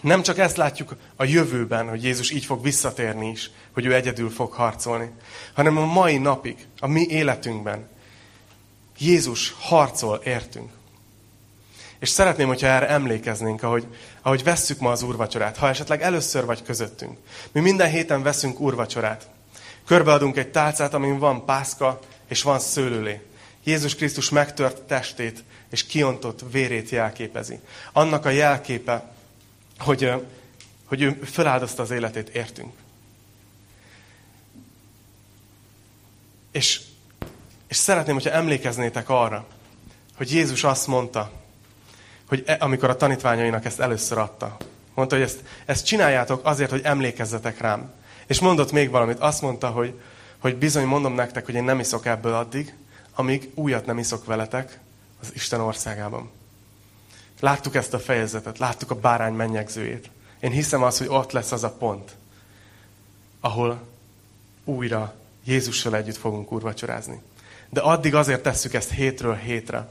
nem 0.00 0.22
csak 0.22 0.38
ezt 0.38 0.56
látjuk 0.56 0.96
a 1.16 1.24
jövőben, 1.24 1.88
hogy 1.88 2.04
Jézus 2.04 2.30
így 2.30 2.44
fog 2.44 2.62
visszatérni 2.62 3.28
is, 3.28 3.50
hogy 3.72 3.86
ő 3.86 3.94
egyedül 3.94 4.30
fog 4.30 4.52
harcolni, 4.52 5.10
hanem 5.54 5.76
a 5.76 5.84
mai 5.84 6.18
napig, 6.18 6.66
a 6.78 6.86
mi 6.86 7.06
életünkben, 7.08 7.88
Jézus 9.00 9.54
harcol 9.58 10.20
értünk. 10.24 10.70
És 11.98 12.08
szeretném, 12.08 12.46
hogyha 12.46 12.66
erre 12.66 12.88
emlékeznénk, 12.88 13.62
ahogy, 13.62 13.86
ahogy 14.22 14.42
vesszük 14.42 14.78
ma 14.78 14.90
az 14.90 15.02
úrvacsorát. 15.02 15.56
Ha 15.56 15.68
esetleg 15.68 16.02
először 16.02 16.44
vagy 16.44 16.62
közöttünk. 16.62 17.18
Mi 17.52 17.60
minden 17.60 17.90
héten 17.90 18.22
veszünk 18.22 18.60
úrvacsorát. 18.60 19.28
Körbeadunk 19.86 20.36
egy 20.36 20.50
tálcát, 20.50 20.94
amin 20.94 21.18
van 21.18 21.44
pászka 21.44 21.98
és 22.28 22.42
van 22.42 22.58
szőlőlé. 22.58 23.20
Jézus 23.64 23.94
Krisztus 23.94 24.30
megtört 24.30 24.82
testét 24.82 25.44
és 25.70 25.86
kiontott 25.86 26.40
vérét 26.50 26.90
jelképezi. 26.90 27.58
Annak 27.92 28.24
a 28.24 28.30
jelképe, 28.30 29.12
hogy, 29.78 30.12
hogy 30.84 31.02
ő 31.02 31.20
feláldozta 31.24 31.82
az 31.82 31.90
életét 31.90 32.28
értünk. 32.28 32.72
És 36.52 36.80
és 37.70 37.76
szeretném, 37.76 38.14
hogyha 38.14 38.30
emlékeznétek 38.30 39.08
arra, 39.08 39.46
hogy 40.16 40.32
Jézus 40.32 40.64
azt 40.64 40.86
mondta, 40.86 41.30
hogy 42.28 42.42
e, 42.46 42.56
amikor 42.60 42.90
a 42.90 42.96
tanítványainak 42.96 43.64
ezt 43.64 43.80
először 43.80 44.18
adta. 44.18 44.56
Mondta, 44.94 45.14
hogy 45.14 45.24
ezt, 45.24 45.42
ezt 45.64 45.86
csináljátok 45.86 46.40
azért, 46.44 46.70
hogy 46.70 46.80
emlékezzetek 46.84 47.60
rám. 47.60 47.92
És 48.26 48.40
mondott 48.40 48.72
még 48.72 48.90
valamit. 48.90 49.18
Azt 49.18 49.42
mondta, 49.42 49.68
hogy, 49.68 50.00
hogy 50.38 50.56
bizony 50.56 50.84
mondom 50.84 51.14
nektek, 51.14 51.44
hogy 51.44 51.54
én 51.54 51.64
nem 51.64 51.78
iszok 51.78 52.06
ebből 52.06 52.34
addig, 52.34 52.74
amíg 53.14 53.50
újat 53.54 53.86
nem 53.86 53.98
iszok 53.98 54.24
veletek 54.24 54.78
az 55.20 55.30
Isten 55.34 55.60
országában. 55.60 56.30
Láttuk 57.40 57.74
ezt 57.74 57.94
a 57.94 57.98
fejezetet, 57.98 58.58
láttuk 58.58 58.90
a 58.90 59.00
bárány 59.00 59.34
mennyegzőjét. 59.34 60.10
Én 60.40 60.50
hiszem 60.50 60.82
az, 60.82 60.98
hogy 60.98 61.08
ott 61.08 61.32
lesz 61.32 61.52
az 61.52 61.64
a 61.64 61.70
pont, 61.70 62.16
ahol 63.40 63.80
újra 64.64 65.14
Jézussal 65.44 65.96
együtt 65.96 66.16
fogunk 66.16 66.52
úrvacsorázni. 66.52 67.22
De 67.70 67.80
addig 67.80 68.14
azért 68.14 68.42
tesszük 68.42 68.74
ezt 68.74 68.90
hétről 68.90 69.34
hétre, 69.34 69.88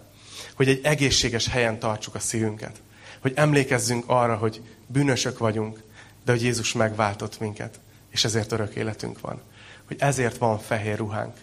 hogy 0.56 0.68
egy 0.68 0.80
egészséges 0.84 1.48
helyen 1.48 1.80
tartsuk 1.80 2.16
a 2.16 2.20
szívünket. 2.20 2.82
Hogy 3.20 3.34
emlékezzünk 3.36 4.04
arra, 4.08 4.36
hogy 4.36 4.62
bűnösök 4.88 5.38
vagyunk, 5.38 5.82
de 6.26 6.32
hogy 6.32 6.42
Jézus 6.42 6.74
megváltott 6.74 7.40
minket, 7.40 7.80
és 8.10 8.24
ezért 8.24 8.52
örök 8.52 8.76
életünk 8.76 9.20
van. 9.20 9.42
Hogy 9.88 9.96
ezért 10.00 10.38
van 10.38 10.60
fehér 10.60 10.98
ruhánk, 10.98 11.36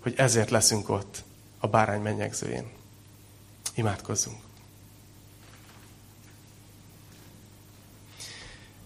hogy 0.00 0.14
ezért 0.16 0.50
leszünk 0.50 0.88
ott 0.88 1.22
a 1.58 1.66
bárány 1.66 2.00
mennyegzőjén. 2.00 2.64
Imádkozzunk. 3.74 4.38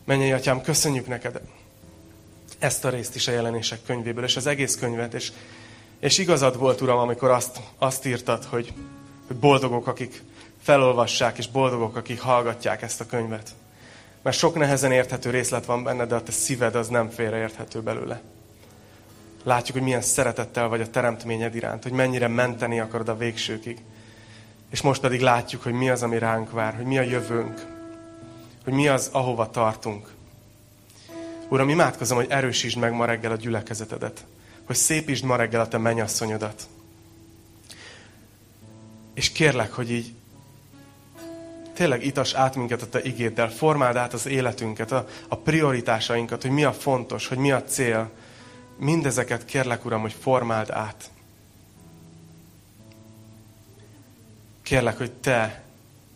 Menjél, 0.04 0.34
Atyám, 0.34 0.60
köszönjük 0.60 1.06
neked 1.06 1.40
ezt 2.58 2.84
a 2.84 2.88
részt 2.88 3.14
is 3.14 3.28
a 3.28 3.32
jelenések 3.32 3.82
könyvéből, 3.86 4.24
és 4.24 4.36
az 4.36 4.46
egész 4.46 4.76
könyvet, 4.76 5.14
és 5.14 5.32
és 6.04 6.18
igazad 6.18 6.58
volt, 6.58 6.80
Uram, 6.80 6.98
amikor 6.98 7.30
azt, 7.30 7.60
azt 7.78 8.06
írtad, 8.06 8.44
hogy, 8.44 8.72
hogy 9.26 9.36
boldogok, 9.36 9.86
akik 9.86 10.22
felolvassák, 10.62 11.38
és 11.38 11.48
boldogok, 11.48 11.96
akik 11.96 12.20
hallgatják 12.20 12.82
ezt 12.82 13.00
a 13.00 13.06
könyvet. 13.06 13.54
Mert 14.22 14.36
sok 14.36 14.54
nehezen 14.54 14.92
érthető 14.92 15.30
részlet 15.30 15.64
van 15.64 15.82
benne, 15.82 16.06
de 16.06 16.14
a 16.14 16.22
te 16.22 16.32
szíved 16.32 16.74
az 16.74 16.88
nem 16.88 17.10
félreérthető 17.10 17.80
belőle. 17.80 18.20
Látjuk, 19.42 19.76
hogy 19.76 19.86
milyen 19.86 20.00
szeretettel 20.00 20.68
vagy 20.68 20.80
a 20.80 20.90
teremtményed 20.90 21.54
iránt, 21.54 21.82
hogy 21.82 21.92
mennyire 21.92 22.28
menteni 22.28 22.80
akarod 22.80 23.08
a 23.08 23.16
végsőkig. 23.16 23.78
És 24.70 24.80
most 24.80 25.00
pedig 25.00 25.20
látjuk, 25.20 25.62
hogy 25.62 25.72
mi 25.72 25.90
az, 25.90 26.02
ami 26.02 26.18
ránk 26.18 26.50
vár, 26.50 26.74
hogy 26.74 26.86
mi 26.86 26.98
a 26.98 27.02
jövőnk, 27.02 27.66
hogy 28.64 28.72
mi 28.72 28.88
az, 28.88 29.08
ahova 29.12 29.50
tartunk. 29.50 30.12
Uram, 31.48 31.68
imádkozom, 31.68 32.16
hogy 32.16 32.30
erősítsd 32.30 32.78
meg 32.78 32.92
ma 32.92 33.04
reggel 33.04 33.32
a 33.32 33.36
gyülekezetedet, 33.36 34.24
hogy 34.64 34.76
szépítsd 34.76 35.24
ma 35.24 35.36
reggel 35.36 35.60
a 35.60 35.68
te 35.68 35.78
mennyasszonyodat. 35.78 36.68
És 39.14 39.32
kérlek, 39.32 39.72
hogy 39.72 39.90
így 39.90 40.14
tényleg 41.74 42.04
itas 42.04 42.32
át 42.32 42.56
minket 42.56 42.82
a 42.82 42.88
te 42.88 43.02
igéddel, 43.02 43.50
formáld 43.50 43.96
át 43.96 44.12
az 44.12 44.26
életünket, 44.26 44.92
a, 44.92 45.08
a 45.28 45.36
prioritásainkat, 45.36 46.42
hogy 46.42 46.50
mi 46.50 46.64
a 46.64 46.72
fontos, 46.72 47.26
hogy 47.26 47.38
mi 47.38 47.50
a 47.50 47.62
cél. 47.62 48.10
Mindezeket 48.78 49.44
kérlek, 49.44 49.84
Uram, 49.84 50.00
hogy 50.00 50.16
formáld 50.20 50.70
át. 50.70 51.10
Kérlek, 54.62 54.96
hogy 54.96 55.12
Te 55.12 55.62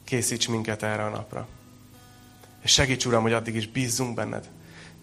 készíts 0.05 0.49
minket 0.49 0.83
erre 0.83 1.05
a 1.05 1.09
napra. 1.09 1.49
És 2.63 2.73
segíts, 2.73 3.07
Uram, 3.07 3.23
hogy 3.23 3.33
addig 3.33 3.55
is 3.55 3.69
bízzunk 3.69 4.15
benned, 4.15 4.49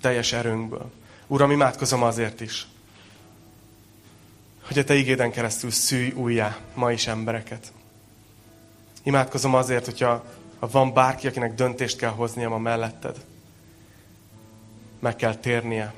teljes 0.02 0.34
erőnkből. 0.34 0.92
Uram, 1.28 1.52
imádkozom 1.52 2.04
azért 2.04 2.42
is, 2.42 2.68
hogy 4.68 4.80
a 4.80 4.84
Te 4.84 4.96
igéden 4.96 5.32
keresztül 5.32 5.72
szűj 5.72 6.12
újjá 6.12 6.58
ma 6.74 6.92
is 6.92 7.08
embereket. 7.08 7.72
Imádkozom 9.04 9.56
azért, 9.56 9.86
hogyha 9.86 10.26
ha 10.60 10.68
van 10.68 10.94
bárki, 10.94 11.28
akinek 11.28 11.54
döntést 11.54 11.98
kell 11.98 12.10
hoznia 12.10 12.50
ma 12.50 12.58
melletted, 12.58 13.26
meg 15.00 15.16
kell 15.16 15.36
térnie, 15.36 15.94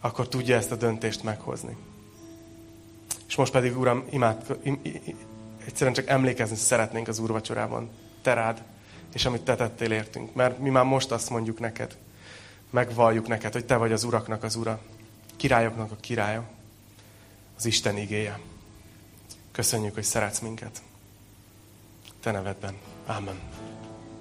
akkor 0.00 0.28
tudja 0.28 0.56
ezt 0.56 0.70
a 0.70 0.76
döntést 0.76 1.22
meghozni. 1.22 1.76
És 3.28 3.36
most 3.36 3.52
pedig, 3.52 3.78
Uram, 3.78 4.04
imád, 4.10 4.58
im, 4.62 4.80
im, 4.82 5.18
egyszerűen 5.64 5.94
csak 5.94 6.08
emlékezni 6.08 6.56
szeretnénk 6.56 7.08
az 7.08 7.18
úrvacsorában. 7.18 7.90
Te 8.22 8.34
rád, 8.34 8.62
és 9.12 9.24
amit 9.24 9.42
te 9.42 9.54
tettél 9.54 9.90
értünk. 9.90 10.34
Mert 10.34 10.58
mi 10.58 10.68
már 10.68 10.84
most 10.84 11.10
azt 11.10 11.30
mondjuk 11.30 11.60
neked, 11.60 11.96
megvalljuk 12.70 13.26
neked, 13.26 13.52
hogy 13.52 13.64
te 13.64 13.76
vagy 13.76 13.92
az 13.92 14.04
uraknak 14.04 14.42
az 14.42 14.56
ura, 14.56 14.80
királyoknak 15.36 15.90
a 15.90 15.96
királya, 16.00 16.44
az 17.56 17.64
Isten 17.64 17.96
igéje. 17.96 18.40
Köszönjük, 19.52 19.94
hogy 19.94 20.04
szeretsz 20.04 20.38
minket. 20.38 20.82
Te 22.20 22.30
nevedben. 22.30 22.74
Amen. 23.06 23.55